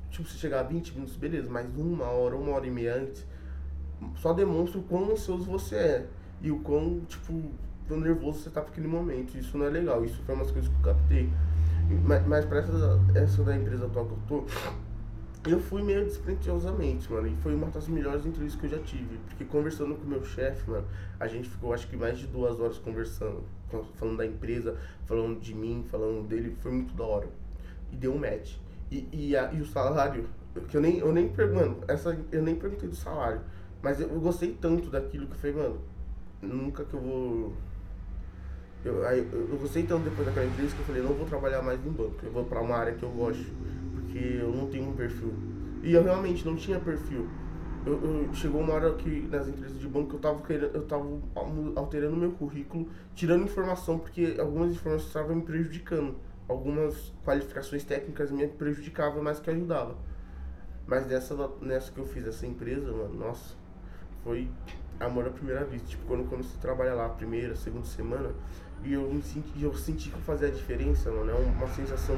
tipo, 0.09 0.27
você 0.27 0.37
chegar 0.37 0.61
a 0.61 0.63
20 0.63 0.93
minutos, 0.93 1.15
beleza, 1.15 1.49
mas 1.49 1.67
uma 1.75 2.05
hora, 2.05 2.35
uma 2.35 2.51
hora 2.51 2.67
e 2.67 2.71
meia 2.71 2.95
antes, 2.95 3.25
só 4.15 4.33
demonstra 4.33 4.79
o 4.79 4.83
quão 4.83 5.11
ansioso 5.11 5.45
você 5.45 5.75
é. 5.75 6.07
E 6.41 6.51
o 6.51 6.59
quão, 6.59 7.01
tipo, 7.07 7.51
quão 7.87 7.99
nervoso 7.99 8.39
você 8.39 8.49
tá 8.49 8.61
naquele 8.61 8.87
momento. 8.87 9.37
Isso 9.37 9.57
não 9.57 9.65
é 9.65 9.69
legal. 9.69 10.03
Isso 10.03 10.21
foi 10.25 10.33
umas 10.35 10.51
coisas 10.51 10.69
que 10.69 10.75
eu 10.75 10.93
captei. 10.93 11.29
Mas, 12.03 12.25
mas 12.25 12.45
pra 12.45 12.59
essa, 12.59 12.99
essa 13.13 13.43
da 13.43 13.55
empresa 13.55 13.85
atual 13.85 14.05
que 14.05 14.11
eu 14.13 14.19
tô, 14.27 14.45
eu 15.45 15.59
fui 15.59 15.81
meio 15.81 16.05
despretensiosamente, 16.05 17.11
mano. 17.11 17.27
E 17.27 17.35
foi 17.37 17.55
uma 17.55 17.67
das 17.67 17.87
melhores 17.87 18.25
entrevistas 18.25 18.59
que 18.59 18.67
eu 18.67 18.77
já 18.77 18.83
tive. 18.83 19.17
Porque 19.27 19.45
conversando 19.45 19.95
com 19.95 20.03
o 20.03 20.07
meu 20.07 20.23
chefe, 20.23 20.69
mano, 20.69 20.85
a 21.19 21.27
gente 21.27 21.49
ficou 21.49 21.73
acho 21.73 21.87
que 21.87 21.97
mais 21.97 22.17
de 22.19 22.27
duas 22.27 22.59
horas 22.59 22.77
conversando. 22.77 23.43
Falando 23.95 24.17
da 24.17 24.25
empresa, 24.25 24.77
falando 25.05 25.39
de 25.39 25.55
mim, 25.55 25.85
falando 25.89 26.27
dele. 26.27 26.55
Foi 26.59 26.71
muito 26.71 26.93
da 26.93 27.03
hora. 27.03 27.27
E 27.91 27.95
deu 27.95 28.13
um 28.13 28.19
match. 28.19 28.55
E, 28.91 29.07
e, 29.11 29.35
a, 29.35 29.51
e 29.51 29.61
o 29.61 29.65
salário, 29.65 30.25
que 30.67 30.75
eu 30.75 30.81
nem, 30.81 30.97
eu 30.99 31.11
nem 31.11 31.31
mano, 31.53 31.77
essa, 31.87 32.17
eu 32.31 32.43
nem 32.43 32.55
perguntei 32.55 32.89
do 32.89 32.95
salário. 32.95 33.41
Mas 33.81 33.99
eu, 33.99 34.09
eu 34.09 34.19
gostei 34.19 34.55
tanto 34.59 34.89
daquilo 34.89 35.25
que 35.25 35.33
eu 35.33 35.37
falei, 35.37 35.55
mano, 35.55 35.81
nunca 36.41 36.83
que 36.83 36.93
eu 36.93 36.99
vou 36.99 37.53
eu, 38.83 39.05
aí, 39.07 39.19
eu 39.31 39.57
gostei 39.59 39.83
tanto 39.83 40.03
depois 40.03 40.25
daquela 40.25 40.45
entrevista 40.45 40.75
que 40.75 40.81
eu 40.81 40.85
falei, 40.87 41.01
não 41.03 41.13
vou 41.13 41.27
trabalhar 41.27 41.61
mais 41.61 41.79
em 41.85 41.91
banco, 41.91 42.15
eu 42.23 42.31
vou 42.31 42.45
para 42.45 42.61
uma 42.61 42.75
área 42.75 42.93
que 42.93 43.03
eu 43.03 43.09
gosto, 43.09 43.45
porque 44.11 44.19
eu 44.19 44.51
não 44.51 44.67
tenho 44.67 44.89
um 44.89 44.93
perfil. 44.93 45.33
E 45.81 45.93
eu 45.93 46.03
realmente 46.03 46.45
não 46.45 46.55
tinha 46.55 46.79
perfil. 46.79 47.27
Eu, 47.85 47.93
eu, 47.93 48.33
chegou 48.33 48.61
uma 48.61 48.73
hora 48.73 48.93
que 48.93 49.21
nas 49.21 49.47
entrevistas 49.47 49.79
de 49.79 49.87
banco 49.87 50.15
eu 50.15 50.19
tava 50.19 50.41
querendo, 50.41 50.75
eu 50.75 50.83
tava 50.83 51.03
alterando 51.75 52.15
meu 52.15 52.31
currículo, 52.33 52.87
tirando 53.15 53.43
informação, 53.43 53.97
porque 53.97 54.35
algumas 54.37 54.71
informações 54.71 55.07
estavam 55.07 55.35
me 55.37 55.41
prejudicando. 55.41 56.15
Algumas 56.47 57.13
qualificações 57.23 57.83
técnicas 57.83 58.29
me 58.29 58.45
prejudicavam 58.47 59.23
mais 59.23 59.39
que 59.39 59.49
ajudavam. 59.49 59.95
Mas 60.85 61.07
nessa, 61.07 61.49
nessa 61.61 61.91
que 61.91 61.99
eu 61.99 62.05
fiz 62.05 62.27
essa 62.27 62.45
empresa, 62.45 62.91
mano, 62.91 63.13
nossa, 63.15 63.55
foi 64.23 64.49
amor 64.99 65.25
à 65.25 65.29
primeira 65.29 65.63
vista. 65.63 65.87
Tipo, 65.87 66.05
quando 66.05 66.21
eu 66.21 66.25
comecei 66.27 66.55
a 66.57 66.61
trabalhar 66.61 66.93
lá, 66.93 67.07
primeira, 67.09 67.55
segunda 67.55 67.85
semana, 67.85 68.31
e 68.83 68.93
eu 68.93 69.13
me 69.13 69.21
senti, 69.21 69.61
eu 69.61 69.73
senti 69.75 70.09
que 70.09 70.21
fazia 70.21 70.47
a 70.47 70.51
diferença, 70.51 71.11
mano. 71.11 71.29
É 71.29 71.33
uma 71.35 71.67
sensação 71.67 72.15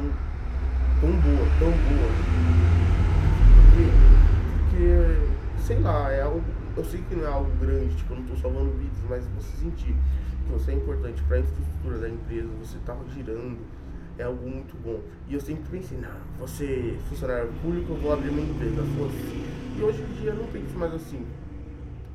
tão 1.01 1.11
boa, 1.11 1.47
tão 1.59 1.69
boa. 1.69 2.09
Porque, 3.65 3.89
porque, 4.69 5.61
sei 5.61 5.79
lá, 5.79 6.11
é 6.11 6.21
algo. 6.21 6.43
Eu 6.75 6.85
sei 6.85 7.01
que 7.01 7.15
não 7.15 7.25
é 7.25 7.27
algo 7.27 7.51
grande, 7.57 7.95
tipo, 7.95 8.13
eu 8.13 8.19
não 8.19 8.25
tô 8.25 8.35
salvando 8.37 8.71
vidas, 8.71 8.97
mas 9.07 9.27
você 9.27 9.57
sentir 9.57 9.93
que 9.93 10.51
você 10.51 10.71
é 10.71 10.75
importante 10.75 11.21
para 11.23 11.37
a 11.37 11.39
infraestrutura 11.41 11.99
da 11.99 12.09
empresa, 12.09 12.49
você 12.59 12.77
tá 12.85 12.97
girando, 13.13 13.59
é 14.17 14.23
algo 14.23 14.49
muito 14.49 14.75
bom. 14.81 14.99
E 15.27 15.35
eu 15.35 15.41
sempre 15.41 15.63
pensei, 15.69 15.97
não, 15.99 16.17
você 16.39 16.97
funcionário 17.09 17.51
público, 17.61 17.93
eu 17.93 17.97
vou 17.97 18.13
abrir 18.13 18.29
uma 18.29 18.41
empresa, 18.41 18.81
fosse. 18.97 19.43
E 19.77 19.83
hoje 19.83 20.01
em 20.01 20.21
dia 20.21 20.31
eu 20.31 20.35
não 20.35 20.47
penso 20.47 20.77
mais 20.77 20.93
assim. 20.93 21.25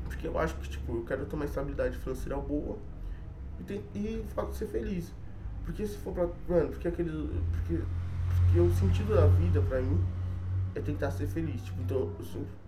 Porque 0.03 0.27
eu 0.27 0.37
acho 0.37 0.55
que, 0.55 0.67
tipo, 0.67 0.95
eu 0.95 1.03
quero 1.05 1.25
ter 1.25 1.35
uma 1.35 1.45
estabilidade 1.45 1.97
financeira 1.97 2.35
boa 2.37 2.77
e, 3.59 3.63
tem, 3.63 3.83
e 3.95 4.25
ser 4.53 4.67
feliz. 4.67 5.13
Porque 5.65 5.85
se 5.85 5.97
for 5.97 6.13
pra. 6.13 6.27
Mano, 6.47 6.69
porque 6.69 6.87
aquele. 6.87 7.11
Porque, 7.51 7.83
porque 8.45 8.59
o 8.59 8.73
sentido 8.73 9.13
da 9.15 9.27
vida 9.27 9.61
pra 9.61 9.81
mim 9.81 10.03
é 10.75 10.79
tentar 10.81 11.11
ser 11.11 11.27
feliz. 11.27 11.61
Tipo, 11.63 11.81
então 11.81 12.13
eu 12.17 12.25
sempre. 12.25 12.59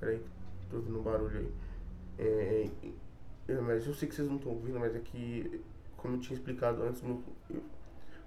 Peraí, 0.00 0.22
tô 0.70 0.76
ouvindo 0.76 0.98
um 0.98 1.02
barulho 1.02 1.38
aí. 1.38 1.52
É, 2.18 2.70
é, 3.48 3.60
mas 3.60 3.86
eu 3.86 3.94
sei 3.94 4.08
que 4.08 4.14
vocês 4.14 4.28
não 4.28 4.36
estão 4.36 4.52
ouvindo, 4.52 4.78
mas 4.78 4.94
é 4.94 4.98
que, 4.98 5.60
como 5.96 6.16
eu 6.16 6.20
tinha 6.20 6.36
explicado 6.36 6.82
antes, 6.82 7.02
meu, 7.02 7.22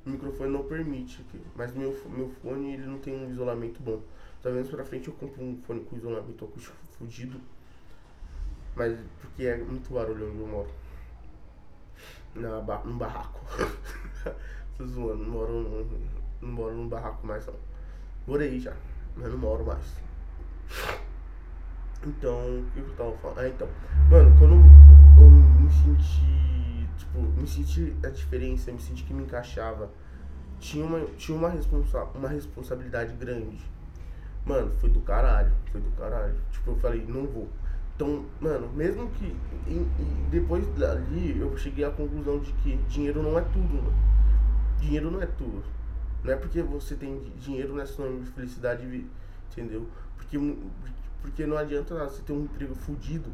o 0.06 0.10
microfone 0.10 0.52
não 0.52 0.64
permite. 0.64 1.26
Mas 1.56 1.74
meu, 1.76 1.92
meu 2.10 2.30
fone 2.42 2.74
ele 2.74 2.86
não 2.86 3.00
tem 3.00 3.14
um 3.16 3.30
isolamento 3.30 3.82
bom. 3.82 4.02
Talvez 4.42 4.70
pra 4.70 4.86
frente 4.86 5.08
eu 5.08 5.14
compre 5.14 5.44
um 5.44 5.58
fone 5.64 5.82
com 5.82 5.98
isolamento 5.98 6.46
acústico 6.46 6.76
fudido. 6.98 7.40
Mas 8.78 8.96
porque 9.20 9.44
é 9.48 9.58
muito 9.58 9.92
barulho 9.92 10.30
onde 10.30 10.40
eu 10.40 10.48
moro. 10.48 10.70
Na, 12.36 12.62
ba 12.62 12.80
num 12.86 12.96
barraco. 12.96 13.42
Tô 14.78 14.86
zoando, 14.86 15.24
não 15.24 15.32
moro, 15.32 15.52
não, 15.52 15.86
não 16.42 16.54
moro 16.54 16.76
num 16.76 16.88
barraco 16.88 17.26
mais 17.26 17.48
não. 17.48 17.56
Morei 18.28 18.60
já, 18.60 18.76
mas 19.16 19.32
não 19.32 19.40
moro 19.40 19.66
mais. 19.66 19.84
Então, 22.06 22.60
o 22.60 22.66
que 22.72 22.80
eu 22.80 22.96
tava 22.96 23.18
falando? 23.18 23.40
Ah, 23.40 23.48
então. 23.48 23.68
Mano, 24.12 24.38
quando 24.38 24.54
eu 24.54 25.30
me 25.32 25.72
senti. 25.72 26.88
Tipo, 27.00 27.20
me 27.20 27.48
senti 27.48 27.96
a 28.04 28.10
diferença, 28.10 28.72
me 28.72 28.80
senti 28.80 29.04
que 29.04 29.14
me 29.14 29.24
encaixava. 29.24 29.90
Tinha 30.60 30.86
uma, 30.86 31.04
tinha 31.18 31.36
uma, 31.36 31.50
responsa 31.50 32.04
uma 32.14 32.30
responsabilidade 32.30 33.14
grande. 33.14 33.60
Mano, 34.46 34.72
foi 34.80 34.92
do 34.92 35.02
caralho. 35.02 35.52
Foi 35.72 35.82
do 35.82 35.90
caralho. 35.92 36.36
Tipo, 36.52 36.72
eu 36.72 36.76
falei, 36.76 37.04
não 37.08 37.26
vou. 37.26 37.50
Então, 37.98 38.24
mano, 38.39 38.70
mesmo 38.76 39.10
que. 39.10 39.36
E, 39.66 39.74
e 39.74 40.28
depois 40.30 40.66
dali 40.76 41.39
eu 41.39 41.58
cheguei 41.58 41.84
à 41.84 41.89
conclusão 41.89 42.38
de 42.38 42.54
que 42.54 42.78
dinheiro 42.88 43.24
não 43.24 43.39
é 43.39 43.41
tudo, 43.41 43.74
mano. 43.74 43.93
Dinheiro 44.80 45.10
não 45.10 45.20
é 45.20 45.26
tudo. 45.26 45.64
Não 46.24 46.32
é 46.32 46.36
porque 46.36 46.62
você 46.62 46.93
tem 46.93 47.20
dinheiro, 47.39 47.74
não 47.74 47.82
é 47.82 47.88
sinônimo 47.88 48.24
de 48.24 48.30
felicidade, 48.32 49.06
entendeu? 49.52 49.88
Porque, 50.16 50.38
porque 51.24 51.45
não 51.48 51.58
adianta 51.58 51.95
nada 51.95 52.12
você 52.12 52.22
ter 52.22 52.34
um 52.34 52.43
emprego 52.43 52.76
fudido, 52.76 53.32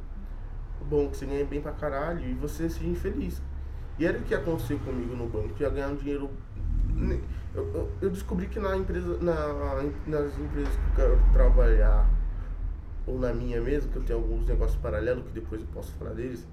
bom, 0.89 1.09
que 1.09 1.17
você 1.17 1.25
ganha 1.25 1.45
bem 1.45 1.61
pra 1.61 1.73
caralho 1.73 2.25
e 2.25 2.33
você 2.33 2.69
ser 2.69 2.85
infeliz. 2.85 3.41
E 3.99 4.05
era 4.05 4.17
o 4.17 4.21
que 4.23 4.33
aconteceu 4.33 4.79
comigo 4.79 5.13
no 5.13 5.27
banco, 5.27 5.53
que 5.55 5.63
ia 5.63 5.69
ganhar 5.69 5.89
um 5.89 5.95
dinheiro. 5.95 6.29
Eu, 7.53 7.67
eu, 7.73 7.91
eu 8.01 8.09
descobri 8.09 8.47
que 8.47 8.59
na 8.59 8.77
empresa, 8.77 9.17
na, 9.21 9.35
nas 10.07 10.39
empresas 10.39 10.73
que 10.73 10.81
eu 10.91 10.95
quero 10.95 11.19
trabalhar, 11.33 12.09
ou 13.05 13.19
na 13.19 13.33
minha 13.33 13.61
mesmo, 13.61 13.91
que 13.91 13.97
eu 13.97 14.03
tenho 14.03 14.19
alguns 14.19 14.47
negócios 14.47 14.79
paralelos, 14.81 15.25
que 15.25 15.31
depois 15.31 15.61
eu 15.61 15.67
posso 15.67 15.91
falar 15.93 16.13
deles, 16.13 16.47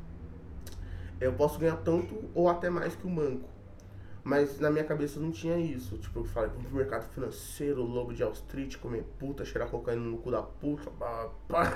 eu 1.20 1.32
posso 1.34 1.58
ganhar 1.58 1.76
tanto 1.76 2.24
ou 2.34 2.48
até 2.48 2.70
mais 2.70 2.96
que 2.96 3.06
o 3.06 3.10
banco. 3.10 3.48
Mas 4.22 4.60
na 4.60 4.70
minha 4.70 4.84
cabeça 4.84 5.18
não 5.18 5.30
tinha 5.30 5.58
isso. 5.58 5.96
Tipo, 5.98 6.20
eu 6.20 6.24
falei, 6.24 6.50
vamos 6.50 6.66
pro 6.66 6.76
mercado 6.76 7.08
financeiro, 7.10 7.82
lobo 7.82 8.12
de 8.12 8.22
Wall 8.22 8.32
Street, 8.32 8.76
comer 8.76 9.04
puta, 9.18 9.44
cheirar 9.44 9.68
cocaína 9.68 10.02
no 10.02 10.18
cu 10.18 10.30
da 10.30 10.42
puta. 10.42 10.90
Pá, 10.90 11.30
pá. 11.48 11.64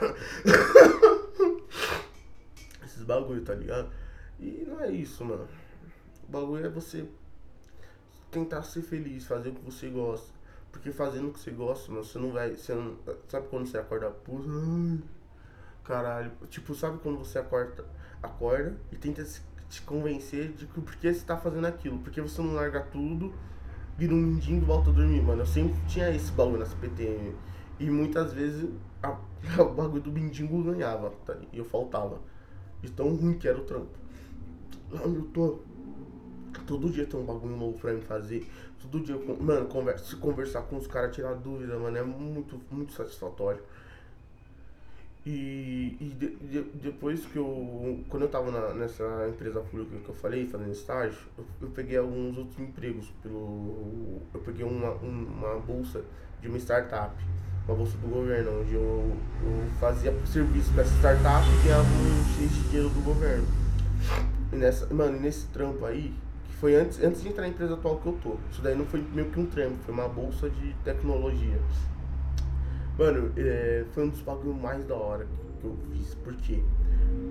Esses 2.85 3.03
bagulho, 3.03 3.43
tá 3.43 3.55
ligado? 3.55 3.91
E 4.39 4.65
não 4.69 4.81
é 4.81 4.91
isso, 4.91 5.25
mano. 5.25 5.49
O 6.29 6.33
bagulho 6.33 6.67
é 6.67 6.69
você 6.69 7.07
tentar 8.31 8.63
ser 8.63 8.83
feliz, 8.83 9.25
fazer 9.25 9.51
o 9.51 9.55
que 9.55 9.65
você 9.65 9.89
gosta. 9.89 10.35
Porque 10.75 10.91
fazendo 10.91 11.29
o 11.29 11.33
que 11.33 11.39
você 11.39 11.53
gosta, 11.53 11.93
mano, 11.93 12.05
você 12.05 12.19
não 12.19 12.33
vai. 12.33 12.51
Você 12.51 12.75
não, 12.75 12.97
sabe 13.29 13.47
quando 13.49 13.65
você 13.65 13.79
acorda 13.79 14.11
puta? 14.11 14.49
Caralho. 15.85 16.33
Tipo, 16.51 16.75
sabe 16.75 16.99
quando 16.99 17.17
você 17.17 17.39
acorda, 17.39 17.85
acorda 18.21 18.77
e 18.91 18.97
tenta 18.97 19.25
se 19.25 19.41
te 19.69 19.83
convencer 19.83 20.51
de 20.51 20.67
que 20.67 20.81
por 20.81 20.97
que 20.97 21.15
você 21.15 21.25
tá 21.25 21.37
fazendo 21.37 21.69
aquilo. 21.69 22.01
Porque 22.01 22.21
você 22.21 22.43
não 22.43 22.55
larga 22.55 22.81
tudo, 22.81 23.33
vira 23.97 24.13
um 24.13 24.17
mindinho 24.17 24.63
e 24.63 24.65
volta 24.65 24.91
a 24.91 24.93
dormir, 24.93 25.23
mano. 25.23 25.43
Eu 25.43 25.47
sempre 25.47 25.81
tinha 25.87 26.11
esse 26.11 26.33
bagulho 26.33 26.59
na 26.59 26.67
CPTM. 26.67 27.37
E 27.79 27.89
muitas 27.89 28.33
vezes 28.33 28.69
a, 29.01 29.17
o 29.63 29.75
bagulho 29.75 30.03
do 30.03 30.11
mindingo 30.11 30.61
ganhava, 30.65 31.13
tá? 31.25 31.37
E 31.53 31.59
eu 31.59 31.65
faltava. 31.65 32.19
De 32.83 32.91
tão 32.91 33.15
ruim 33.15 33.39
que 33.39 33.47
era 33.47 33.59
o 33.59 33.65
trampo. 33.65 33.97
Onde 34.93 35.19
eu 35.19 35.25
tô. 35.27 35.61
Todo 36.67 36.91
dia 36.91 37.07
tem 37.07 37.19
um 37.19 37.25
bagulho 37.25 37.57
novo 37.57 37.79
pra 37.79 37.97
fazer. 38.01 38.47
Todo 38.81 39.01
dia, 39.01 39.17
mano, 39.41 39.67
conversa, 39.67 40.17
conversar 40.17 40.63
com 40.63 40.77
os 40.77 40.87
caras, 40.87 41.15
tirar 41.15 41.35
dúvida, 41.35 41.79
mano, 41.79 41.97
é 41.97 42.03
muito, 42.03 42.61
muito 42.71 42.93
satisfatório. 42.93 43.61
E, 45.27 45.97
e 45.99 46.05
de, 46.19 46.37
de, 46.37 46.63
depois 46.83 47.25
que 47.25 47.37
eu. 47.37 48.05
Quando 48.11 48.25
eu 48.25 48.29
tava 48.29 48.51
na, 48.51 48.75
nessa 48.75 49.27
empresa 49.27 49.61
pública 49.61 49.97
que 50.05 50.09
eu 50.09 50.15
falei, 50.15 50.47
fazendo 50.47 50.73
estágio, 50.73 51.19
eu, 51.39 51.45
eu 51.63 51.69
peguei 51.71 51.97
alguns 51.97 52.37
outros 52.37 52.59
empregos. 52.59 53.11
Pelo, 53.23 54.21
eu 54.35 54.41
peguei 54.41 54.67
uma, 54.67 54.91
uma 54.91 55.59
bolsa 55.61 56.05
de 56.43 56.49
uma 56.49 56.59
startup, 56.59 57.17
uma 57.67 57.75
bolsa 57.75 57.97
do 57.97 58.07
governo, 58.07 58.61
onde 58.61 58.75
eu, 58.75 59.17
eu 59.43 59.71
fazia 59.81 60.13
serviço 60.27 60.71
para 60.75 60.83
essa 60.83 60.95
startup 60.97 61.47
e 61.49 61.65
ganhava 61.65 61.89
um 61.89 62.25
X 62.35 62.69
dinheiro 62.69 62.91
do 62.91 63.03
governo. 63.03 63.47
E 64.53 64.57
nessa, 64.57 64.93
mano, 64.93 65.19
nesse 65.19 65.47
trampo 65.47 65.87
aí, 65.87 66.13
foi 66.65 66.77
antes, 66.77 66.99
antes 67.05 67.21
de 67.21 67.29
entrar 67.29 67.43
na 67.43 67.49
empresa 67.49 67.75
atual 67.75 67.99
que 67.99 68.07
eu 68.07 68.15
tô. 68.23 68.37
Isso 68.51 68.63
daí 68.63 68.75
não 68.75 68.87
foi 68.87 69.07
meio 69.13 69.29
que 69.29 69.39
um 69.39 69.45
trampo, 69.45 69.77
foi 69.85 69.93
uma 69.93 70.09
bolsa 70.09 70.49
de 70.49 70.73
tecnologia. 70.83 71.59
Mano, 72.99 73.31
é, 73.37 73.85
foi 73.93 74.05
um 74.05 74.09
dos 74.09 74.23
bagulhos 74.23 74.57
mais 74.57 74.83
da 74.87 74.95
hora 74.95 75.27
que 75.61 75.67
eu 75.67 75.77
fiz. 75.93 76.15
Por 76.15 76.35
quê? 76.37 76.63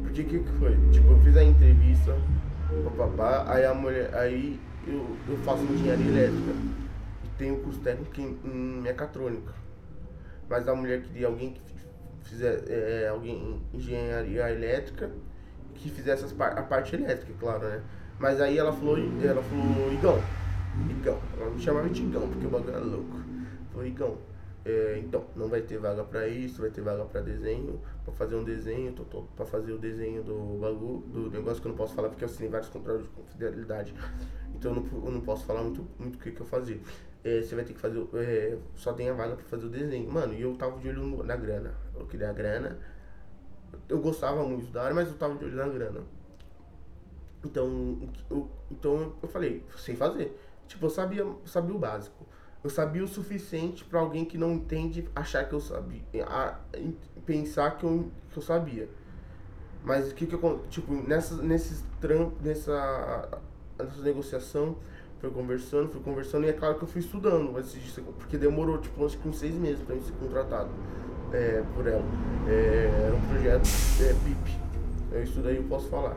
Porque 0.04 0.22
o 0.22 0.26
que, 0.26 0.38
que 0.38 0.52
foi? 0.60 0.78
Tipo, 0.92 1.14
eu 1.14 1.20
fiz 1.22 1.36
a 1.36 1.44
entrevista, 1.44 2.16
papapá, 2.84 3.52
aí 3.52 3.66
a 3.66 3.74
mulher. 3.74 4.14
Aí 4.14 4.60
eu, 4.86 5.18
eu 5.28 5.38
faço 5.38 5.64
engenharia 5.64 6.06
elétrica 6.06 6.52
e 7.24 7.28
tenho 7.36 7.58
curso 7.58 7.80
técnico 7.80 8.22
em, 8.22 8.38
em 8.46 8.82
mecatrônica. 8.82 9.52
Mas 10.48 10.68
a 10.68 10.76
mulher 10.76 11.02
queria 11.02 11.26
alguém 11.26 11.54
que 11.54 11.62
fizesse 12.22 12.72
é, 12.72 13.08
alguém 13.08 13.60
em 13.74 13.78
engenharia 13.78 14.52
elétrica 14.52 15.10
que 15.74 15.90
fizesse 15.90 16.24
a 16.40 16.62
parte 16.62 16.96
elétrica, 16.96 17.34
claro, 17.40 17.68
né? 17.68 17.82
Mas 18.24 18.40
aí 18.40 18.58
ela 18.58 18.72
falou, 18.72 18.98
ela 18.98 19.44
falou, 19.44 19.92
Igão, 19.92 20.18
Igão, 20.90 21.20
ela 21.38 21.50
me 21.50 21.60
chamava 21.60 21.90
de 21.90 22.04
Igão, 22.04 22.30
porque 22.30 22.48
o 22.48 22.50
bagulho 22.50 22.74
era 22.74 22.86
louco. 22.86 23.18
Falou, 23.70 23.86
Igão, 23.86 24.18
é, 24.64 25.02
então, 25.04 25.26
não 25.36 25.50
vai 25.50 25.60
ter 25.60 25.78
vaga 25.78 26.06
para 26.06 26.26
isso, 26.30 26.62
vai 26.62 26.70
ter 26.70 26.80
vaga 26.80 27.04
para 27.04 27.20
desenho, 27.20 27.82
para 28.06 28.14
fazer 28.14 28.38
um 28.38 28.46
desenho, 28.46 28.94
tô, 28.94 29.04
tô 29.04 29.24
para 29.36 29.46
fazer 29.46 29.74
o 29.74 29.78
desenho 29.78 30.24
do 30.24 30.58
bagulho, 30.58 31.00
do 31.00 31.32
negócio 31.32 31.62
que 31.62 31.68
eu 31.68 31.72
não 31.72 31.78
posso 31.78 31.96
falar 31.96 32.08
porque 32.08 32.24
eu 32.24 32.30
assinei 32.30 32.50
vários 32.50 32.70
contratos 32.70 33.04
de 33.04 33.10
confidencialidade. 33.10 33.94
Então 34.56 34.74
eu 34.74 34.82
não, 34.82 35.06
eu 35.06 35.12
não 35.12 35.20
posso 35.20 35.46
falar 35.46 35.62
muito 35.62 35.86
muito 36.00 36.16
o 36.16 36.18
que, 36.20 36.32
que 36.32 36.40
eu 36.40 36.46
fazia. 36.46 36.80
É, 37.26 37.42
você 37.42 37.54
vai 37.56 37.66
ter 37.66 37.74
que 37.74 37.80
fazer, 37.82 38.08
é, 38.14 38.58
só 38.74 38.94
tem 38.94 39.10
a 39.10 39.14
vaga 39.14 39.36
para 39.36 39.44
fazer 39.48 39.66
o 39.66 39.70
desenho. 39.70 40.10
Mano, 40.10 40.34
e 40.34 40.42
eu 40.42 40.56
tava 40.56 40.80
de 40.80 40.88
olho 40.88 41.22
na 41.26 41.36
grana. 41.36 41.74
Eu 41.94 42.06
queria 42.06 42.30
a 42.30 42.34
grana. 42.34 42.80
Eu 43.90 44.00
gostava 44.00 44.46
muito 44.46 44.72
da 44.72 44.84
área, 44.84 44.96
mas 44.96 45.10
eu 45.10 45.16
tava 45.16 45.36
de 45.36 45.44
olho 45.44 45.58
na 45.58 45.68
grana. 45.68 46.00
Então, 47.44 48.00
eu, 48.30 48.50
então 48.72 49.14
eu 49.22 49.28
falei, 49.28 49.64
sem 49.78 49.96
fazer. 49.96 50.40
Tipo, 50.68 50.86
eu 50.86 50.90
sabia, 50.90 51.26
sabia 51.46 51.76
o 51.76 51.80
básico 51.80 52.26
eu 52.64 52.70
sabia 52.70 53.04
o 53.04 53.08
suficiente 53.08 53.84
para 53.84 54.00
alguém 54.00 54.24
que 54.24 54.38
não 54.38 54.54
entende 54.54 55.08
achar 55.14 55.48
que 55.48 55.54
eu 55.54 55.60
sabia, 55.60 56.02
a, 56.26 56.58
pensar 57.26 57.78
que 57.78 57.84
eu, 57.84 58.10
que 58.32 58.38
eu 58.38 58.42
sabia. 58.42 58.88
Mas 59.84 60.10
o 60.12 60.16
que 60.16 60.26
que 60.26 60.34
eu, 60.34 60.64
tipo, 60.70 60.94
nessa, 60.94 61.36
nesses 61.44 61.84
trampos, 62.00 62.42
nessa, 62.42 63.42
nessa 63.78 64.02
negociação, 64.02 64.78
foi 65.20 65.30
conversando, 65.30 65.90
fui 65.90 66.02
conversando, 66.02 66.46
e 66.46 66.50
é 66.50 66.54
claro 66.54 66.76
que 66.76 66.84
eu 66.84 66.88
fui 66.88 67.02
estudando, 67.02 67.54
porque 68.18 68.38
demorou, 68.38 68.78
tipo, 68.78 69.04
uns 69.04 69.38
seis 69.38 69.56
meses 69.56 69.84
para 69.84 69.96
eu 69.96 70.02
ser 70.02 70.14
contratado 70.14 70.70
é, 71.34 71.62
por 71.76 71.86
ela. 71.86 72.04
É, 72.48 73.08
era 73.08 73.16
um 73.16 73.22
projeto 73.28 73.68
é, 74.02 74.14
PIP, 74.24 74.58
eu 75.12 75.24
estudei 75.24 75.58
eu 75.58 75.64
posso 75.64 75.90
falar. 75.90 76.16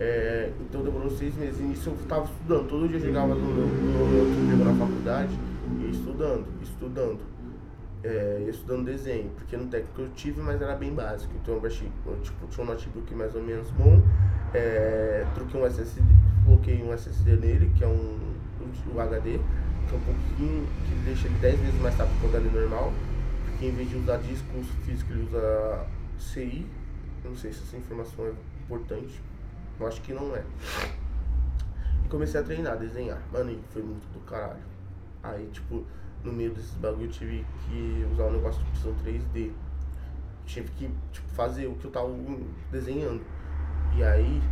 É, 0.00 0.50
então 0.60 0.82
demorou 0.82 1.10
seis 1.10 1.34
meses, 1.36 1.60
e 1.60 1.62
nisso 1.62 1.90
eu 1.90 1.94
estava 1.94 2.24
estudando, 2.24 2.68
todo 2.68 2.88
dia 2.88 2.96
eu 2.96 3.00
chegava 3.00 3.34
no 3.34 3.40
meu, 3.40 4.28
emprego 4.42 4.64
na 4.64 4.74
faculdade, 4.74 5.38
e 5.80 5.90
estudando, 5.90 6.46
estudando. 6.62 7.34
É, 8.02 8.44
estudando 8.50 8.84
desenho, 8.84 9.30
porque 9.30 9.56
no 9.56 9.66
técnico 9.66 10.02
eu 10.02 10.10
tive, 10.10 10.42
mas 10.42 10.60
era 10.60 10.76
bem 10.76 10.92
básico. 10.92 11.32
Então 11.40 11.54
eu 11.54 11.60
baixei, 11.60 11.88
eu, 12.04 12.20
tipo, 12.20 12.46
tinha 12.48 12.62
um 12.62 12.68
notebook 12.68 13.14
mais 13.14 13.34
ou 13.34 13.42
menos 13.42 13.70
bom, 13.70 14.02
é, 14.52 15.24
troquei 15.34 15.58
um 15.58 15.64
SSD, 15.64 16.04
coloquei 16.44 16.82
um 16.82 16.92
SSD 16.92 17.36
nele, 17.36 17.72
que 17.74 17.82
é 17.82 17.86
um, 17.86 18.18
um, 18.94 19.00
HD, 19.00 19.38
que 19.88 19.94
é 19.94 19.96
um 19.96 20.00
pouquinho, 20.00 20.66
que 20.86 20.94
deixa 21.06 21.28
ele 21.28 21.38
10 21.38 21.60
vezes 21.60 21.80
mais 21.80 21.94
rápido 21.96 22.20
que 22.20 22.26
o 22.26 22.28
HD 22.28 22.60
normal, 22.60 22.92
porque 23.46 23.66
em 23.66 23.70
vez 23.70 23.88
de 23.88 23.96
usar 23.96 24.18
disco 24.18 24.62
físico 24.84 25.10
ele 25.10 25.22
usa 25.22 25.86
CI, 26.18 26.66
não 27.24 27.34
sei 27.34 27.54
se 27.54 27.62
essa 27.62 27.76
informação 27.78 28.26
é 28.26 28.32
importante, 28.64 29.18
eu 29.78 29.86
acho 29.86 30.00
que 30.02 30.12
não 30.12 30.34
é. 30.34 30.44
E 32.04 32.08
comecei 32.08 32.40
a 32.40 32.42
treinar, 32.42 32.74
a 32.74 32.76
desenhar, 32.76 33.20
mano, 33.32 33.50
e 33.50 33.60
foi 33.72 33.82
muito 33.82 34.06
do 34.12 34.20
caralho 34.20 34.74
Aí, 35.22 35.48
tipo, 35.50 35.84
no 36.22 36.32
meio 36.32 36.52
desses 36.52 36.74
bagulho 36.74 37.06
eu 37.06 37.10
tive 37.10 37.46
que 37.66 38.06
usar 38.12 38.24
um 38.26 38.32
negócio 38.32 38.62
de 38.62 38.68
impressão 38.68 38.94
3D. 39.02 39.52
Tive 40.44 40.70
que, 40.72 40.90
tipo, 41.12 41.28
fazer 41.30 41.66
o 41.66 41.74
que 41.76 41.86
eu 41.86 41.90
tava 41.90 42.10
desenhando. 42.70 43.22
E 43.96 44.04
aí, 44.04 44.42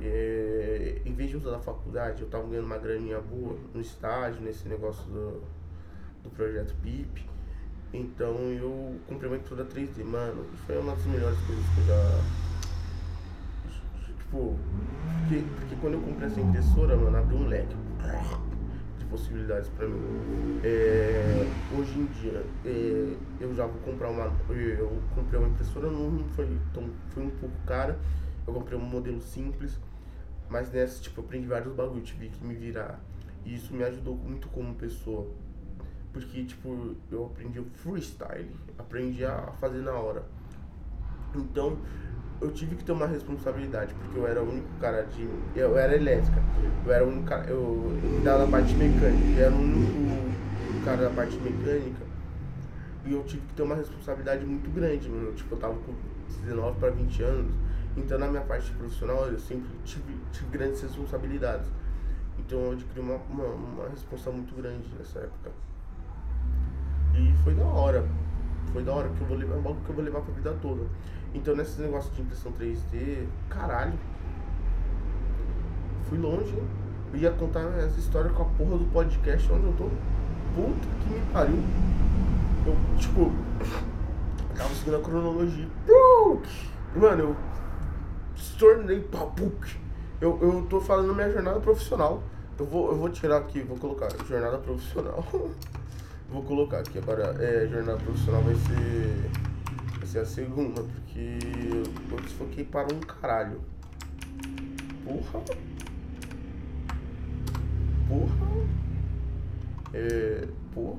é, 0.00 1.02
em 1.04 1.12
vez 1.12 1.30
de 1.30 1.36
usar 1.36 1.50
na 1.50 1.58
faculdade, 1.58 2.22
eu 2.22 2.28
tava 2.28 2.46
ganhando 2.46 2.66
uma 2.66 2.78
graninha 2.78 3.20
boa 3.20 3.58
no 3.74 3.80
estágio, 3.80 4.40
nesse 4.40 4.68
negócio 4.68 5.04
do, 5.04 5.42
do 6.22 6.30
projeto 6.30 6.74
PIP. 6.82 7.26
Então 7.92 8.34
eu 8.52 8.96
comprei 9.06 9.28
uma 9.28 9.36
impressora 9.36 9.64
3D, 9.64 10.04
mano, 10.04 10.46
foi 10.66 10.78
uma 10.78 10.94
das 10.94 11.04
melhores 11.06 11.38
coisas 11.40 11.64
que 11.74 11.80
eu 11.80 11.86
já. 11.86 12.51
Tipo, 14.32 14.56
porque, 15.28 15.44
porque 15.56 15.76
quando 15.76 15.94
eu 15.94 16.00
comprei 16.00 16.26
essa 16.26 16.40
impressora, 16.40 16.96
mano, 16.96 17.18
abriu 17.18 17.36
um 17.36 17.48
leque 17.48 17.76
de 18.98 19.04
possibilidades 19.04 19.68
pra 19.68 19.86
mim. 19.86 20.58
É, 20.64 21.46
hoje 21.78 21.98
em 21.98 22.06
dia, 22.06 22.42
é, 22.64 23.14
eu 23.38 23.54
já 23.54 23.66
vou 23.66 23.78
comprar 23.82 24.08
uma. 24.08 24.32
Eu 24.48 25.02
comprei 25.14 25.38
uma 25.38 25.50
impressora, 25.50 25.90
não 25.90 26.24
foi, 26.30 26.48
tão, 26.72 26.88
foi 27.10 27.24
um 27.24 27.30
pouco 27.30 27.54
cara. 27.66 27.98
Eu 28.46 28.54
comprei 28.54 28.78
um 28.78 28.82
modelo 28.82 29.20
simples, 29.20 29.78
mas 30.48 30.72
nessa, 30.72 31.02
tipo, 31.02 31.20
eu 31.20 31.24
aprendi 31.26 31.46
vários 31.46 31.74
bagulhos, 31.74 32.08
tive 32.08 32.30
que 32.30 32.42
me 32.42 32.54
virar. 32.54 33.00
E 33.44 33.54
isso 33.54 33.74
me 33.74 33.84
ajudou 33.84 34.16
muito 34.16 34.48
como 34.48 34.74
pessoa. 34.76 35.28
Porque, 36.10 36.42
tipo, 36.44 36.96
eu 37.10 37.26
aprendi 37.26 37.62
freestyle, 37.74 38.48
aprendi 38.78 39.26
a 39.26 39.52
fazer 39.60 39.82
na 39.82 39.92
hora. 39.92 40.24
Então, 41.34 41.76
eu 42.42 42.50
tive 42.50 42.74
que 42.74 42.84
ter 42.84 42.92
uma 42.92 43.06
responsabilidade, 43.06 43.94
porque 43.94 44.18
eu 44.18 44.26
era 44.26 44.42
o 44.42 44.50
único 44.50 44.68
cara 44.80 45.04
de. 45.04 45.28
Eu 45.54 45.78
era 45.78 45.94
elétrica, 45.94 46.42
eu 46.84 46.92
era 46.92 47.04
o 47.04 47.08
único 47.08 47.24
cara. 47.26 47.48
Eu, 47.48 47.98
eu 48.02 48.20
dava 48.24 48.44
na 48.44 48.50
parte 48.50 48.74
mecânica, 48.74 49.38
eu 49.38 49.46
era 49.46 49.54
o 49.54 49.58
único 49.58 50.84
cara 50.84 51.02
da 51.02 51.10
parte 51.10 51.36
mecânica. 51.36 52.04
E 53.04 53.12
eu 53.12 53.22
tive 53.22 53.46
que 53.46 53.54
ter 53.54 53.62
uma 53.62 53.76
responsabilidade 53.76 54.44
muito 54.44 54.68
grande, 54.70 55.08
mano. 55.08 55.32
Tipo, 55.32 55.54
eu 55.54 55.58
tava 55.58 55.74
com 55.74 55.94
19 56.40 56.78
para 56.80 56.90
20 56.90 57.22
anos. 57.22 57.54
Então, 57.96 58.18
na 58.18 58.26
minha 58.26 58.42
parte 58.42 58.70
profissional, 58.72 59.26
eu 59.26 59.38
sempre 59.38 59.68
tive, 59.84 60.16
tive 60.32 60.46
grandes 60.50 60.82
responsabilidades. 60.82 61.68
Então, 62.38 62.58
eu 62.58 62.72
adquiri 62.72 63.00
uma, 63.00 63.16
uma, 63.30 63.44
uma 63.44 64.32
muito 64.32 64.54
grande 64.56 64.88
nessa 64.98 65.20
época. 65.20 65.50
E 67.14 67.32
foi 67.44 67.54
da 67.54 67.64
hora. 67.64 68.04
Foi 68.72 68.82
da 68.82 68.92
hora 68.92 69.08
que 69.08 69.20
eu 69.20 69.26
vou 69.26 69.36
levar, 69.36 69.54
algo 69.54 69.76
que 69.84 69.90
eu 69.90 69.94
vou 69.94 70.04
levar 70.04 70.20
pra 70.20 70.34
vida 70.34 70.56
toda. 70.60 70.82
Então, 71.34 71.56
nesses 71.56 71.78
negócios 71.78 72.14
de 72.14 72.22
impressão 72.22 72.52
3D, 72.52 73.26
caralho. 73.48 73.94
Fui 76.08 76.18
longe. 76.18 76.54
Eu 77.12 77.18
ia 77.18 77.30
contar 77.32 77.60
essa 77.78 77.98
história 77.98 78.30
com 78.30 78.42
a 78.42 78.46
porra 78.46 78.78
do 78.78 78.84
podcast 78.86 79.50
onde 79.52 79.66
eu 79.66 79.72
tô. 79.74 79.84
Puta 80.54 80.86
que 81.02 81.14
me 81.14 81.20
pariu. 81.32 81.58
Eu, 82.66 82.76
tipo, 82.98 83.32
tava 84.56 84.74
seguindo 84.74 84.96
a 84.96 85.00
cronologia. 85.00 85.68
Mano, 86.94 87.22
eu 87.22 87.36
tornei 88.58 89.00
papuk. 89.00 89.76
Eu, 90.20 90.38
eu 90.40 90.66
tô 90.68 90.80
falando 90.80 91.14
minha 91.14 91.30
jornada 91.30 91.58
profissional. 91.60 92.22
Eu 92.58 92.66
vou, 92.66 92.90
eu 92.90 92.96
vou 92.96 93.08
tirar 93.08 93.38
aqui, 93.38 93.60
vou 93.60 93.76
colocar 93.76 94.08
jornada 94.26 94.58
profissional. 94.58 95.24
vou 96.32 96.42
colocar 96.42 96.80
aqui 96.80 96.98
agora. 96.98 97.36
É, 97.42 97.66
jornada 97.68 97.98
profissional 97.98 98.42
vai 98.42 98.54
ser. 98.54 99.30
Vai 99.98 100.06
ser 100.06 100.20
a 100.20 100.26
segunda, 100.26 100.82
porque 100.82 101.38
eu 102.10 102.20
desfoquei 102.20 102.64
para 102.64 102.92
um 102.92 103.00
caralho. 103.00 103.60
Porra. 105.04 105.44
Porra. 108.08 108.46
É. 109.92 110.48
Porra. 110.74 110.98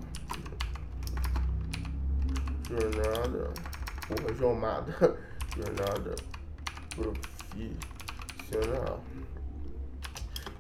Jornada. 2.69 3.51
Porra, 4.07 4.33
jornada. 4.35 4.95
Jornada 5.55 6.15
profissional. 6.95 9.03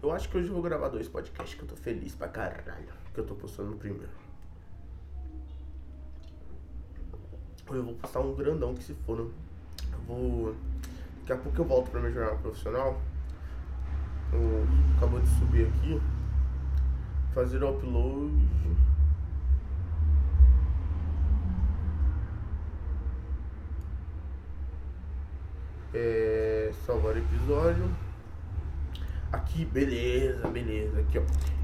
Eu 0.01 0.11
acho 0.11 0.29
que 0.29 0.37
hoje 0.37 0.49
eu 0.49 0.53
vou 0.53 0.61
gravar 0.61 0.89
dois 0.89 1.07
podcasts 1.07 1.57
que 1.57 1.63
eu 1.63 1.67
tô 1.67 1.75
feliz 1.75 2.13
pra 2.13 2.27
caralho. 2.27 2.89
Que 3.13 3.19
eu 3.19 3.25
tô 3.25 3.33
postando 3.35 3.71
no 3.71 3.77
primeiro. 3.77 4.22
Eu 7.69 7.83
vou 7.83 7.93
postar 7.95 8.19
um 8.19 8.35
grandão 8.35 8.73
que 8.73 8.83
se 8.83 8.93
for. 9.05 9.17
Né? 9.17 9.31
Eu 9.91 9.99
vou. 10.07 10.55
Daqui 11.21 11.33
a 11.33 11.37
pouco 11.37 11.61
eu 11.61 11.65
volto 11.65 11.89
pra 11.89 12.01
minha 12.01 12.11
jornada 12.11 12.37
profissional. 12.37 13.01
Eu... 14.31 14.67
Acabou 14.97 15.19
de 15.19 15.27
subir 15.39 15.67
aqui. 15.67 16.01
Fazer 17.33 17.63
o 17.63 17.69
upload. 17.69 18.33
É, 25.93 26.71
salvar 26.85 27.17
episódio. 27.17 27.89
Aqui, 29.31 29.65
beleza, 29.65 30.47
beleza. 30.47 30.99
Aqui, 30.99 31.19
ó. 31.19 31.23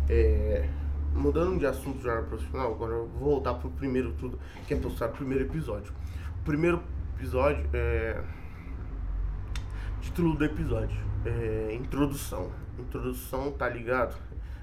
É, 0.10 0.70
mudando 1.14 1.60
de 1.60 1.66
assunto 1.66 2.01
já 2.01 2.22
profissional, 2.22 2.74
agora 2.74 2.93
eu 2.93 3.07
vou 3.07 3.32
voltar 3.32 3.53
pro 3.55 3.70
primeiro 3.70 4.14
tudo, 4.14 4.39
que 4.68 4.74
é 4.74 4.78
postar 4.78 5.07
o 5.07 5.12
primeiro 5.12 5.45
episódio. 5.45 5.93
O 6.41 6.43
primeiro 6.43 6.82
episódio 7.18 7.68
é. 7.74 8.24
Título 10.01 10.36
do 10.36 10.45
episódio. 10.45 10.97
É, 11.26 11.74
introdução. 11.74 12.51
Introdução, 12.78 13.51
tá 13.51 13.68
ligado? 13.68 14.18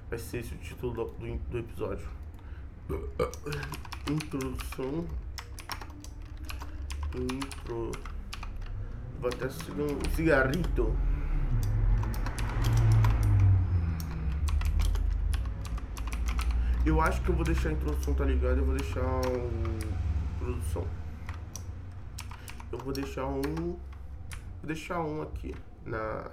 Vai 0.08 0.18
ser 0.18 0.38
esse 0.38 0.54
o 0.54 0.58
título 0.58 0.92
do, 0.92 1.38
do, 1.50 1.58
episódio. 1.58 2.08
Introdução. 4.10 5.04
Intro. 7.14 7.92
Vou 9.20 9.30
até 9.30 9.48
seguir 9.48 9.82
um 9.82 10.14
cigarrito. 10.14 10.94
Eu 16.86 17.00
acho 17.00 17.20
que 17.22 17.30
eu 17.30 17.34
vou 17.34 17.44
deixar 17.44 17.70
a 17.70 17.72
introdução, 17.72 18.14
tá 18.14 18.24
ligado? 18.24 18.58
Eu 18.58 18.64
vou 18.64 18.76
deixar 18.76 19.02
um. 19.02 19.78
Produção. 20.38 20.86
Eu 22.70 22.78
vou 22.78 22.92
deixar 22.92 23.26
um. 23.26 23.42
Vou 23.42 23.78
deixar 24.62 25.00
um 25.00 25.20
aqui 25.20 25.52
na. 25.84 26.30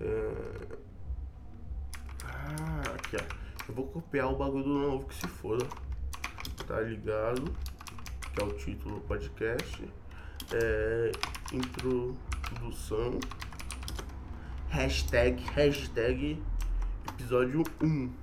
É... 0.00 0.78
Ah, 2.24 2.82
aqui 2.94 3.16
ó. 3.16 3.42
Eu 3.68 3.74
vou 3.74 3.88
copiar 3.88 4.32
o 4.32 4.36
bagulho 4.36 4.62
do 4.62 4.78
novo 4.78 5.06
que 5.06 5.14
se 5.16 5.26
foda. 5.26 5.66
Tá 6.64 6.80
ligado? 6.80 7.52
Que 8.34 8.42
é 8.42 8.44
o 8.44 8.52
título 8.52 8.94
do 8.94 9.00
podcast. 9.00 9.92
É, 10.52 11.12
introdução. 11.52 13.18
Hashtag, 14.68 15.42
hashtag 15.56 16.40
episódio 17.08 17.64
1. 17.82 18.21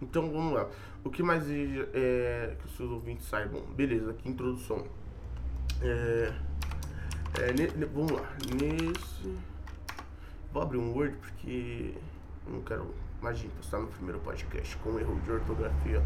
Então 0.00 0.30
vamos 0.30 0.54
lá. 0.54 0.68
O 1.02 1.10
que 1.10 1.22
mais 1.22 1.44
é, 1.48 2.56
que 2.58 2.66
os 2.66 2.76
seus 2.76 2.90
ouvintes 2.90 3.26
saibam? 3.26 3.62
Beleza, 3.74 4.10
aqui 4.10 4.28
introdução. 4.28 4.86
É, 5.82 6.32
é, 7.40 7.52
ne, 7.52 7.66
ne, 7.72 7.84
vamos 7.86 8.12
lá. 8.12 8.22
Nesse. 8.54 9.36
Vou 10.52 10.62
abrir 10.62 10.78
um 10.78 10.92
Word 10.92 11.16
porque 11.16 11.94
não 12.46 12.60
quero. 12.62 12.94
Imagina, 13.20 13.52
postar 13.56 13.78
no 13.78 13.88
primeiro 13.88 14.20
podcast 14.20 14.76
com 14.78 14.98
erro 14.98 15.20
de 15.20 15.32
ortografia. 15.32 16.02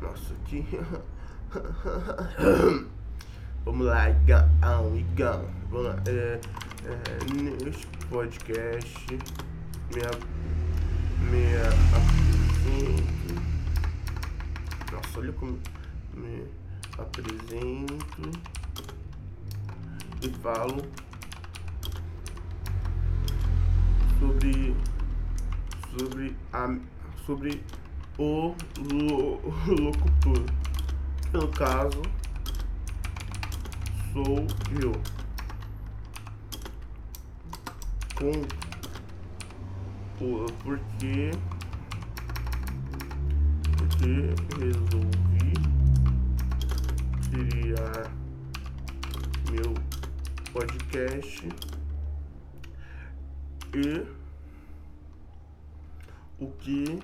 Nossa, 0.00 0.34
que. 0.44 0.64
Vamos 3.64 3.86
lá, 3.86 4.08
igão, 4.08 4.96
igão. 4.96 5.44
Vamos 5.70 5.88
lá. 5.88 5.96
É, 6.06 6.40
é, 6.86 7.64
neste 7.64 7.86
podcast, 8.08 9.18
minha, 9.92 10.10
minha 11.20 11.68
apresento. 11.96 13.34
Nossa, 14.92 15.18
olha 15.18 15.32
como 15.32 15.58
me 16.14 16.44
apresento 16.98 18.30
e 20.22 20.28
falo 20.42 20.82
sobre 24.18 24.74
sobre 25.96 26.36
a 26.52 26.76
sobre 27.24 27.62
o 28.18 28.54
lo, 28.78 29.40
locutor. 29.68 30.44
No 31.32 31.48
caso, 31.48 32.02
sou 34.12 34.46
eu. 34.82 34.92
Com 38.16 38.67
porque 40.18 41.30
porque 43.76 44.34
resolvi 44.58 45.52
criar 47.30 48.10
meu 49.50 49.74
podcast 50.52 51.48
e 53.72 54.06
o 56.40 56.50
que 56.52 56.98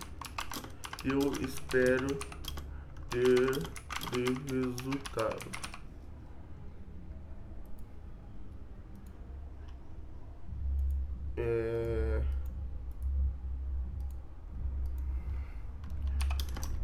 eu 1.05 1.33
espero 1.41 2.19
ter 3.11 3.53
de 4.11 4.25
resultado. 4.51 5.51
É... 11.37 12.04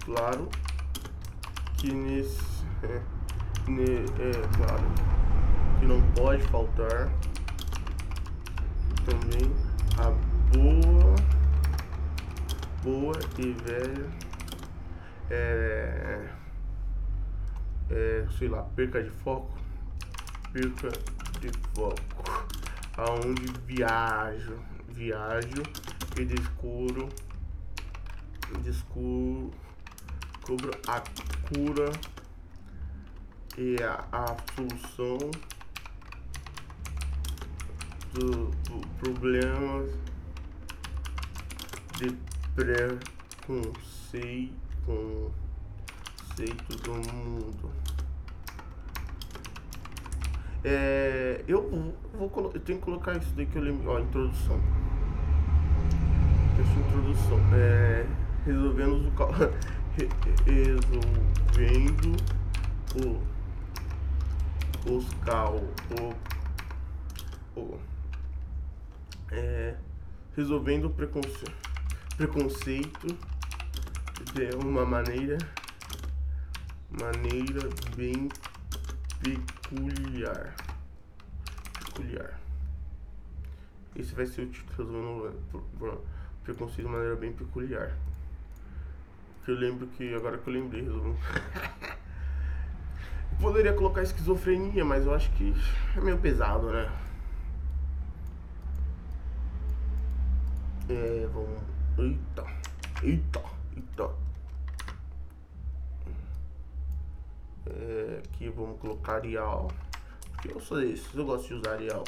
claro 0.05 0.49
que 1.79 1.93
nesse. 1.93 2.61
É, 2.83 3.01
ne, 3.69 3.85
é 3.85 4.57
claro 4.57 4.85
que 5.79 5.87
não 5.87 6.01
pode 6.13 6.43
faltar 6.45 7.11
também 9.05 9.53
a 9.99 10.11
boa, 10.55 11.15
boa 12.83 13.19
e 13.39 13.53
velha, 13.53 14.11
é, 15.31 16.29
é, 17.91 18.27
sei 18.39 18.49
lá, 18.49 18.63
perca 18.63 19.03
de 19.03 19.11
foco, 19.11 19.57
perca 20.53 20.91
de 21.41 21.51
foco, 21.75 22.49
aonde 22.97 23.53
viajo, 23.67 24.59
viajo 24.89 25.63
e 26.19 26.25
descubro, 26.25 27.09
descubro, 28.63 29.53
descubro 30.41 30.73
a 30.89 31.01
cura 31.49 31.93
e 33.57 33.77
a, 33.83 34.05
a 34.13 34.37
solução 34.55 35.31
do, 38.15 38.51
problemas 38.99 39.91
de 41.99 42.17
preconceito 42.55 43.91
conceito 46.41 46.77
do 46.83 46.93
mundo. 47.13 47.71
É, 50.65 51.45
eu 51.47 51.95
vou 52.15 52.53
eu 52.55 52.61
tenho 52.61 52.79
que 52.79 52.85
colocar 52.85 53.17
isso 53.17 53.33
daí 53.35 53.47
que 53.47 53.57
eu 53.57 53.63
lembro, 53.63 53.91
ó, 53.91 53.99
introdução. 53.99 54.61
Essa 56.59 56.79
introdução. 56.79 57.39
É, 57.55 58.07
resolvendo 58.45 59.09
o 59.09 59.13
resolvendo 60.47 62.17
o 63.05 63.31
os 64.89 65.07
cal 65.25 65.57
o, 66.01 67.61
o 67.61 67.79
é, 69.31 69.77
resolvendo 70.35 70.87
o 70.87 70.91
preconceito, 70.91 71.71
preconceito 72.17 73.07
de 74.35 74.57
uma 74.57 74.87
maneira 74.87 75.37
maneira 76.91 77.69
bem 77.95 78.29
peculiar 79.21 80.55
peculiar. 81.85 82.41
Esse 83.95 84.15
vai 84.15 84.27
ser 84.27 84.43
o 84.43 84.51
título 84.51 85.35
resolvendo 85.79 86.03
preconceito 86.43 86.87
de 86.87 86.93
maneira 86.93 87.17
bem 87.17 87.33
peculiar 87.33 87.95
eu 89.51 89.57
lembro 89.57 89.87
que 89.89 90.15
agora 90.15 90.39
que 90.39 90.49
eu 90.49 90.55
lembrei 90.55 90.83
resolvendo 90.83 91.19
poderia 93.41 93.73
colocar 93.73 94.03
esquizofrenia 94.03 94.85
mas 94.85 95.07
eu 95.07 95.15
acho 95.15 95.31
que 95.33 95.55
é 95.97 96.01
meio 96.01 96.19
pesado 96.19 96.71
né 96.71 96.91
É, 100.91 101.25
vamos. 101.33 101.63
Eita, 101.99 102.45
eita, 103.01 103.43
eita. 103.77 104.11
É, 107.67 108.23
aqui 108.25 108.49
vamos 108.49 108.81
colocar 108.81 109.15
Arial. 109.15 109.71
Eu 110.45 110.59
sou 110.59 110.83
esse, 110.83 111.17
eu 111.17 111.25
gosto 111.25 111.47
de 111.47 111.55
usar 111.55 111.75
Arial. 111.75 112.03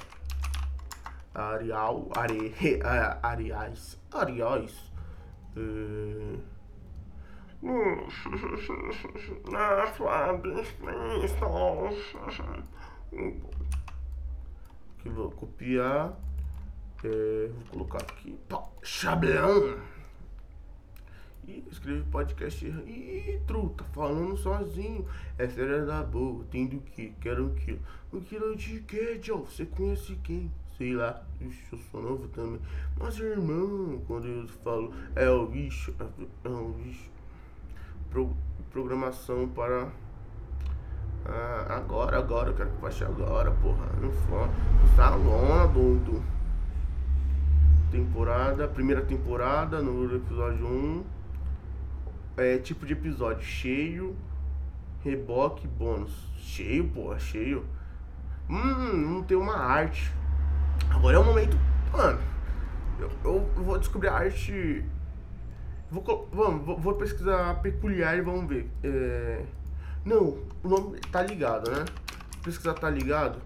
Arial, 1.32 2.08
are, 2.16 2.52
Ariais, 3.22 3.96
Ariais. 4.10 4.90
É... 7.64 9.56
Ah, 9.56 9.86
Flávio, 9.86 10.58
Aqui 14.98 15.08
vou 15.08 15.30
copiar. 15.30 16.18
É, 17.04 17.48
vou 17.48 17.64
colocar 17.70 17.98
aqui. 17.98 18.36
Pá, 18.48 18.64
Chablão. 18.82 19.78
E 21.46 21.64
escreve 21.70 22.02
podcast. 22.10 22.66
Ih, 22.66 23.40
truta, 23.46 23.84
falando 23.92 24.36
sozinho. 24.36 25.06
Essa 25.38 25.60
era 25.60 25.86
da 25.86 26.02
boa. 26.02 26.44
Tem 26.50 26.66
do 26.66 26.80
que? 26.80 27.10
Quero 27.20 27.46
um 27.46 27.54
quilo. 27.54 27.80
Um 28.12 28.20
quilo 28.20 28.56
de 28.56 28.80
quê, 28.80 29.20
Joe? 29.22 29.42
Você 29.42 29.66
conhece 29.66 30.16
quem? 30.24 30.50
Sei 30.76 30.94
lá. 30.94 31.24
Ixi, 31.40 31.64
eu 31.72 31.78
sou 31.90 32.02
novo 32.02 32.28
também. 32.28 32.60
Mas, 32.98 33.18
irmão, 33.18 34.02
quando 34.06 34.26
eu 34.26 34.48
falo 34.64 34.92
é 35.14 35.28
o 35.28 35.46
bicho. 35.46 35.94
É 36.44 36.48
o 36.48 36.68
bicho. 36.70 37.11
Pro, 38.12 38.30
programação 38.70 39.48
para. 39.48 39.88
Ah, 41.24 41.66
agora, 41.76 42.18
agora, 42.18 42.50
eu 42.50 42.54
quero 42.54 42.70
que 42.70 42.80
baixe 42.80 43.04
agora, 43.04 43.50
porra. 43.50 43.86
Não 44.00 44.12
for. 44.12 44.48
Tá 44.94 45.14
lona, 45.14 45.66
doido 45.66 46.22
temporada, 47.92 48.66
primeira 48.66 49.02
temporada, 49.02 49.82
no 49.82 50.16
episódio 50.16 50.66
1. 50.66 51.04
É 52.38 52.56
tipo 52.56 52.86
de 52.86 52.94
episódio 52.94 53.44
cheio, 53.44 54.16
reboque, 55.04 55.68
bônus. 55.68 56.32
Cheio, 56.38 56.88
porra, 56.88 57.18
cheio. 57.18 57.66
Hum, 58.48 59.14
não 59.14 59.22
tem 59.22 59.36
uma 59.36 59.56
arte. 59.56 60.10
Agora 60.90 61.16
é 61.16 61.20
o 61.20 61.24
momento. 61.24 61.56
Mano, 61.92 62.18
eu, 62.98 63.10
eu 63.24 63.62
vou 63.62 63.78
descobrir 63.78 64.08
a 64.08 64.14
arte. 64.14 64.82
Vou, 65.92 66.26
vamos, 66.32 66.64
vou, 66.64 66.78
vou 66.78 66.94
pesquisar 66.94 67.60
peculiar 67.60 68.16
e 68.16 68.22
vamos 68.22 68.48
ver. 68.48 68.66
É, 68.82 69.44
não, 70.02 70.38
o 70.64 70.68
nome 70.68 70.98
tá 71.12 71.22
ligado, 71.22 71.70
né? 71.70 71.84
Pesquisar 72.42 72.72
tá 72.72 72.88
ligado. 72.88 73.38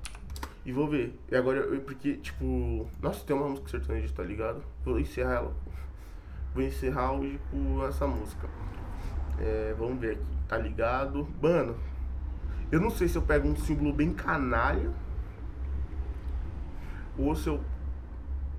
E 0.64 0.70
vou 0.70 0.88
ver. 0.88 1.18
E 1.28 1.34
agora, 1.34 1.59
eu, 1.59 1.80
porque, 1.80 2.18
tipo. 2.18 2.88
Nossa, 3.03 3.24
tem 3.24 3.34
uma 3.34 3.49
música 3.49 3.68
sertaneja, 3.70 4.14
tá 4.14 4.22
ligado? 4.22 4.62
Vou 4.84 5.01
encerrar 5.01 5.34
ela. 5.34 5.57
Vou 6.55 6.62
encerrar 6.62 7.14
hoje 7.14 7.40
com 7.51 7.84
essa 7.84 8.07
música. 8.07 8.49
É, 9.40 9.74
vamos 9.76 9.99
ver 9.99 10.12
aqui. 10.12 10.36
Tá 10.47 10.57
ligado? 10.57 11.26
Mano, 11.42 11.76
eu 12.70 12.80
não 12.80 12.90
sei 12.90 13.09
se 13.09 13.18
eu 13.18 13.22
pego 13.22 13.49
um 13.49 13.57
símbolo 13.57 13.92
bem 13.92 14.14
canalha. 14.14 14.92
Ou 17.18 17.34
se 17.34 17.49
eu. 17.49 17.61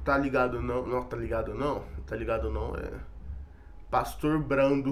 Tá 0.03 0.17
ligado 0.17 0.61
não? 0.61 0.85
Não, 0.85 1.05
tá 1.05 1.15
ligado 1.15 1.53
não? 1.53 1.83
Tá 2.05 2.17
ligado 2.17 2.51
não? 2.51 2.75
É. 2.75 3.06
Pastor 3.89 4.39
Brando. 4.39 4.91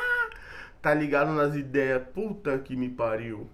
tá 0.80 0.94
ligado 0.94 1.32
nas 1.32 1.54
ideias? 1.54 2.02
Puta 2.12 2.58
que 2.58 2.76
me 2.76 2.88
pariu. 2.88 3.48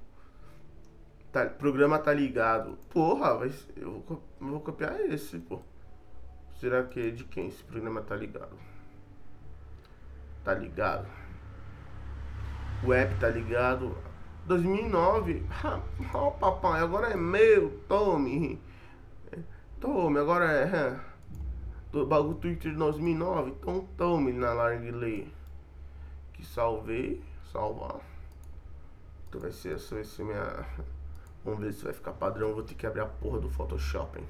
Tá, 1.33 1.47
programa 1.47 1.99
tá 1.99 2.13
ligado. 2.13 2.77
Porra, 2.91 3.37
vai, 3.37 3.53
eu 3.77 4.05
vou, 4.07 4.23
vou 4.41 4.61
copiar 4.61 5.01
esse, 5.01 5.39
pô. 5.39 5.61
Será 6.55 6.83
que 6.83 7.09
é 7.09 7.11
de 7.11 7.25
quem 7.25 7.49
esse 7.49 7.63
programa 7.63 8.03
tá 8.03 8.15
ligado? 8.15 8.57
Tá 10.45 10.53
ligado? 10.53 11.07
O 12.85 12.93
app 12.93 13.15
tá 13.21 13.29
ligado. 13.29 13.97
2009. 14.47 15.47
Ó, 16.13 16.29
oh, 16.29 16.31
papai, 16.33 16.81
agora 16.81 17.09
é 17.09 17.17
meu. 17.17 17.81
Tome. 17.89 18.61
Tome, 19.81 20.19
agora 20.19 20.45
é. 20.53 21.10
Do 21.93 22.07
bagulho 22.07 22.35
Twitter 22.37 22.73
de 22.73 22.79
2009. 22.79 23.51
Então 23.51 23.87
tome 23.97 24.33
na 24.33 24.53
largue 24.53 25.33
Que 26.33 26.45
salvei. 26.45 27.23
Salvar. 27.53 28.01
Então 29.29 29.41
vai 29.41 29.51
ser 29.51 29.75
essa, 29.75 29.95
vai 29.95 30.05
ser 30.05 30.25
minha. 30.25 30.67
Vamos 31.45 31.61
ver 31.61 31.73
se 31.73 31.85
vai 31.85 31.93
ficar 31.93 32.13
padrão. 32.13 32.55
Vou 32.55 32.63
ter 32.63 32.75
que 32.75 32.87
abrir 32.87 33.01
a 33.01 33.07
porra 33.07 33.41
do 33.41 33.51
Photoshop, 33.51 34.19
hein? 34.19 34.27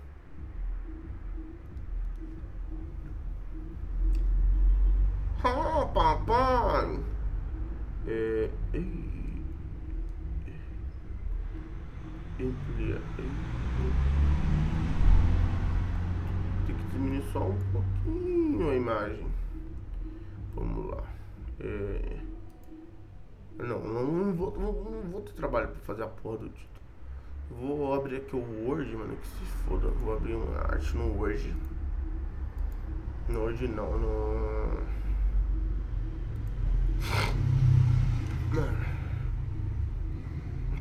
Ah, 5.43 5.87
papai! 5.87 7.01
É. 8.07 8.51
Amplia. 12.39 13.01
Tem 16.67 16.77
que 16.77 16.85
diminuir 17.01 17.23
só 17.33 17.41
um 17.41 17.59
pouquinho 17.73 18.71
a 18.71 18.75
imagem. 18.75 19.27
Vamos 20.55 20.91
lá. 20.91 21.03
É. 21.59 22.21
Não, 23.59 23.81
não, 23.81 24.33
vou, 24.35 24.59
não, 24.59 24.73
vou 25.11 25.21
ter 25.23 25.33
trabalho 25.33 25.69
pra 25.69 25.81
fazer 25.81 26.03
a 26.03 26.07
porra 26.07 26.39
do 26.39 26.49
título. 26.49 26.71
Vou 27.51 27.95
abrir 27.95 28.17
aqui 28.17 28.37
o 28.37 28.67
Word, 28.67 28.95
mano, 28.97 29.17
que 29.17 29.27
se 29.27 29.45
foda. 29.67 29.89
Vou 29.89 30.17
abrir 30.17 30.35
uma 30.35 30.59
arte 30.59 30.97
no 30.97 31.17
Word. 31.19 31.55
No 33.29 33.41
Word 33.41 33.69
não, 33.69 33.99
no... 33.99 34.81
Mano. 38.55 38.91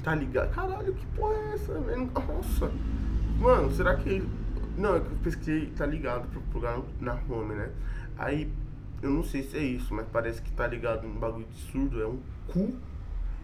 Tá 0.03 0.15
ligado? 0.15 0.53
Caralho, 0.53 0.93
que 0.93 1.05
porra 1.07 1.34
é 1.34 1.53
essa, 1.53 1.80
velho? 1.80 2.11
Nossa. 2.13 2.72
Mano, 3.39 3.72
será 3.72 3.95
que... 3.97 4.38
Não, 4.80 4.95
eu 4.95 5.03
pesquisei, 5.21 5.67
tá 5.77 5.86
ligado 5.86 6.30
pro 6.30 6.41
programa 6.43 6.86
na 7.01 7.13
home, 7.30 7.53
né? 7.55 7.69
Aí 8.17 8.49
Eu 9.01 9.11
não 9.11 9.23
sei 9.23 9.43
se 9.43 9.57
é 9.57 9.63
isso, 9.63 9.93
mas 9.93 10.05
parece 10.09 10.41
que 10.41 10.51
tá 10.51 10.67
ligado 10.67 11.07
no 11.07 11.19
bagulho 11.19 11.45
de 11.47 11.57
surdo. 11.71 12.01
É 12.01 12.07
um 12.07 12.19
cu 12.47 12.75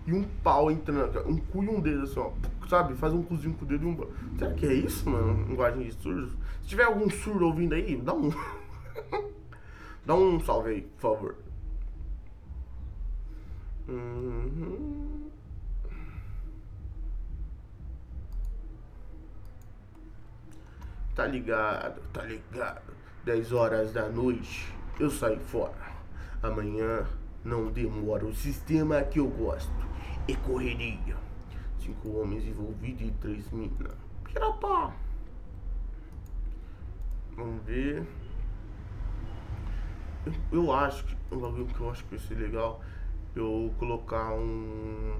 e 0.07 0.13
um 0.13 0.23
pau 0.43 0.69
entrando. 0.71 1.19
Um 1.29 1.38
cu 1.38 1.63
e 1.63 1.69
um 1.69 1.79
dedo 1.81 2.03
assim, 2.03 2.19
ó. 2.19 2.31
Sabe? 2.69 2.93
Faz 2.95 3.13
um 3.13 3.23
cozinho 3.23 3.53
com 3.55 3.65
o 3.65 3.67
dedo 3.67 3.86
e 3.86 3.88
um. 3.88 3.97
Será 4.38 4.53
que 4.53 4.65
é 4.65 4.73
isso, 4.73 5.09
mano? 5.09 5.45
Linguagem 5.47 5.83
de 5.83 5.93
surdo? 5.93 6.29
Se 6.61 6.67
tiver 6.69 6.83
algum 6.83 7.09
surdo 7.09 7.45
ouvindo 7.47 7.73
aí, 7.73 7.95
dá 7.97 8.13
um. 8.13 8.31
dá 10.05 10.15
um 10.15 10.39
salve 10.41 10.69
aí, 10.71 10.81
por 10.81 11.01
favor. 11.01 11.36
Uhum. 13.88 15.14
Tá 21.16 21.26
ligado, 21.26 22.01
tá 22.11 22.24
ligado. 22.24 22.93
10 23.24 23.53
horas 23.53 23.93
da 23.93 24.09
noite, 24.09 24.70
eu 24.99 25.09
saio 25.09 25.39
fora. 25.39 25.95
Amanhã 26.43 27.07
não 27.43 27.72
demora. 27.72 28.26
O 28.26 28.36
sistema 28.36 29.01
que 29.01 29.20
eu 29.20 29.28
gosto 29.30 29.72
é 30.28 30.36
correria. 30.36 31.16
Cinco 31.80 32.09
homens 32.20 32.45
envolvidos 32.45 33.07
e 33.07 33.11
três 33.11 33.49
minas. 33.49 33.95
Pirapá. 34.26 34.93
Vamos 37.38 37.63
ver. 37.63 38.05
Eu, 40.26 40.34
eu 40.51 40.74
acho 40.74 41.05
que 41.05 41.16
um 41.32 41.39
bagulho 41.39 41.66
que 41.66 41.80
eu 41.80 41.89
acho 41.89 42.03
que 42.03 42.18
vai 42.18 42.28
ser 42.28 42.36
legal 42.36 42.82
eu 43.36 43.74
colocar 43.80 44.34
um 44.34 45.16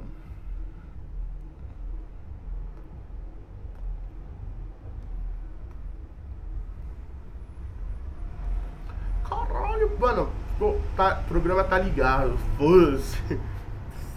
Caralho, 9.76 10.00
mano, 10.00 10.32
o 10.62 10.82
tá, 10.96 11.16
programa 11.28 11.64
tá 11.66 11.78
ligado. 11.78 12.38
Foda-se. 12.58 13.40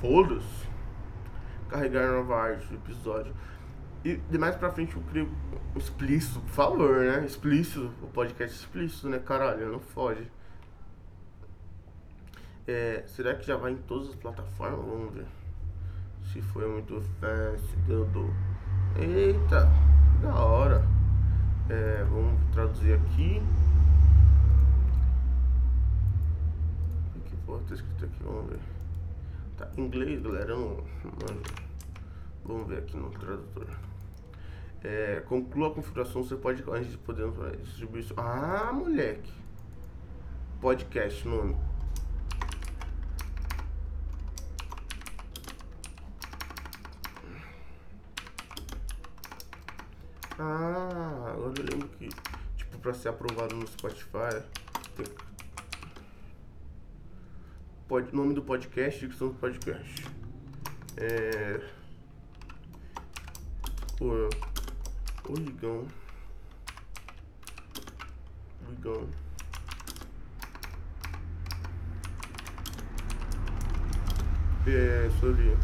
Foda-se. 0.00 0.68
Carregar 1.68 2.12
nova 2.12 2.36
arte 2.36 2.72
episódio. 2.72 3.34
E 4.04 4.16
de 4.16 4.38
mais 4.38 4.54
pra 4.54 4.70
frente 4.70 4.94
eu 4.94 5.02
crio 5.10 5.28
explícito, 5.74 6.38
por 6.40 6.50
favor, 6.50 7.00
né? 7.00 7.26
Explícito, 7.26 7.90
o 8.00 8.06
podcast 8.06 8.56
explícito, 8.56 9.08
né? 9.08 9.18
Caralho, 9.18 9.72
não 9.72 9.80
foge. 9.80 10.30
É, 12.66 13.02
será 13.08 13.34
que 13.34 13.44
já 13.44 13.56
vai 13.56 13.72
em 13.72 13.78
todas 13.78 14.10
as 14.10 14.14
plataformas? 14.14 14.78
Vamos 14.78 15.12
ver. 15.12 15.26
Se 16.32 16.40
foi 16.40 16.68
muito 16.68 17.02
fancy, 17.20 17.76
deu 17.86 18.04
do. 18.06 18.32
Eita, 18.96 19.68
da 20.22 20.34
hora. 20.34 20.84
É, 21.68 22.04
vamos 22.08 22.40
traduzir 22.52 22.94
aqui. 22.94 23.42
O 27.16 27.20
que 27.20 27.36
porra 27.48 27.62
tá 27.66 27.74
escrito 27.74 28.04
aqui? 28.04 28.22
Vamos 28.22 28.50
ver. 28.50 28.60
Tá 29.56 29.70
inglês, 29.78 30.20
galera. 30.20 30.54
Não, 30.54 30.68
não, 30.68 31.42
vamos 32.44 32.68
ver 32.68 32.78
aqui 32.78 32.96
no 32.96 33.10
tradutor. 33.10 33.66
É, 34.84 35.20
conclua 35.26 35.68
a 35.68 35.74
configuração, 35.74 36.22
você 36.22 36.36
pode, 36.36 36.62
antes 36.70 36.90
de 36.90 36.98
poder 36.98 37.26
distribuir 37.64 38.04
isso. 38.04 38.14
Ah, 38.16 38.70
moleque. 38.72 39.32
Podcast, 40.60 41.26
nome. 41.26 41.56
Ah, 50.38 51.32
agora 51.32 51.54
eu 51.58 51.64
lembro 51.64 51.88
que, 51.88 52.08
tipo, 52.56 52.78
pra 52.78 52.92
ser 52.92 53.08
aprovado 53.08 53.56
no 53.56 53.66
Spotify, 53.66 54.44
tem... 54.94 55.27
Pod, 57.88 58.14
nome 58.14 58.34
do 58.34 58.42
podcast, 58.42 59.00
dicção 59.00 59.28
do 59.28 59.34
podcast. 59.36 60.04
É. 60.98 61.58
O. 63.98 64.28
O 65.30 65.34
Ligão. 65.34 65.86
Ligão. 68.68 69.08
É, 74.66 75.08
sobre. 75.18 75.56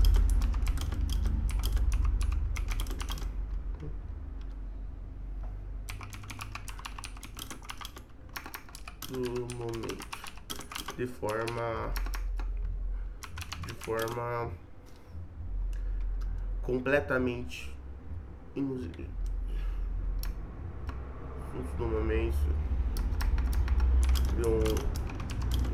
do 9.11 9.57
momento 9.57 10.15
de 10.97 11.07
forma 11.07 11.93
de 13.67 13.75
forma 13.75 14.51
completamente 16.63 17.75
inusitada 18.55 19.09
do 21.79 21.87
momento 21.87 22.37
de, 24.37 24.49
um, 24.49 24.61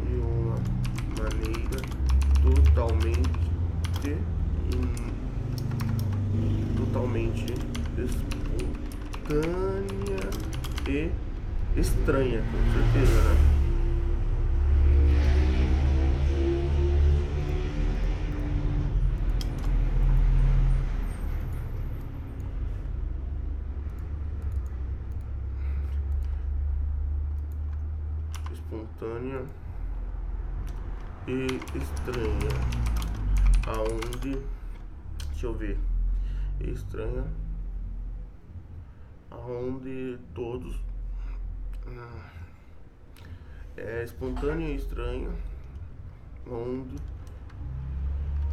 de 0.06 0.14
uma 0.20 0.56
maneira 1.18 1.80
totalmente 2.42 3.40
totalmente 6.76 7.54
espontânea 9.28 9.50
e 10.88 11.10
estranha, 11.78 12.42
com 12.42 12.58
certeza, 12.72 13.22
né? 13.22 13.59
Espontânea 28.70 29.44
e 31.26 31.46
estranha. 31.76 32.50
Aonde. 33.66 34.40
Deixa 35.30 35.46
eu 35.46 35.54
ver. 35.54 35.76
Estranha. 36.60 37.24
Aonde 39.28 40.20
todos 40.32 40.80
é 43.76 44.04
espontâneo 44.04 44.68
e 44.68 44.76
estranho, 44.76 45.36
onde 46.46 46.94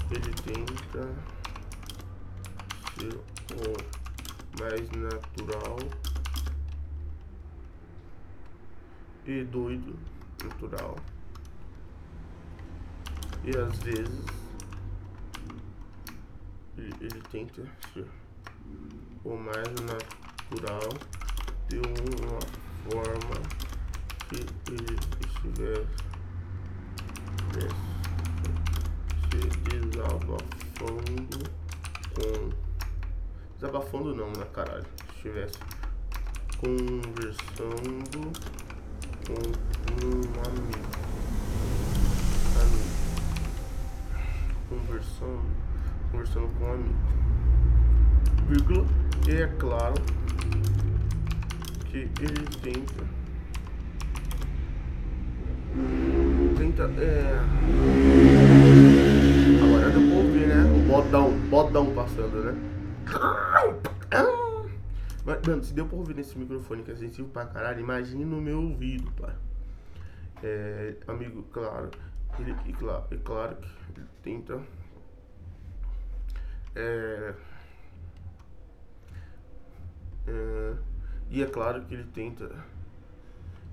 ele 0.09 0.34
tenta 0.43 1.13
ser 2.97 3.20
o 3.53 4.59
mais 4.59 4.89
natural 4.89 5.78
e 9.28 9.43
doido 9.43 9.93
natural. 10.43 10.95
E 13.43 13.49
às 13.57 13.78
vezes 13.80 14.25
ele, 16.78 16.95
ele 17.01 17.21
tenta 17.32 17.63
ser 17.93 18.07
o 19.23 19.36
mais 19.36 19.67
natural 19.82 20.89
de 21.67 21.78
uma 21.78 22.39
forma 22.89 23.41
que 24.30 24.38
ele 24.71 24.95
estivesse 25.19 25.88
se 29.30 29.39
desabafando 29.89 31.39
com. 32.15 32.49
Desabafando 33.55 34.15
não, 34.15 34.32
né 34.32 34.45
caralho? 34.53 34.86
Estivesse 35.15 35.59
conversando 36.59 38.32
com 39.28 39.34
um 39.34 40.21
amigo. 40.47 40.88
amigo. 42.61 42.88
Conversando. 44.69 45.41
Conversando 46.11 46.47
com 46.57 46.63
um 46.63 46.73
amigo. 46.73 46.95
Vírgula. 48.47 48.86
E 49.28 49.32
é 49.32 49.47
claro 49.59 49.95
que 51.86 52.09
ele 52.21 52.47
tenta. 52.63 53.03
Tenta. 56.57 56.84
É. 57.01 57.41
Agora 59.61 59.89
deu 59.89 60.07
pra 60.07 60.17
ouvir, 60.17 60.47
né? 60.47 60.63
O 60.63 60.80
bodão, 60.88 61.32
bodão 61.49 61.93
passando, 61.93 62.45
né? 62.45 62.55
Mas, 65.28 65.45
mano, 65.45 65.61
se 65.61 65.73
deu 65.73 65.86
pra 65.86 65.97
ouvir 65.97 66.15
nesse 66.15 66.38
microfone 66.38 66.84
que 66.84 66.91
é 66.91 66.95
sensível 66.95 67.30
pra 67.30 67.45
caralho, 67.45 67.82
imagine 67.82 68.23
no 68.23 68.41
meu 68.41 68.61
ouvido, 68.61 69.11
pai. 69.11 69.36
É, 70.41 70.95
amigo, 71.05 71.43
claro. 71.51 71.91
Ele, 72.39 72.55
e 72.65 72.71
claro, 72.71 73.03
é 73.11 73.17
claro 73.17 73.57
que 73.57 73.99
ele 73.99 74.07
tenta. 74.23 74.61
É, 76.73 77.34
é, 80.28 80.73
e 81.30 81.43
é 81.43 81.45
claro 81.47 81.84
que 81.86 81.93
ele 81.95 82.05
tenta 82.13 82.49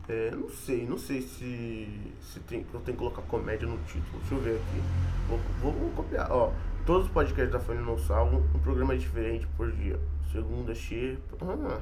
É, 0.09 0.31
não 0.33 0.49
sei, 0.51 0.87
não 0.87 0.99
sei 0.99 1.23
se, 1.23 2.13
se 2.21 2.41
tem, 2.41 2.67
eu 2.75 2.81
tenho 2.81 2.97
que 2.97 3.05
colocar 3.05 3.23
comédia 3.23 3.67
no 3.67 3.79
título. 3.85 4.19
Deixa 4.21 4.35
eu 4.35 4.41
ver 4.41 4.57
aqui. 4.57 4.83
Vou, 5.29 5.39
vou, 5.61 5.73
vou 5.73 5.91
copiar. 5.93 6.31
Ó, 6.31 6.53
todos 6.85 7.07
os 7.07 7.13
podcasts 7.13 7.53
da 7.53 7.59
Folha 7.59 7.81
não 7.81 7.97
salvam, 7.97 8.43
um 8.55 8.59
programa 8.59 8.97
diferente 8.97 9.47
por 9.57 9.71
dia. 9.73 9.99
Segunda, 10.31 10.75
cheia. 10.75 11.19
Ah, 11.41 11.81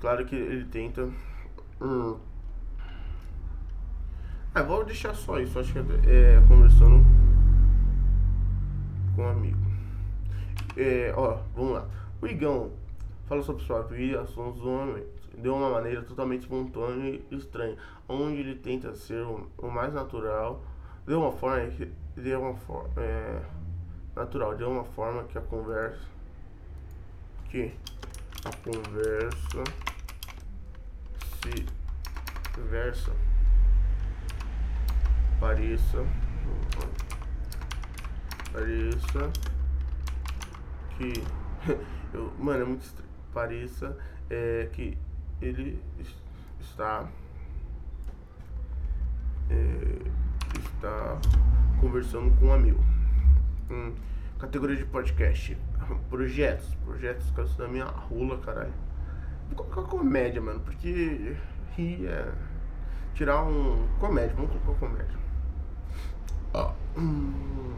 claro 0.00 0.24
que 0.26 0.34
ele 0.34 0.64
tenta. 0.66 1.08
Hum. 1.80 2.18
Ah, 4.54 4.62
vou 4.62 4.84
deixar 4.84 5.14
só 5.14 5.38
isso. 5.38 5.58
Acho 5.58 5.72
que 5.72 5.78
é 5.78 6.42
conversando 6.46 7.04
com 9.14 9.22
um 9.22 9.28
amigo. 9.28 9.58
É, 10.76 11.12
ó, 11.16 11.38
vamos 11.54 11.72
lá. 11.74 11.88
O 12.20 12.26
Igão 12.26 12.72
fala 13.26 13.42
sobre 13.42 13.64
sua 13.64 13.82
vida, 13.82 14.20
assuntos 14.20 14.60
do 14.60 14.70
homem 14.70 15.04
de 15.38 15.48
uma 15.48 15.70
maneira 15.70 16.02
totalmente 16.02 16.42
espontânea 16.42 17.20
e 17.30 17.34
estranha, 17.34 17.76
onde 18.08 18.40
ele 18.40 18.56
tenta 18.56 18.94
ser 18.94 19.22
o, 19.22 19.48
o 19.56 19.70
mais 19.70 19.94
natural, 19.94 20.62
de 21.06 21.14
uma 21.14 21.32
forma 21.32 21.66
que 21.68 21.90
de 22.20 22.34
uma 22.34 22.54
forma 22.54 22.90
é, 22.96 23.40
natural, 24.14 24.56
de 24.56 24.64
uma 24.64 24.84
forma 24.84 25.24
que 25.24 25.38
a 25.38 25.40
conversa 25.40 26.08
que 27.48 27.74
a 28.44 28.56
conversa 28.56 29.64
se 31.42 31.66
versa 32.70 33.12
pareça 35.40 36.06
pareça 38.52 39.32
que 40.96 41.12
eu, 42.12 42.32
mano, 42.38 42.62
é 42.62 42.66
muito 42.66 42.82
estranho. 42.82 43.08
Pareça 43.32 43.96
é, 44.28 44.68
que 44.72 44.96
ele 45.40 45.82
está 46.60 47.08
é, 49.48 49.98
está 50.58 51.18
conversando 51.80 52.36
com 52.38 52.46
um 52.46 52.52
amigo. 52.52 52.89
Hum, 53.70 53.94
categoria 54.38 54.76
de 54.76 54.84
podcast. 54.84 55.56
Projetos. 56.10 56.74
Projetos 56.84 57.30
caso 57.30 57.56
da 57.56 57.68
minha 57.68 57.84
rola, 57.84 58.38
caralho. 58.38 58.72
Vou 59.48 59.64
colocar 59.64 59.88
comédia, 59.88 60.40
mano, 60.40 60.60
porque 60.60 61.36
rir 61.76 62.06
é. 62.06 62.32
Tirar 63.14 63.44
um. 63.44 63.86
Comédia, 63.98 64.34
vamos 64.34 64.50
colocar 64.50 64.80
comédia. 64.80 65.18
Ó. 66.52 66.72
Hum, 66.96 67.76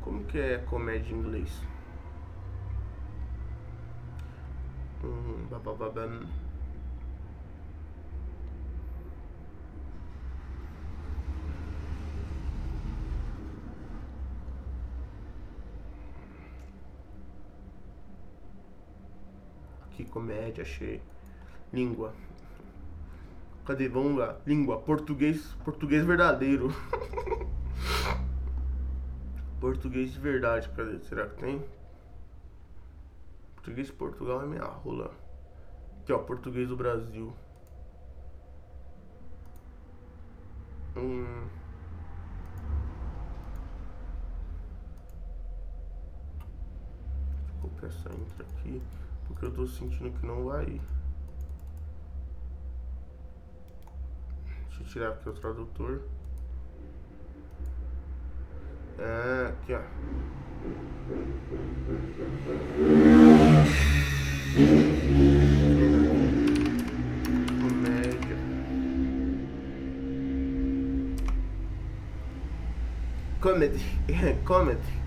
como 0.00 0.24
que 0.24 0.38
é 0.38 0.58
comédia 0.58 1.12
em 1.12 1.18
inglês? 1.18 1.62
Hum. 5.04 5.46
Que 20.00 20.06
comédia, 20.06 20.62
achei. 20.62 21.02
Língua. 21.70 22.14
Cadê? 23.66 23.86
Vamos 23.86 24.16
lá. 24.16 24.40
Língua. 24.46 24.80
Português. 24.80 25.54
Português 25.62 26.06
verdadeiro. 26.06 26.70
português 29.60 30.12
de 30.12 30.18
verdade. 30.18 30.70
Cadê? 30.70 31.00
Será 31.00 31.26
que 31.28 31.36
tem? 31.36 31.62
Português 33.56 33.88
de 33.88 33.92
Portugal 33.92 34.42
é 34.42 34.46
minha 34.46 34.64
rola. 34.64 35.10
Aqui, 36.00 36.14
ó, 36.14 36.18
português 36.20 36.66
do 36.66 36.78
Brasil. 36.78 37.30
Hum. 40.96 41.46
Vou 47.60 47.70
copiar 47.70 47.90
essa 47.90 48.08
intro 48.08 48.46
aqui, 48.46 48.82
porque 49.40 49.46
eu 49.46 49.52
tô 49.52 49.66
sentindo 49.66 50.10
que 50.18 50.26
não 50.26 50.44
vai 50.44 50.64
ir. 50.64 50.82
Deixa 54.68 54.82
eu 54.82 54.86
tirar 54.86 55.08
aqui 55.08 55.30
o 55.30 55.32
tradutor. 55.32 56.02
É, 58.98 59.48
aqui 59.48 59.72
ó. 59.72 59.80
Comédia. 67.62 68.36
Comedy. 73.40 73.84
Comedy. 74.44 75.00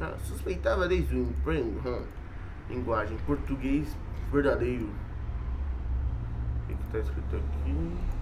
Ah, 0.00 0.16
suspeitava 0.24 0.88
desde 0.88 1.14
o 1.14 1.24
emprego. 1.24 1.82
Hum. 1.86 2.23
Linguagem 2.68 3.16
português 3.26 3.96
verdadeiro. 4.32 4.88
O 6.64 6.66
que 6.66 6.72
está 6.72 6.98
escrito 6.98 7.36
aqui? 7.36 8.14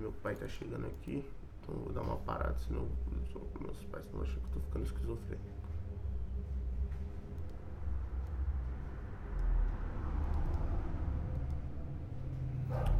meu 0.00 0.12
pai 0.22 0.34
tá 0.34 0.48
chegando 0.48 0.86
aqui, 0.86 1.24
então 1.62 1.74
vou 1.76 1.92
dar 1.92 2.02
uma 2.02 2.16
parada, 2.16 2.56
senão 2.58 2.88
meus 3.60 3.84
pais 3.84 4.04
vão 4.12 4.22
achar 4.22 4.40
que 4.40 4.56
eu 4.56 4.62
ficando 4.62 4.84
esquizofrênico. 4.84 5.50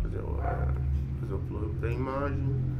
Fazer 0.02 0.20
o, 0.20 0.36
fazer 1.20 1.32
o 1.32 1.36
upload 1.36 1.74
da 1.78 1.90
imagem. 1.90 2.79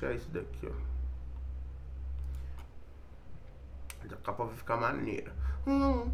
Deixar 0.00 0.14
isso 0.14 0.30
daqui, 0.30 0.66
ó. 0.66 0.72
A 4.10 4.16
capa 4.16 4.46
vai 4.46 4.56
ficar 4.56 4.78
maneira. 4.78 5.30
Hum. 5.66 6.10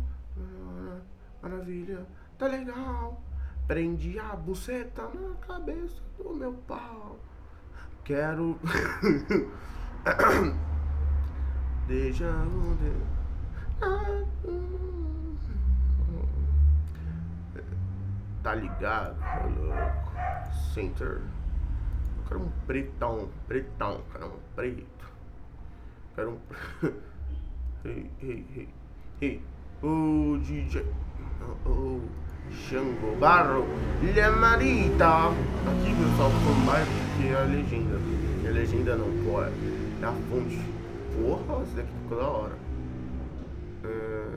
Maravilha, 1.41 2.05
tá 2.37 2.49
legal. 2.49 3.23
Prendi 3.69 4.19
a 4.19 4.35
buceta 4.35 5.09
na 5.09 5.37
cabeça 5.37 6.03
do 6.19 6.35
meu 6.35 6.55
pau. 6.67 7.17
Quero. 8.03 8.59
Deixa 11.87 12.29
onde. 12.29 12.93
Tá 18.43 18.57
ligado, 18.57 19.17
louco. 19.61 20.11
Center. 20.75 21.23
Quero 22.29 22.41
um 22.41 22.51
pretão, 22.67 23.29
pretão, 23.47 24.01
quero 24.13 24.27
um 24.27 24.39
preto. 24.57 25.13
Quero 26.17 26.31
um. 26.33 26.39
hey, 27.85 28.11
hey, 28.21 28.47
hey, 28.57 28.69
hey. 29.21 29.43
O 29.83 30.37
DJ. 30.39 30.85
O 31.65 32.01
Xango 32.51 33.17
Barro. 33.21 33.65
Aqui, 35.67 35.95
pessoal, 35.95 36.31
ficou 36.31 36.55
mais 36.65 36.89
porque 36.89 37.29
é 37.29 37.37
a 37.37 37.45
legenda. 37.45 37.97
a 38.45 38.51
legenda 38.51 38.97
não, 38.97 39.07
pô. 39.25 39.43
É 39.43 40.05
a 40.05 40.13
fonte. 40.29 40.61
Porra, 41.15 41.63
isso 41.63 41.77
daqui 41.77 41.93
ficou 42.03 42.19
da 42.19 42.27
hora. 42.27 42.59
É... 43.85 44.37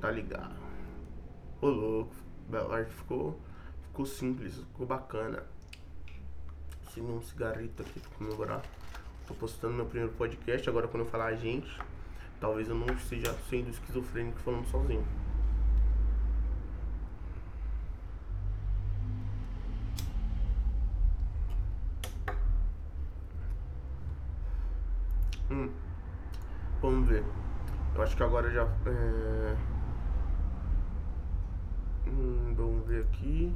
Tá 0.00 0.10
ligado. 0.10 0.56
Ô 1.60 1.68
louco. 1.68 2.14
Ficou, 2.88 3.38
ficou 3.82 4.06
simples, 4.06 4.56
ficou 4.56 4.86
bacana 4.86 5.42
acendendo 6.92 7.16
um 7.16 7.22
cigarrito 7.22 7.82
aqui 7.82 8.00
pra 8.00 8.10
comemorar. 8.18 8.62
Tô 9.26 9.34
postando 9.34 9.74
meu 9.74 9.86
primeiro 9.86 10.12
podcast, 10.12 10.68
agora 10.68 10.86
quando 10.86 11.04
eu 11.04 11.08
falar 11.08 11.26
a 11.26 11.34
gente, 11.34 11.80
talvez 12.38 12.68
eu 12.68 12.74
não 12.74 12.98
seja 12.98 13.32
sendo 13.48 13.70
esquizofrênico 13.70 14.38
falando 14.40 14.66
sozinho. 14.66 15.04
Hum. 25.50 25.70
Vamos 26.82 27.08
ver. 27.08 27.24
Eu 27.94 28.02
acho 28.02 28.16
que 28.16 28.22
agora 28.22 28.50
já. 28.50 28.64
É... 28.86 29.56
Hum, 32.06 32.54
vamos 32.54 32.86
ver 32.86 33.04
aqui. 33.04 33.54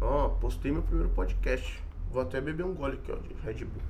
Ó, 0.00 0.28
postei 0.28 0.70
meu 0.70 0.82
primeiro 0.82 1.10
podcast. 1.10 1.82
Vou 2.14 2.22
até 2.22 2.40
beber 2.40 2.64
um 2.64 2.72
gole 2.72 2.94
aqui, 2.94 3.10
ó, 3.10 3.16
de 3.16 3.34
Red 3.42 3.64
Bull. 3.64 3.82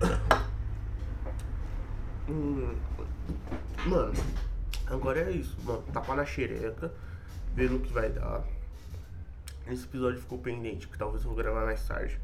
Hum, 2.26 2.74
mano, 3.84 4.14
agora 4.86 5.20
é 5.20 5.30
isso, 5.32 5.58
mano. 5.62 5.82
Tapa 5.92 6.14
na 6.14 6.24
xereca, 6.24 6.90
vendo 7.54 7.76
o 7.76 7.80
que 7.80 7.92
vai 7.92 8.08
dar. 8.08 8.42
Esse 9.66 9.84
episódio 9.84 10.20
ficou 10.20 10.38
pendente, 10.38 10.88
que 10.88 10.96
talvez 10.96 11.22
eu 11.22 11.28
vou 11.28 11.36
gravar 11.36 11.66
mais 11.66 11.86
tarde. 11.86 12.18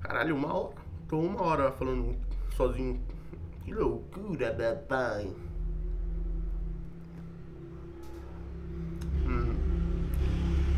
Caralho, 0.00 0.34
uma 0.34 0.54
hora. 0.54 0.76
Tô 1.08 1.18
uma 1.18 1.42
hora 1.42 1.72
falando 1.72 2.16
sozinho. 2.56 3.02
Que 3.64 3.74
loucura, 3.74 4.54
papai. 4.54 5.30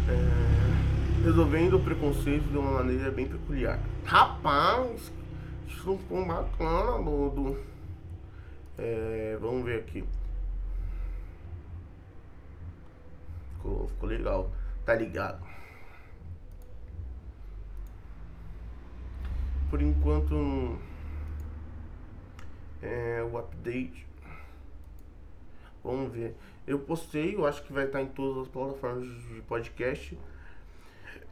É, 0.09 1.25
resolvendo 1.25 1.75
o 1.75 1.83
preconceito 1.83 2.45
de 2.45 2.57
uma 2.57 2.71
maneira 2.71 3.11
bem 3.11 3.27
peculiar. 3.27 3.81
Rapaz, 4.05 5.13
isso 5.67 5.99
ficou 5.99 6.25
bacana, 6.25 6.97
Lodo. 6.97 7.59
É, 8.79 9.37
vamos 9.41 9.65
ver 9.65 9.81
aqui. 9.81 10.05
Ficou, 13.57 13.89
ficou 13.89 14.09
legal. 14.09 14.51
Tá 14.85 14.95
ligado? 14.95 15.45
Por 19.69 19.83
enquanto 19.83 20.79
é, 22.81 23.23
o 23.29 23.37
update. 23.37 24.06
Vamos 25.87 26.13
ver. 26.13 26.35
Eu 26.67 26.81
postei, 26.81 27.37
eu 27.37 27.47
acho 27.47 27.63
que 27.63 27.73
vai 27.73 27.87
estar 27.87 28.03
em 28.03 28.09
todas 28.09 28.43
as 28.43 28.49
plataformas 28.49 29.07
de 29.07 29.41
podcast. 29.43 30.19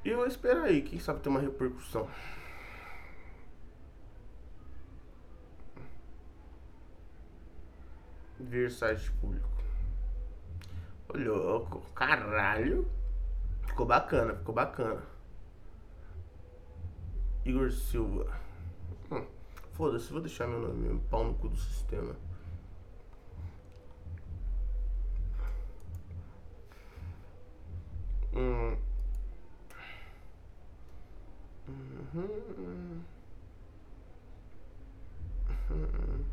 E 0.04 0.08
eu 0.08 0.26
espero 0.26 0.62
aí, 0.62 0.82
quem 0.82 0.98
sabe 0.98 1.20
ter 1.20 1.28
uma 1.28 1.40
repercussão. 1.40 2.08
ver 8.38 8.70
site 8.70 9.10
público. 9.12 9.48
Ô 11.08 11.18
louco, 11.18 11.80
caralho. 11.94 12.88
Ficou 13.66 13.86
bacana, 13.86 14.34
ficou 14.34 14.54
bacana. 14.54 15.02
Igor 17.44 17.70
Silva. 17.70 18.40
Hum, 19.10 19.24
Foda-se, 19.72 20.12
vou 20.12 20.20
deixar 20.20 20.46
meu 20.46 20.60
nome 20.60 20.74
mesmo, 20.74 21.00
pau 21.10 21.24
no 21.24 21.34
cu 21.34 21.48
do 21.48 21.56
sistema. 21.56 22.14
Hum. 28.34 28.76
Uhum. 31.68 33.04
Uhum. 35.70 36.24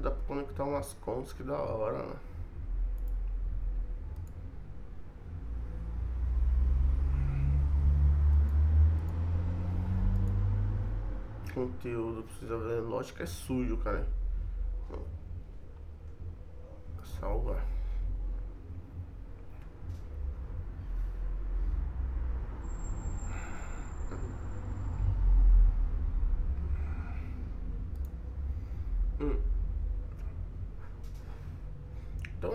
Dá 0.00 0.10
pra 0.10 0.22
conectar 0.26 0.64
umas 0.64 0.94
contas 0.94 1.32
que 1.32 1.42
da 1.42 1.56
hora, 1.56 2.02
né? 2.02 2.16
Conteúdo, 11.54 12.22
precisa 12.24 12.58
ver. 12.58 12.80
Lógica 12.80 13.22
é 13.22 13.26
sujo, 13.26 13.76
cara. 13.76 14.08
Salva. 17.20 17.62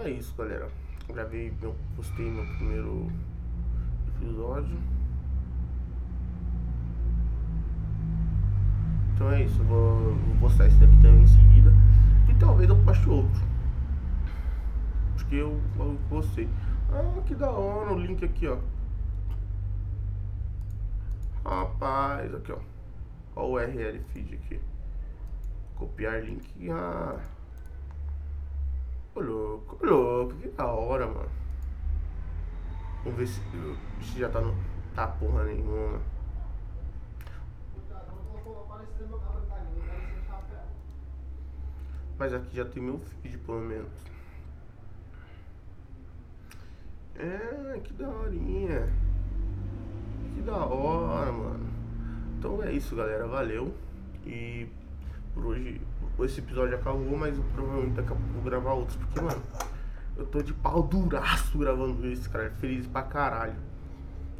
É 0.07 0.11
isso, 0.11 0.33
galera. 0.35 0.69
Gravei, 1.09 1.53
eu 1.61 1.75
postei 1.95 2.31
meu 2.31 2.45
primeiro 2.55 3.11
episódio. 4.07 4.77
Então 9.13 9.31
é 9.31 9.43
isso, 9.43 9.61
vou, 9.63 10.15
vou 10.15 10.37
postar 10.39 10.67
esse 10.67 10.77
daqui 10.77 10.95
também 11.01 11.23
em 11.23 11.27
seguida. 11.27 11.73
E 12.29 12.33
talvez 12.35 12.69
eu 12.69 12.83
poste 12.83 13.09
outro. 13.09 13.41
Porque 15.15 15.35
eu, 15.35 15.59
eu 15.77 15.97
postei. 16.09 16.47
Ah, 16.89 17.21
que 17.25 17.35
da 17.35 17.51
hora 17.51 17.93
o 17.93 17.99
link 17.99 18.23
aqui, 18.23 18.47
ó. 18.47 18.59
Rapaz, 21.43 22.33
aqui 22.33 22.53
ó. 22.53 22.59
O 23.35 23.53
URL 23.53 23.99
feed 24.13 24.35
aqui. 24.35 24.59
Copiar 25.75 26.23
link. 26.23 26.69
Ah. 26.69 27.19
Ô 29.17 29.19
louco, 29.19 29.77
ô 29.81 29.85
louco, 29.89 30.35
que 30.35 30.47
da 30.49 30.67
hora, 30.67 31.07
mano. 31.07 31.29
Vamos 33.03 33.17
ver 33.17 33.25
se, 33.25 33.41
se 33.99 34.19
já 34.19 34.29
tá 34.29 34.39
no. 34.39 34.55
Tá 34.93 35.07
porra 35.07 35.43
nenhuma. 35.45 35.99
Mas 42.19 42.31
aqui 42.31 42.55
já 42.55 42.65
tem 42.65 42.83
meu 42.83 42.99
feed, 42.99 43.39
pelo 43.39 43.59
menos. 43.61 43.91
É, 47.15 47.79
que 47.83 47.93
daorinha. 47.93 48.85
Que 50.35 50.41
da 50.43 50.57
hora, 50.63 51.31
mano. 51.31 51.67
Então 52.37 52.61
é 52.61 52.71
isso, 52.71 52.95
galera. 52.95 53.25
Valeu. 53.25 53.73
E 54.23 54.69
por 55.33 55.47
hoje, 55.47 55.81
esse 56.25 56.39
episódio 56.39 56.75
acabou, 56.75 57.17
mas 57.17 57.37
provavelmente 57.53 57.93
daqui 57.93 58.11
a 58.11 58.15
pouco 58.15 58.33
vou 58.33 58.43
gravar 58.43 58.73
outros. 58.73 58.97
Porque, 58.97 59.21
mano, 59.21 59.41
eu 60.17 60.25
tô 60.25 60.41
de 60.41 60.53
pau 60.53 60.81
duraço 60.83 61.57
gravando 61.57 62.07
esse, 62.07 62.27
cara. 62.27 62.49
Feliz 62.59 62.87
pra 62.87 63.03
caralho. 63.03 63.55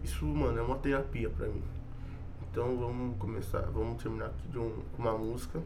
Isso, 0.04 0.26
mano, 0.26 0.58
é 0.58 0.62
uma 0.62 0.78
terapia 0.78 1.30
pra 1.30 1.48
mim. 1.48 1.64
Então 2.50 2.78
vamos 2.78 3.18
começar, 3.18 3.62
vamos 3.72 4.02
terminar 4.02 4.28
aqui 4.28 4.48
de 4.48 4.58
um, 4.58 4.74
uma 4.98 5.16
música. 5.18 5.62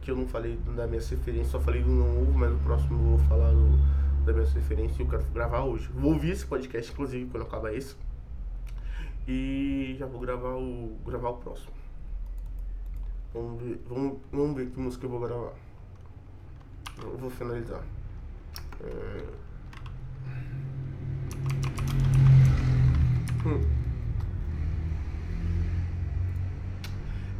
Que 0.00 0.10
eu 0.10 0.16
não 0.16 0.26
falei 0.26 0.56
da 0.76 0.86
minha 0.86 1.00
referência, 1.00 1.44
só 1.44 1.60
falei 1.60 1.82
do 1.82 1.90
não 1.90 2.22
ovo, 2.22 2.36
mas 2.36 2.50
no 2.50 2.58
próximo 2.58 3.00
eu 3.00 3.16
vou 3.16 3.28
falar 3.28 3.50
do, 3.50 4.24
da 4.24 4.32
minha 4.32 4.46
referência 4.46 5.00
e 5.00 5.04
eu 5.04 5.08
quero 5.08 5.24
gravar 5.32 5.62
hoje. 5.62 5.88
Vou 5.94 6.12
ouvir 6.12 6.30
esse 6.30 6.44
podcast, 6.44 6.92
inclusive, 6.92 7.30
quando 7.30 7.44
acabar 7.44 7.72
esse. 7.72 7.96
E 9.26 9.94
já 9.98 10.06
vou 10.06 10.20
gravar 10.20 10.54
o, 10.54 10.96
gravar 11.06 11.30
o 11.30 11.36
próximo. 11.36 11.72
Vamos 13.34 13.62
ver, 13.62 13.80
vamos, 13.88 14.18
vamos 14.30 14.56
ver 14.56 14.70
que 14.70 14.78
música 14.78 15.06
eu 15.06 15.10
vou 15.10 15.20
gravar. 15.20 15.52
Eu 17.02 17.16
vou 17.16 17.30
finalizar. 17.30 17.82
É... 18.80 19.24
Hum. 23.46 23.60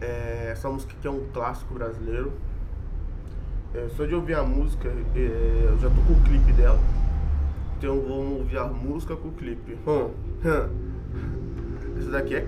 É, 0.01 0.49
essa 0.51 0.69
música 0.71 0.95
aqui 0.99 1.07
é 1.07 1.11
um 1.11 1.29
clássico 1.33 1.75
brasileiro. 1.75 2.33
É, 3.75 3.89
só 3.91 4.07
de 4.07 4.15
ouvir 4.15 4.35
a 4.35 4.43
música, 4.43 4.89
é, 4.89 5.67
eu 5.69 5.79
já 5.79 5.89
tô 5.91 6.03
com 6.03 6.15
o 6.15 6.23
clipe 6.25 6.53
dela. 6.55 6.81
Então 7.79 8.01
vamos 8.01 8.41
ouvir 8.41 8.59
a 8.59 8.65
música 8.65 9.15
com 9.15 9.29
o 9.29 9.33
clipe. 9.33 9.79
Hum, 9.87 10.11
hum. 10.45 10.92
Essa 12.03 12.11
daqui 12.11 12.35
é. 12.35 12.47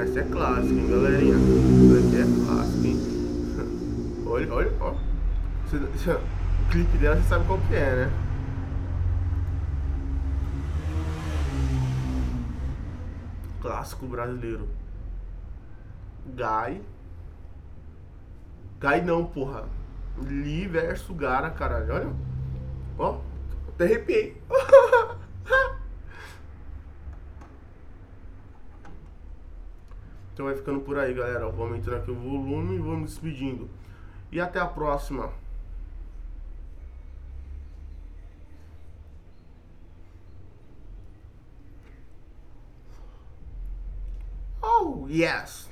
Essa 0.00 0.20
é 0.20 0.24
clássica, 0.24 0.72
hein, 0.72 0.88
galerinha? 0.88 1.34
Essa 1.34 2.00
daqui 2.00 2.16
é 2.16 2.46
clássica, 2.46 2.88
hein? 2.88 2.96
Olha, 4.26 4.52
olha, 4.52 4.72
ó. 4.80 4.92
O 4.92 6.70
clipe 6.70 6.98
dela 6.98 7.16
você 7.16 7.28
sabe 7.28 7.46
qual 7.46 7.58
que 7.60 7.74
é, 7.74 7.96
né? 7.96 8.12
Clássico 13.60 14.06
brasileiro. 14.06 14.68
Guy. 16.26 16.80
Guy 18.80 19.02
não, 19.04 19.26
porra. 19.26 19.64
Lee 20.22 20.66
versus 20.66 21.14
Gara, 21.16 21.50
caralho. 21.50 21.94
Olha. 21.94 22.12
Ó, 22.98 23.20
até 23.68 23.84
arrepiei. 23.84 24.40
Então 30.36 30.44
vai 30.44 30.54
ficando 30.54 30.80
por 30.80 30.98
aí, 30.98 31.14
galera. 31.14 31.48
Vou 31.48 31.64
aumentando 31.64 31.96
aqui 31.96 32.10
o 32.10 32.14
volume 32.14 32.76
e 32.76 32.78
vou 32.78 32.94
me 32.94 33.06
despedindo. 33.06 33.70
E 34.30 34.38
até 34.38 34.60
a 34.60 34.66
próxima. 34.66 35.32
Oh, 44.62 45.06
yes. 45.08 45.65